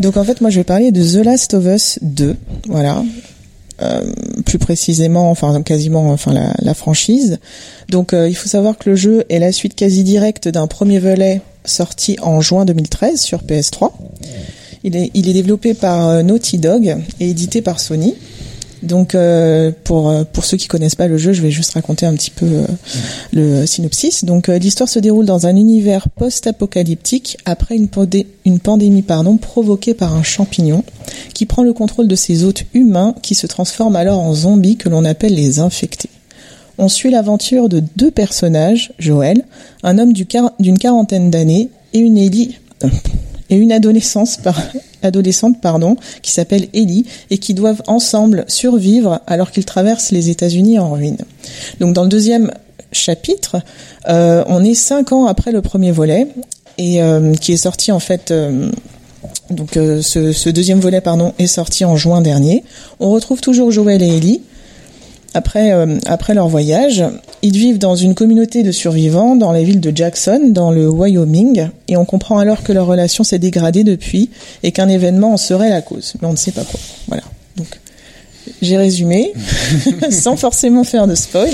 Donc 0.00 0.16
en 0.16 0.24
fait, 0.24 0.40
moi, 0.40 0.48
je 0.48 0.56
vais 0.58 0.64
parler 0.64 0.90
de 0.90 1.02
The 1.04 1.22
Last 1.22 1.52
of 1.52 1.66
Us 1.66 1.98
2. 2.00 2.34
Voilà. 2.66 3.04
Euh, 3.82 4.00
plus 4.46 4.58
précisément, 4.58 5.30
enfin 5.30 5.62
quasiment, 5.62 6.10
enfin 6.10 6.32
la, 6.32 6.54
la 6.60 6.72
franchise. 6.72 7.38
Donc 7.90 8.14
euh, 8.14 8.26
il 8.26 8.34
faut 8.34 8.48
savoir 8.48 8.78
que 8.78 8.88
le 8.88 8.96
jeu 8.96 9.24
est 9.28 9.38
la 9.38 9.52
suite 9.52 9.74
quasi 9.74 10.02
directe 10.02 10.48
d'un 10.48 10.66
premier 10.66 10.98
volet 10.98 11.42
sorti 11.66 12.16
en 12.22 12.40
juin 12.40 12.64
2013 12.64 13.20
sur 13.20 13.42
PS3. 13.42 13.90
Il 14.82 14.96
est, 14.96 15.10
il 15.12 15.28
est 15.28 15.34
développé 15.34 15.74
par 15.74 16.08
euh, 16.08 16.22
Naughty 16.22 16.56
Dog 16.56 16.96
et 17.20 17.28
édité 17.28 17.60
par 17.60 17.78
Sony. 17.78 18.14
Donc 18.82 19.14
euh, 19.14 19.72
pour 19.84 20.10
euh, 20.10 20.24
pour 20.30 20.44
ceux 20.44 20.56
qui 20.56 20.68
connaissent 20.68 20.94
pas 20.94 21.08
le 21.08 21.16
jeu, 21.16 21.32
je 21.32 21.42
vais 21.42 21.50
juste 21.50 21.72
raconter 21.72 22.06
un 22.06 22.14
petit 22.14 22.30
peu 22.30 22.46
euh, 22.46 22.66
le 23.32 23.66
synopsis. 23.66 24.24
Donc 24.24 24.48
l'histoire 24.48 24.88
se 24.88 24.98
déroule 24.98 25.24
dans 25.26 25.46
un 25.46 25.56
univers 25.56 26.08
post-apocalyptique 26.10 27.38
après 27.44 27.76
une, 27.76 27.88
une 28.44 28.60
pandémie 28.60 29.02
pardon 29.02 29.36
provoquée 29.36 29.94
par 29.94 30.14
un 30.14 30.22
champignon 30.22 30.84
qui 31.34 31.46
prend 31.46 31.62
le 31.62 31.72
contrôle 31.72 32.08
de 32.08 32.16
ses 32.16 32.44
hôtes 32.44 32.64
humains 32.74 33.14
qui 33.22 33.34
se 33.34 33.46
transforment 33.46 33.96
alors 33.96 34.20
en 34.20 34.34
zombies 34.34 34.76
que 34.76 34.88
l'on 34.88 35.04
appelle 35.04 35.34
les 35.34 35.58
infectés. 35.58 36.10
On 36.78 36.88
suit 36.88 37.10
l'aventure 37.10 37.70
de 37.70 37.82
deux 37.96 38.10
personnages, 38.10 38.92
Joël, 38.98 39.44
un 39.82 39.98
homme 39.98 40.12
d'une 40.12 40.78
quarantaine 40.78 41.30
d'années 41.30 41.70
et 41.94 41.98
une 41.98 42.18
Ellie 42.18 42.58
et 43.50 43.56
une 43.56 43.72
adolescence 43.72 44.36
par, 44.36 44.60
adolescente 45.02 45.60
pardon 45.60 45.96
qui 46.22 46.30
s'appelle 46.30 46.66
Ellie 46.74 47.06
et 47.30 47.38
qui 47.38 47.54
doivent 47.54 47.82
ensemble 47.86 48.44
survivre 48.48 49.20
alors 49.26 49.50
qu'ils 49.50 49.64
traversent 49.64 50.10
les 50.10 50.30
États-Unis 50.30 50.78
en 50.78 50.92
ruine. 50.92 51.18
Donc 51.80 51.94
dans 51.94 52.02
le 52.02 52.08
deuxième 52.08 52.50
chapitre, 52.92 53.56
euh, 54.08 54.44
on 54.46 54.64
est 54.64 54.74
cinq 54.74 55.12
ans 55.12 55.26
après 55.26 55.52
le 55.52 55.62
premier 55.62 55.92
volet 55.92 56.28
et 56.78 57.02
euh, 57.02 57.34
qui 57.34 57.52
est 57.52 57.56
sorti 57.56 57.92
en 57.92 58.00
fait. 58.00 58.30
euh, 58.30 58.70
donc 59.50 59.76
euh, 59.76 60.02
ce, 60.02 60.32
ce 60.32 60.50
deuxième 60.50 60.80
volet 60.80 61.00
pardon 61.00 61.32
est 61.38 61.46
sorti 61.46 61.84
en 61.84 61.96
juin 61.96 62.20
dernier. 62.20 62.64
On 63.00 63.10
retrouve 63.10 63.40
toujours 63.40 63.70
Joël 63.70 64.02
et 64.02 64.16
Ellie 64.16 64.42
après, 65.36 65.72
euh, 65.72 65.98
après 66.06 66.32
leur 66.32 66.48
voyage, 66.48 67.04
ils 67.42 67.56
vivent 67.56 67.76
dans 67.76 67.94
une 67.94 68.14
communauté 68.14 68.62
de 68.62 68.72
survivants 68.72 69.36
dans 69.36 69.52
la 69.52 69.62
ville 69.62 69.80
de 69.80 69.94
Jackson, 69.94 70.40
dans 70.46 70.70
le 70.70 70.88
Wyoming, 70.88 71.68
et 71.88 71.98
on 71.98 72.06
comprend 72.06 72.38
alors 72.38 72.62
que 72.62 72.72
leur 72.72 72.86
relation 72.86 73.22
s'est 73.22 73.38
dégradée 73.38 73.84
depuis 73.84 74.30
et 74.62 74.72
qu'un 74.72 74.88
événement 74.88 75.34
en 75.34 75.36
serait 75.36 75.68
la 75.68 75.82
cause. 75.82 76.14
Mais 76.22 76.26
on 76.26 76.32
ne 76.32 76.38
sait 76.38 76.52
pas 76.52 76.64
quoi. 76.64 76.80
Voilà. 77.08 77.22
Donc, 77.58 77.66
j'ai 78.62 78.78
résumé, 78.78 79.34
sans 80.10 80.36
forcément 80.36 80.84
faire 80.84 81.06
de 81.06 81.14
spoil. 81.14 81.52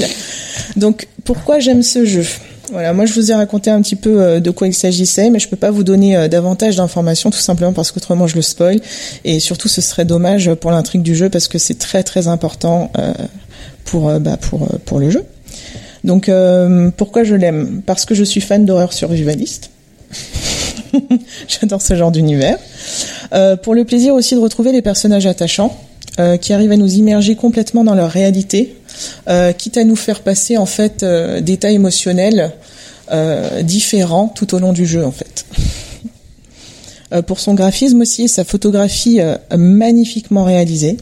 Donc, 0.76 1.08
pourquoi 1.24 1.58
j'aime 1.58 1.82
ce 1.82 2.04
jeu? 2.04 2.24
Voilà, 2.70 2.94
moi 2.94 3.04
je 3.04 3.12
vous 3.12 3.30
ai 3.30 3.34
raconté 3.34 3.70
un 3.70 3.82
petit 3.82 3.96
peu 3.96 4.22
euh, 4.22 4.40
de 4.40 4.50
quoi 4.50 4.66
il 4.66 4.72
s'agissait, 4.72 5.28
mais 5.28 5.38
je 5.38 5.48
peux 5.48 5.56
pas 5.56 5.70
vous 5.70 5.84
donner 5.84 6.16
euh, 6.16 6.28
davantage 6.28 6.76
d'informations 6.76 7.30
tout 7.30 7.38
simplement 7.38 7.72
parce 7.74 7.92
qu'autrement 7.92 8.26
je 8.26 8.34
le 8.34 8.40
spoil 8.40 8.80
et 9.24 9.40
surtout 9.40 9.68
ce 9.68 9.82
serait 9.82 10.06
dommage 10.06 10.54
pour 10.54 10.70
l'intrigue 10.70 11.02
du 11.02 11.14
jeu 11.14 11.28
parce 11.28 11.48
que 11.48 11.58
c'est 11.58 11.78
très 11.78 12.02
très 12.02 12.28
important 12.28 12.90
euh, 12.98 13.12
pour 13.84 14.08
euh, 14.08 14.18
bah, 14.18 14.36
pour 14.36 14.62
euh, 14.62 14.78
pour 14.84 14.98
le 14.98 15.10
jeu. 15.10 15.24
Donc 16.04 16.28
euh, 16.28 16.90
pourquoi 16.96 17.24
je 17.24 17.34
l'aime? 17.34 17.82
Parce 17.86 18.04
que 18.04 18.14
je 18.14 18.24
suis 18.24 18.40
fan 18.40 18.64
d'horreur 18.64 18.92
survivaliste. 18.92 19.70
J'adore 21.48 21.80
ce 21.80 21.94
genre 21.94 22.10
d'univers. 22.10 22.58
Pour 23.62 23.74
le 23.74 23.84
plaisir 23.86 24.12
aussi 24.12 24.34
de 24.34 24.40
retrouver 24.40 24.72
les 24.72 24.82
personnages 24.82 25.24
attachants 25.24 25.74
qui 26.42 26.52
arrivent 26.52 26.72
à 26.72 26.76
nous 26.76 26.92
immerger 26.96 27.34
complètement 27.34 27.82
dans 27.82 27.94
leur 27.94 28.10
réalité, 28.10 28.76
quitte 29.56 29.78
à 29.78 29.84
nous 29.84 29.96
faire 29.96 30.20
passer 30.20 30.58
en 30.58 30.66
fait 30.66 31.02
d'états 31.40 31.70
émotionnels 31.70 32.52
différents 33.62 34.28
tout 34.28 34.54
au 34.54 34.58
long 34.58 34.74
du 34.74 34.84
jeu 34.84 35.02
en 35.02 35.12
fait. 35.12 35.46
Pour 37.26 37.40
son 37.40 37.54
graphisme 37.54 38.02
aussi 38.02 38.24
et 38.24 38.28
sa 38.28 38.44
photographie 38.44 39.20
magnifiquement 39.56 40.44
réalisée. 40.44 40.98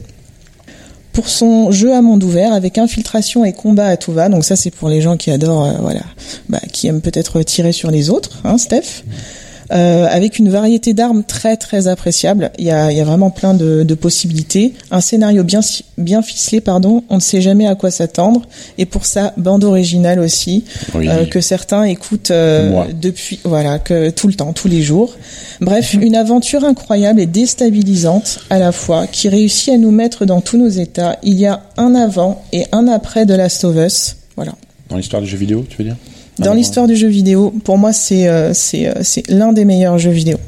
Pour 1.12 1.28
son 1.28 1.70
jeu 1.70 1.92
à 1.92 2.02
monde 2.02 2.22
ouvert 2.22 2.52
avec 2.52 2.78
infiltration 2.78 3.44
et 3.44 3.52
combat 3.52 3.86
à 3.86 3.96
tout 3.96 4.12
va, 4.12 4.28
donc 4.28 4.44
ça 4.44 4.56
c'est 4.56 4.70
pour 4.70 4.88
les 4.88 5.00
gens 5.00 5.16
qui 5.16 5.30
adorent, 5.30 5.64
euh, 5.64 5.72
voilà, 5.80 6.02
bah, 6.48 6.60
qui 6.72 6.86
aiment 6.86 7.00
peut-être 7.00 7.42
tirer 7.42 7.72
sur 7.72 7.90
les 7.90 8.10
autres, 8.10 8.40
hein, 8.44 8.58
Steph. 8.58 9.02
Euh, 9.72 10.06
avec 10.10 10.38
une 10.40 10.48
variété 10.48 10.94
d'armes 10.94 11.22
très 11.22 11.56
très 11.56 11.86
appréciable. 11.86 12.50
Il 12.58 12.64
y 12.64 12.70
a, 12.72 12.90
il 12.90 12.98
y 12.98 13.00
a 13.00 13.04
vraiment 13.04 13.30
plein 13.30 13.54
de, 13.54 13.84
de 13.84 13.94
possibilités. 13.94 14.74
Un 14.90 15.00
scénario 15.00 15.44
bien 15.44 15.60
bien 15.96 16.22
ficelé, 16.22 16.60
pardon. 16.60 17.04
On 17.08 17.16
ne 17.16 17.20
sait 17.20 17.40
jamais 17.40 17.66
à 17.68 17.74
quoi 17.76 17.90
s'attendre. 17.92 18.42
Et 18.78 18.84
pour 18.86 19.06
ça, 19.06 19.32
bande 19.36 19.62
originale 19.62 20.18
aussi 20.18 20.64
Oui. 20.94 21.08
euh, 21.08 21.24
que 21.24 21.40
certains 21.40 21.84
écoutent 21.84 22.30
euh, 22.32 22.84
depuis 23.00 23.38
voilà 23.44 23.78
que 23.78 24.10
tout 24.10 24.26
le 24.26 24.34
temps, 24.34 24.52
tous 24.52 24.66
les 24.68 24.82
jours. 24.82 25.14
Bref, 25.60 25.94
une 25.94 26.16
aventure 26.16 26.64
incroyable 26.64 27.20
et 27.20 27.26
déstabilisante 27.26 28.40
à 28.50 28.58
la 28.58 28.72
fois 28.72 29.06
qui 29.06 29.28
réussit 29.28 29.74
à 29.74 29.76
nous 29.78 29.90
mettre 29.92 30.24
dans 30.24 30.40
tous 30.40 30.56
nos 30.58 30.68
états. 30.68 31.16
Il 31.22 31.38
y 31.38 31.46
a 31.46 31.62
un 31.76 31.94
avant 31.94 32.42
et 32.52 32.64
un 32.72 32.88
après 32.88 33.24
de 33.26 33.34
Last 33.34 33.64
of 33.64 33.76
Us. 33.76 34.16
Voilà. 34.36 34.52
Dans 34.88 34.96
l'histoire 34.96 35.22
du 35.22 35.28
jeu 35.28 35.36
vidéo, 35.36 35.64
tu 35.68 35.76
veux 35.78 35.84
dire? 35.84 35.96
Dans 36.40 36.54
l'histoire 36.54 36.86
du 36.86 36.96
jeu 36.96 37.08
vidéo, 37.08 37.52
pour 37.64 37.76
moi, 37.76 37.92
c'est 37.92 38.28
euh, 38.28 38.54
c'est 38.54 38.88
euh, 38.88 39.02
c'est 39.02 39.28
l'un 39.28 39.52
des 39.52 39.64
meilleurs 39.64 39.98
jeux 39.98 40.10
vidéo. 40.10 40.38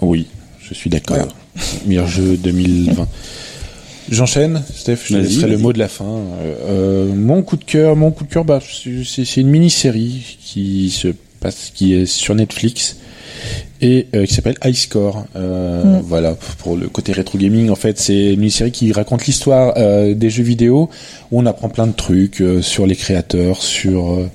Oui, 0.00 0.26
je 0.60 0.74
suis 0.74 0.88
d'accord. 0.88 1.16
Voilà. 1.16 1.32
Meilleur 1.86 2.06
jeu 2.06 2.36
2020. 2.36 3.08
J'enchaîne, 4.10 4.62
Steph, 4.74 4.98
je 5.04 5.14
te 5.14 5.18
laisserai 5.18 5.48
le 5.48 5.58
mot 5.58 5.72
de 5.72 5.78
la 5.78 5.88
fin. 5.88 6.20
Euh, 6.42 7.12
mon 7.12 7.42
coup 7.42 7.56
de 7.56 7.64
cœur, 7.64 7.96
mon 7.96 8.10
coup 8.10 8.24
de 8.24 8.28
cœur, 8.30 8.44
bah, 8.44 8.60
c'est 8.60 9.24
c'est 9.24 9.40
une 9.40 9.48
mini-série 9.48 10.38
qui 10.40 10.90
se 10.90 11.08
passe, 11.40 11.70
qui 11.74 11.94
est 11.94 12.06
sur 12.06 12.34
Netflix 12.34 12.96
et 13.82 14.06
euh, 14.14 14.26
qui 14.26 14.34
s'appelle 14.34 14.56
High 14.64 14.74
Score. 14.74 15.24
Euh, 15.36 15.84
Mm. 15.84 16.00
Voilà, 16.04 16.36
pour 16.58 16.76
le 16.76 16.88
côté 16.88 17.12
rétro 17.12 17.38
gaming, 17.38 17.70
en 17.70 17.74
fait, 17.76 17.98
c'est 17.98 18.32
une 18.34 18.40
mini-série 18.40 18.72
qui 18.72 18.92
raconte 18.92 19.26
l'histoire 19.26 19.74
euh, 19.76 20.14
des 20.14 20.28
jeux 20.30 20.42
vidéo 20.42 20.90
où 21.30 21.40
on 21.40 21.46
apprend 21.46 21.68
plein 21.68 21.86
de 21.86 21.92
trucs 21.92 22.40
euh, 22.40 22.60
sur 22.62 22.86
les 22.86 22.96
créateurs, 22.96 23.62
sur 23.62 24.10
euh, 24.12 24.26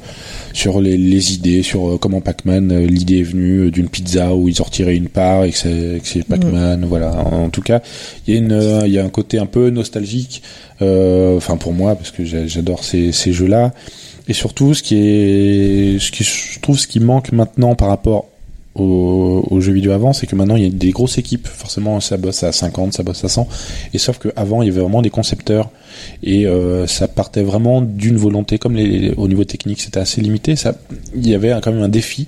sur 0.53 0.79
les, 0.81 0.97
les 0.97 1.33
idées, 1.33 1.63
sur 1.63 1.89
euh, 1.89 1.97
comment 1.97 2.21
Pac-Man, 2.21 2.85
l'idée 2.85 3.19
est 3.19 3.23
venue 3.23 3.69
d'une 3.71 3.89
pizza 3.89 4.33
où 4.33 4.47
ils 4.47 4.61
ont 4.61 4.65
retiré 4.65 4.95
une 4.95 5.09
part 5.09 5.43
et 5.43 5.51
que 5.51 5.57
c'est 6.03 6.23
Pac-Man. 6.27 6.85
Voilà. 6.87 7.11
En, 7.13 7.43
en 7.45 7.49
tout 7.49 7.61
cas, 7.61 7.81
il 8.27 8.33
y 8.33 8.37
a 8.37 8.39
une, 8.39 8.81
il 8.85 8.91
y 8.91 8.97
a 8.99 9.03
un 9.03 9.09
côté 9.09 9.37
un 9.37 9.45
peu 9.47 9.69
nostalgique. 9.69 10.41
euh, 10.81 11.35
Enfin 11.37 11.57
pour 11.57 11.73
moi 11.73 11.95
parce 11.95 12.11
que 12.11 12.23
j'a- 12.25 12.47
j'adore 12.47 12.83
ces, 12.83 13.11
ces 13.11 13.33
jeux-là. 13.33 13.73
Et 14.27 14.33
surtout, 14.33 14.73
ce 14.73 14.81
qui 14.81 14.95
est, 14.95 15.99
ce 15.99 16.09
qui 16.11 16.23
je 16.23 16.59
trouve, 16.59 16.79
ce 16.79 16.87
qui 16.87 16.99
manque 16.99 17.31
maintenant 17.31 17.75
par 17.75 17.89
rapport 17.89 18.25
aux, 18.75 19.47
aux 19.49 19.61
jeux 19.61 19.73
vidéo 19.73 19.91
avant, 19.91 20.13
c'est 20.13 20.27
que 20.27 20.35
maintenant 20.35 20.55
il 20.55 20.63
y 20.63 20.67
a 20.67 20.69
des 20.69 20.91
grosses 20.91 21.17
équipes. 21.17 21.47
Forcément, 21.47 21.99
ça 21.99 22.17
bosse 22.17 22.43
à 22.43 22.51
50, 22.51 22.93
ça 22.93 23.03
bosse 23.03 23.23
à 23.23 23.29
100. 23.29 23.47
Et 23.93 23.97
sauf 23.97 24.17
que 24.17 24.29
avant, 24.35 24.61
il 24.61 24.67
y 24.67 24.71
avait 24.71 24.81
vraiment 24.81 25.01
des 25.01 25.09
concepteurs 25.09 25.69
et 26.23 26.45
euh, 26.45 26.87
ça 26.87 27.07
partait 27.07 27.43
vraiment 27.43 27.81
d'une 27.81 28.17
volonté. 28.17 28.57
Comme 28.57 28.75
les, 28.75 29.13
au 29.17 29.27
niveau 29.27 29.43
technique, 29.43 29.81
c'était 29.81 29.99
assez 29.99 30.21
limité. 30.21 30.55
Ça, 30.55 30.75
il 31.15 31.27
y 31.27 31.33
avait 31.33 31.53
quand 31.61 31.71
même 31.71 31.83
un 31.83 31.89
défi 31.89 32.27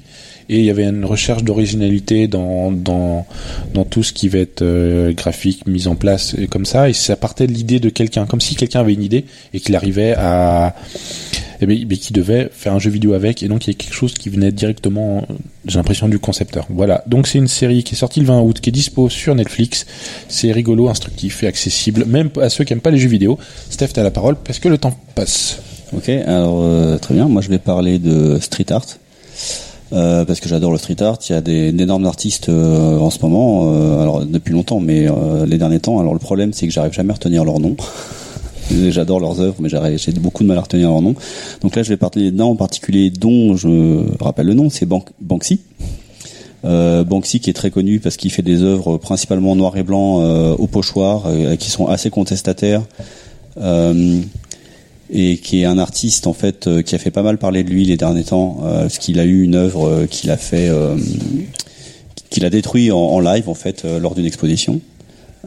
et 0.50 0.60
il 0.60 0.66
y 0.66 0.70
avait 0.70 0.86
une 0.86 1.06
recherche 1.06 1.44
d'originalité 1.44 2.28
dans 2.28 2.72
dans 2.72 3.26
dans 3.74 3.86
tout 3.86 4.04
ce 4.04 4.14
qui 4.14 4.30
va 4.30 4.40
être 4.40 4.62
euh, 4.62 5.14
graphique, 5.14 5.68
mise 5.68 5.88
en 5.88 5.96
place 5.96 6.36
et 6.38 6.48
comme 6.48 6.66
ça. 6.66 6.90
Et 6.90 6.94
ça 6.94 7.16
partait 7.16 7.48
de 7.48 7.54
l'idée 7.54 7.80
de 7.80 7.90
quelqu'un, 7.90 8.26
comme 8.26 8.42
si 8.42 8.56
quelqu'un 8.56 8.82
avait 8.82 8.94
une 8.94 9.04
idée 9.04 9.26
et 9.54 9.60
qu'il 9.60 9.76
arrivait 9.76 10.14
à 10.18 10.76
eh 11.60 11.66
bien, 11.66 11.86
mais 11.90 11.98
qui 11.98 12.14
devait 12.14 12.50
faire 12.52 12.74
un 12.74 12.80
jeu 12.80 12.92
vidéo 12.92 13.14
avec, 13.14 13.42
et 13.42 13.48
donc 13.48 13.66
il 13.66 13.72
y 13.72 13.76
a 13.76 13.78
quelque 13.78 13.94
chose 13.94 14.14
qui 14.14 14.30
venait 14.30 14.52
directement, 14.52 15.26
j'ai 15.66 15.78
l'impression, 15.78 16.08
du 16.08 16.20
concepteur. 16.20 16.68
Voilà, 16.70 17.04
donc 17.08 17.28
c'est 17.28 17.40
une 17.40 17.48
série 17.48 17.84
qui 17.84 17.96
est 17.96 17.98
sortie 17.98 18.20
le 18.20 18.28
20 18.28 18.42
août, 18.42 18.60
qui 18.62 18.70
est 18.70 18.72
dispo 18.72 19.10
sur 19.10 19.34
Netflix. 19.34 19.86
C'est 20.28 20.52
rigolo, 20.52 20.88
instructif 20.88 21.44
et 21.44 21.48
accessible, 21.48 22.06
même 22.06 22.30
à 22.42 22.50
ceux 22.50 22.64
qui 22.64 22.74
aiment 22.74 22.82
pas 22.82 22.92
les 22.92 23.00
jeux 23.00 23.10
vidéo. 23.10 23.40
Steph, 23.70 23.90
t'as 23.94 24.04
la 24.04 24.12
parole, 24.12 24.36
parce 24.36 24.60
que 24.60 24.70
le 24.70 24.78
temps 24.78 24.98
passe. 25.16 25.60
Ok, 25.94 26.10
alors 26.10 26.60
euh, 26.62 26.98
très 26.98 27.14
bien. 27.14 27.28
Moi, 27.28 27.42
je 27.42 27.50
vais 27.50 27.60
parler 27.60 27.98
de 27.98 28.38
street 28.40 28.72
art. 28.72 28.86
Euh, 29.94 30.26
parce 30.26 30.40
que 30.42 30.50
j'adore 30.50 30.72
le 30.74 30.78
street 30.78 31.02
art, 31.02 31.18
il 31.30 31.32
y 31.32 31.36
a 31.36 31.42
des 31.42 31.72
d'énormes 31.72 32.06
artistes 32.06 32.50
euh, 32.50 32.98
en 33.00 33.10
ce 33.10 33.20
moment, 33.22 33.72
euh, 33.74 34.02
alors 34.02 34.26
depuis 34.26 34.54
longtemps, 34.54 34.80
mais 34.82 35.08
euh, 35.10 35.46
les 35.46 35.58
derniers 35.58 35.80
temps. 35.80 36.00
Alors 36.00 36.14
le 36.14 36.20
problème, 36.20 36.52
c'est 36.54 36.68
que 36.68 36.74
j'arrive 36.74 36.92
jamais 36.94 37.12
à 37.12 37.14
retenir 37.14 37.46
leur 37.46 37.60
nom. 37.60 37.76
J'adore 38.90 39.22
leurs 39.22 39.40
œuvres, 39.40 39.56
mais 39.62 39.70
j'ai 39.70 40.12
beaucoup 40.12 40.44
de 40.44 40.48
mal 40.50 40.58
à 40.58 40.62
retenir 40.62 40.90
leur 40.90 41.02
nom. 41.02 41.16
Donc 41.62 41.78
là, 41.78 41.84
je 41.84 41.90
vais 41.90 41.96
parler 41.96 42.32
d'un 42.32 42.44
en 42.44 42.56
particulier 42.58 43.10
dont 43.10 43.56
je 43.56 44.04
rappelle 44.22 44.48
le 44.48 44.56
nom, 44.56 44.70
c'est 44.70 44.86
Bank- 44.86 45.08
Banksy. 45.22 45.62
Euh, 46.66 47.06
Banksy 47.06 47.40
qui 47.40 47.50
est 47.50 47.54
très 47.54 47.72
connu 47.72 48.00
parce 48.02 48.18
qu'il 48.18 48.30
fait 48.30 48.42
des 48.42 48.64
œuvres 48.64 48.98
principalement 48.98 49.56
noir 49.56 49.78
et 49.78 49.84
blanc 49.84 50.20
euh, 50.20 50.54
au 50.54 50.68
pochoir, 50.68 51.24
euh, 51.28 51.56
qui 51.56 51.70
sont 51.70 51.88
assez 51.88 52.10
contestataires. 52.10 52.82
Et 55.10 55.38
qui 55.38 55.62
est 55.62 55.66
un 55.66 55.78
artiste 55.78 56.28
en 56.28 56.34
fait 56.34 56.68
euh, 56.68 56.82
qui 56.82 56.94
a 56.94 56.98
fait 56.98 57.12
pas 57.12 57.22
mal 57.22 57.38
parler 57.38 57.64
de 57.64 57.70
lui 57.70 57.86
les 57.86 57.96
derniers 57.96 58.26
temps 58.26 58.60
euh, 58.64 58.82
parce 58.82 58.98
qu'il 58.98 59.20
a 59.20 59.26
eu 59.26 59.44
une 59.44 59.56
œuvre 59.56 59.88
euh, 59.88 60.06
qu'il 60.06 60.30
a 60.32 60.38
fait 60.38 60.68
euh, 60.68 60.98
qu'il 62.30 62.44
a 62.44 62.50
détruit 62.50 62.92
en, 62.92 62.98
en 62.98 63.20
live 63.22 63.48
en 63.48 63.54
fait 63.54 63.86
lors 63.86 64.16
d'une 64.16 64.26
exposition 64.26 64.82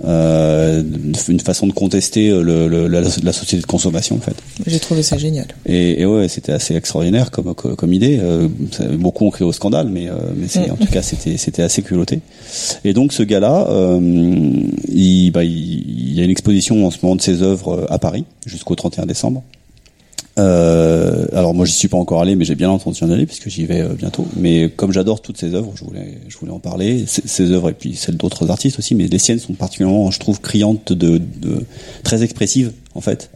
euh, 0.04 0.82
une 1.28 1.40
façon 1.40 1.66
de 1.66 1.72
contester 1.72 2.30
euh, 2.30 2.42
le, 2.42 2.68
le- 2.68 2.86
la, 2.88 3.00
la 3.00 3.32
société 3.32 3.58
de 3.62 3.66
consommation 3.66 4.16
en 4.16 4.20
fait 4.20 4.34
J'ai 4.66 4.78
trouvé 4.78 5.02
ça 5.02 5.18
génial. 5.18 5.46
et, 5.66 6.00
et 6.00 6.06
ouais 6.06 6.28
c'était 6.28 6.52
assez 6.52 6.74
extraordinaire 6.74 7.30
comme 7.30 7.54
comme, 7.54 7.76
comme 7.76 7.92
idée 7.92 8.18
euh, 8.22 8.48
beaucoup 8.98 9.26
ont 9.26 9.30
crié 9.30 9.46
au 9.46 9.52
scandale 9.52 9.88
mais 9.88 10.08
euh, 10.08 10.14
mais 10.36 10.46
c'est 10.48 10.68
Mm. 10.68 10.72
en 10.72 10.76
tout 10.76 10.86
cas 10.92 11.02
c'était 11.02 11.36
c'était 11.36 11.62
assez 11.62 11.82
culotté 11.82 12.20
et 12.84 12.92
donc 12.92 13.12
ce 13.12 13.22
gars-là 13.22 13.66
il, 14.88 15.30
bah, 15.32 15.44
il, 15.44 15.50
il 15.52 16.14
y 16.14 16.20
a 16.20 16.24
une 16.24 16.30
exposition 16.30 16.86
en 16.86 16.90
ce 16.90 16.98
moment 17.02 17.16
de 17.16 17.22
ses 17.22 17.42
œuvres 17.42 17.86
à 17.90 17.98
Paris 17.98 18.24
jusqu'au 18.46 18.74
31 18.74 19.06
décembre 19.06 19.42
Euh, 20.38 21.26
alors 21.32 21.54
moi 21.54 21.66
j'y 21.66 21.72
suis 21.72 21.88
pas 21.88 21.96
encore 21.96 22.22
allé, 22.22 22.36
mais 22.36 22.44
j'ai 22.44 22.54
bien 22.54 22.68
l'intention 22.68 23.06
d'y 23.06 23.12
aller 23.12 23.26
puisque 23.26 23.48
j'y 23.48 23.66
vais 23.66 23.80
euh, 23.80 23.94
bientôt. 23.94 24.26
Mais 24.36 24.70
comme 24.74 24.92
j'adore 24.92 25.20
toutes 25.20 25.38
ces 25.38 25.54
œuvres, 25.54 25.72
je 25.74 25.84
voulais, 25.84 26.18
je 26.28 26.36
voulais 26.38 26.52
en 26.52 26.60
parler. 26.60 27.04
Ces, 27.06 27.50
œuvres 27.50 27.70
et 27.70 27.74
puis 27.74 27.94
celles 27.94 28.16
d'autres 28.16 28.50
artistes 28.50 28.78
aussi, 28.78 28.94
mais 28.94 29.08
les 29.08 29.18
siennes 29.18 29.40
sont 29.40 29.54
particulièrement, 29.54 30.10
je 30.10 30.18
trouve, 30.18 30.40
criantes 30.40 30.92
de, 30.92 31.20
très 32.02 32.22
expressives 32.22 32.72
en 32.94 33.00
fait, 33.00 33.30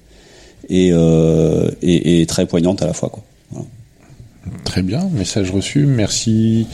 et, 0.69 0.91
euh, 0.93 1.71
et, 1.83 2.25
très 2.27 2.47
poignantes 2.47 2.83
à 2.83 2.87
la 2.87 2.93
fois. 2.93 3.09
Quoi. 3.09 3.25
Très 4.65 4.83
bien, 4.83 5.09
message 5.13 5.51
reçu. 5.51 5.87
Merci 5.87 6.67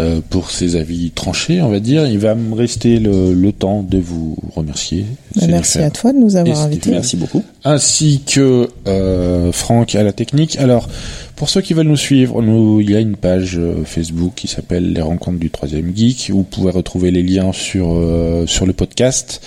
euh, 0.00 0.20
pour 0.30 0.50
ces 0.50 0.76
avis 0.76 1.10
tranchés, 1.10 1.60
on 1.60 1.68
va 1.68 1.80
dire. 1.80 2.06
Il 2.06 2.18
va 2.18 2.34
me 2.34 2.54
rester 2.54 2.98
le, 2.98 3.34
le 3.34 3.52
temps 3.52 3.82
de 3.82 3.98
vous 3.98 4.36
remercier. 4.54 5.06
Bah, 5.36 5.46
merci 5.48 5.78
à 5.78 5.90
toi 5.90 6.12
de 6.12 6.18
nous 6.18 6.36
avoir 6.36 6.60
invités. 6.60 6.90
Merci 6.90 7.16
beaucoup. 7.16 7.42
ainsi 7.64 8.22
que 8.26 8.68
euh, 8.86 9.52
Franck 9.52 9.94
à 9.94 10.02
la 10.02 10.12
technique. 10.12 10.56
Alors, 10.58 10.88
pour 11.36 11.48
ceux 11.48 11.60
qui 11.60 11.74
veulent 11.74 11.88
nous 11.88 11.96
suivre, 11.96 12.42
nous, 12.42 12.80
il 12.80 12.90
y 12.90 12.96
a 12.96 13.00
une 13.00 13.16
page 13.16 13.58
euh, 13.58 13.84
Facebook 13.84 14.32
qui 14.36 14.48
s'appelle 14.48 14.92
Les 14.92 15.02
Rencontres 15.02 15.38
du 15.38 15.50
Troisième 15.50 15.94
Geek. 15.94 16.30
Où 16.32 16.38
vous 16.38 16.42
pouvez 16.44 16.70
retrouver 16.70 17.10
les 17.10 17.22
liens 17.22 17.52
sur 17.52 17.88
euh, 17.90 18.46
sur 18.46 18.66
le 18.66 18.72
podcast. 18.72 19.40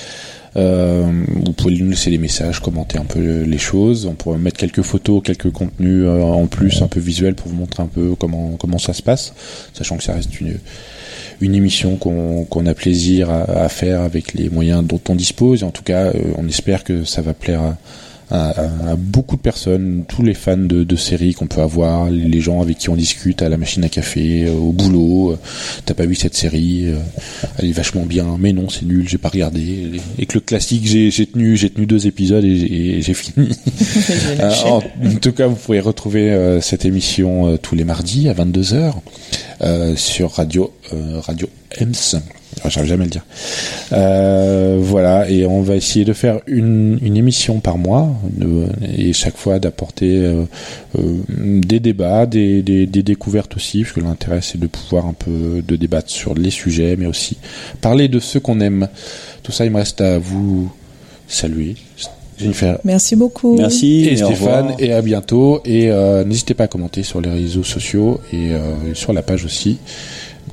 Euh, 0.58 1.12
vous 1.28 1.53
pouvez 1.53 1.78
nous 1.78 1.89
laisser 1.89 2.10
des 2.10 2.18
messages, 2.18 2.60
commenter 2.60 2.97
un 2.97 3.05
peu 3.05 3.43
les 3.43 3.58
choses. 3.58 4.05
On 4.05 4.14
pourrait 4.14 4.39
mettre 4.39 4.58
quelques 4.58 4.82
photos, 4.82 5.22
quelques 5.24 5.51
contenus 5.51 6.03
euh, 6.05 6.22
en 6.22 6.47
plus, 6.47 6.82
un 6.82 6.88
peu 6.88 6.99
visuels 6.99 7.36
pour 7.36 7.49
vous 7.49 7.55
montrer 7.55 7.84
un 7.84 7.88
peu 7.88 8.16
comment 8.16 8.55
comment 8.58 8.80
ça 8.80 8.93
se 8.93 9.03
passe, 9.03 9.34
sachant 9.74 9.97
que 9.97 10.03
ça 10.03 10.14
reste 10.14 10.39
une 10.41 10.58
une 11.41 11.53
émission 11.53 11.97
qu'on 11.97 12.45
qu'on 12.45 12.66
a 12.66 12.74
plaisir 12.74 13.30
à, 13.30 13.43
à 13.43 13.70
faire 13.70 14.01
avec 14.01 14.34
les 14.34 14.49
moyens 14.49 14.84
dont 14.84 15.01
on 15.10 15.16
dispose. 15.16 15.62
Et 15.62 15.66
en 15.66 15.72
tout 15.72 15.84
cas, 15.84 16.08
euh, 16.08 16.14
on 16.38 16.47
espère 16.47 16.84
que 16.84 17.03
ça 17.03 17.22
va 17.22 17.34
plaire 17.34 17.62
à, 17.62 17.78
à, 18.30 18.53
beaucoup 18.97 19.36
de 19.38 19.41
personnes, 19.41 20.03
tous 20.07 20.21
les 20.23 20.34
fans 20.34 20.57
de, 20.57 20.84
de 20.84 20.95
séries 20.95 21.34
qu'on 21.34 21.47
peut 21.47 21.61
avoir, 21.61 22.09
les 22.09 22.41
gens 22.41 22.61
avec 22.61 22.78
qui 22.78 22.89
on 22.89 22.95
discute 22.95 23.41
à 23.41 23.49
la 23.49 23.57
machine 23.57 23.84
à 23.84 23.89
café, 23.89 24.45
euh, 24.45 24.51
au 24.53 24.71
boulot. 24.73 25.32
euh, 25.32 25.38
T'as 25.86 25.93
pas 25.93 26.05
vu 26.05 26.15
cette 26.15 26.36
série 26.36 26.88
euh, 26.88 26.97
Elle 27.57 27.69
est 27.69 27.71
vachement 27.71 28.05
bien, 28.05 28.36
mais 28.39 28.51
non, 28.53 28.69
c'est 28.69 28.86
nul, 28.86 29.07
j'ai 29.07 29.17
pas 29.17 29.30
regardé. 29.30 29.91
Et 30.19 30.25
que 30.25 30.34
le 30.36 30.39
classique, 30.41 30.86
j'ai 30.86 31.09
j'ai 31.11 31.25
tenu, 31.25 31.55
j'ai 31.55 31.69
tenu 31.69 31.86
deux 31.86 32.05
épisodes 32.07 32.43
et 32.43 32.57
j'ai- 32.57 32.97
et 32.97 33.01
j'ai 33.01 33.13
fini. 33.13 33.49
En, 34.65 34.78
en 34.78 35.15
tout 35.21 35.32
cas, 35.32 35.47
vous 35.47 35.55
pouvez 35.55 35.80
retrouver 35.80 36.57
cette 36.61 36.86
émission 36.86 37.57
tous 37.61 37.75
les 37.75 37.84
mardis 37.84 38.28
à 38.30 38.34
22h 38.34 38.93
euh, 39.61 39.95
sur 39.95 40.32
Radio 40.32 40.71
euh, 40.93 41.19
Radio 41.21 41.47
EMS. 41.80 42.19
Ah, 42.64 42.70
J'arrive 42.70 42.89
jamais 42.89 43.03
à 43.03 43.05
le 43.05 43.12
dire. 43.12 43.26
Euh, 43.93 44.78
voilà, 44.82 45.30
et 45.30 45.45
on 45.45 45.62
va 45.62 45.76
essayer 45.76 46.05
de 46.05 46.14
faire 46.14 46.39
une, 46.47 46.97
une 47.01 47.16
émission 47.18 47.60
par 47.60 47.78
mois 47.78 48.10
de- 48.32 48.66
et 48.97 49.14
chaque 49.14 49.38
fois 49.38 49.60
d'apporter 49.60 50.18
euh, 50.18 50.43
euh, 50.99 51.16
des 51.30 51.80
débats, 51.80 52.26
des, 52.26 52.62
des, 52.62 52.86
des 52.86 53.03
découvertes 53.03 53.55
aussi, 53.55 53.82
parce 53.84 53.93
que 53.93 53.99
l'intérêt 54.01 54.39
c'est 54.41 54.60
de 54.60 54.68
pouvoir 54.68 55.05
un 55.05 55.14
peu 55.14 55.62
de 55.66 55.76
débattre 55.76 56.10
sur 56.10 56.34
les 56.34 56.49
sujets, 56.51 56.95
mais 56.97 57.05
aussi 57.05 57.38
parler 57.82 58.08
de 58.08 58.20
ceux 58.20 58.39
qu'on 58.39 58.60
aime. 58.60 58.88
Tout 59.43 59.51
ça, 59.51 59.66
il 59.66 59.72
me 59.72 59.78
reste 59.78 60.01
à 60.01 60.20
vous 60.20 60.72
saluer. 61.28 61.76
Jennifer, 62.39 62.78
Merci 62.84 63.16
beaucoup. 63.16 63.55
Merci 63.58 64.05
et, 64.12 64.22
au 64.22 64.28
Stéphane 64.28 64.74
et 64.78 64.93
à 64.93 65.01
bientôt 65.01 65.60
et 65.66 65.89
euh, 65.89 66.24
n'hésitez 66.24 66.53
pas 66.53 66.66
à 66.66 66.68
commenter 66.68 67.01
sur 67.01 67.20
les 67.20 67.32
réseaux 67.32 67.64
sociaux 67.64 68.22
et 68.32 68.51
euh, 68.51 68.93
sur 68.93 69.12
la 69.12 69.24
page 69.24 69.43
aussi 69.43 69.80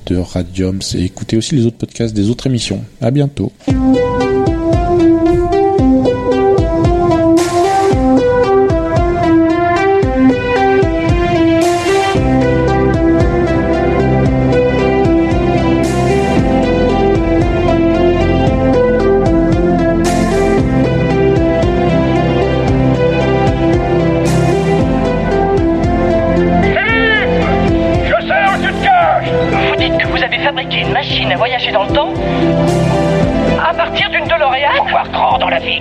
de 0.06 0.16
Radiums 0.16 0.80
et 0.94 1.04
écoutez 1.04 1.36
aussi 1.36 1.54
les 1.54 1.66
autres 1.66 1.78
podcasts 1.78 2.14
des 2.14 2.30
autres 2.30 2.46
émissions. 2.46 2.84
À 3.00 3.10
bientôt. 3.10 3.52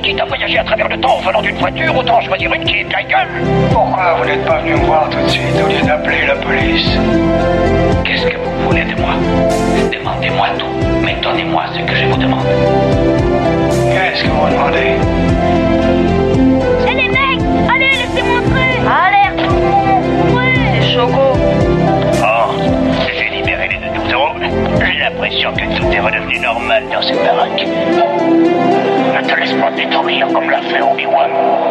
Quitte 0.03 0.19
à 0.19 0.25
voyager 0.25 0.59
à 0.59 0.63
travers 0.65 0.89
le 0.89 0.99
temps 0.99 1.17
en 1.17 1.21
venant 1.21 1.41
d'une 1.41 1.55
voiture, 1.55 1.97
autant 1.97 2.19
choisir 2.21 2.53
une 2.53 2.65
qui 2.65 2.79
est 2.79 2.83
de 2.83 2.91
la 2.91 3.03
gueule. 3.03 3.27
Pourquoi 3.71 4.15
vous 4.19 4.25
n'êtes 4.25 4.45
pas 4.45 4.59
venu 4.59 4.73
me 4.73 4.85
voir 4.85 5.09
tout 5.09 5.19
de 5.19 5.27
suite 5.29 5.55
au 5.63 5.67
lieu 5.67 5.81
d'appeler 5.81 6.25
la 6.27 6.35
police? 6.35 6.97
Qu'est-ce 8.03 8.27
que 8.27 8.35
vous 8.37 8.65
voulez 8.67 8.83
de 8.83 8.95
moi? 8.99 9.13
Demandez-moi 9.91 10.47
tout, 10.59 10.65
mais 11.01 11.15
donnez-moi 11.21 11.63
ce 11.73 11.79
que 11.79 11.95
je 11.95 12.05
vous 12.05 12.17
demande. 12.17 12.45
Qu'est-ce 13.93 14.23
que 14.23 14.29
vous 14.29 14.49
demandez? 14.49 14.91
Eh 16.85 16.93
les 16.93 17.07
mecs! 17.07 17.71
Allez, 17.73 17.91
laissez-moi 17.91 18.39
entrer! 18.39 18.79
Alerte 18.85 19.37
tout 19.37 19.55
le 19.55 19.61
monde! 19.61 20.35
Ouais! 20.35 20.81
C'est 20.81 20.93
Choco 20.93 21.37
Oh, 22.21 22.51
j'ai 23.07 23.29
libéré 23.37 23.69
les 23.69 23.77
deux 23.77 23.95
tourtereaux. 23.95 24.35
J'ai 24.85 24.99
l'impression 24.99 25.53
que 25.53 25.77
tout 25.77 25.87
est 25.93 25.99
redevenu 25.99 26.39
normal 26.39 26.83
dans 26.91 27.01
cette 27.01 27.23
baraque. 27.23 27.65
Ne 29.13 29.21
te 29.21 29.39
laisse 29.39 29.53
pas 29.53 29.69
détruire 29.69 30.27
comme 30.33 30.49
l'a 30.49 30.61
fait 30.61 30.81
Obi-Wan. 30.81 31.62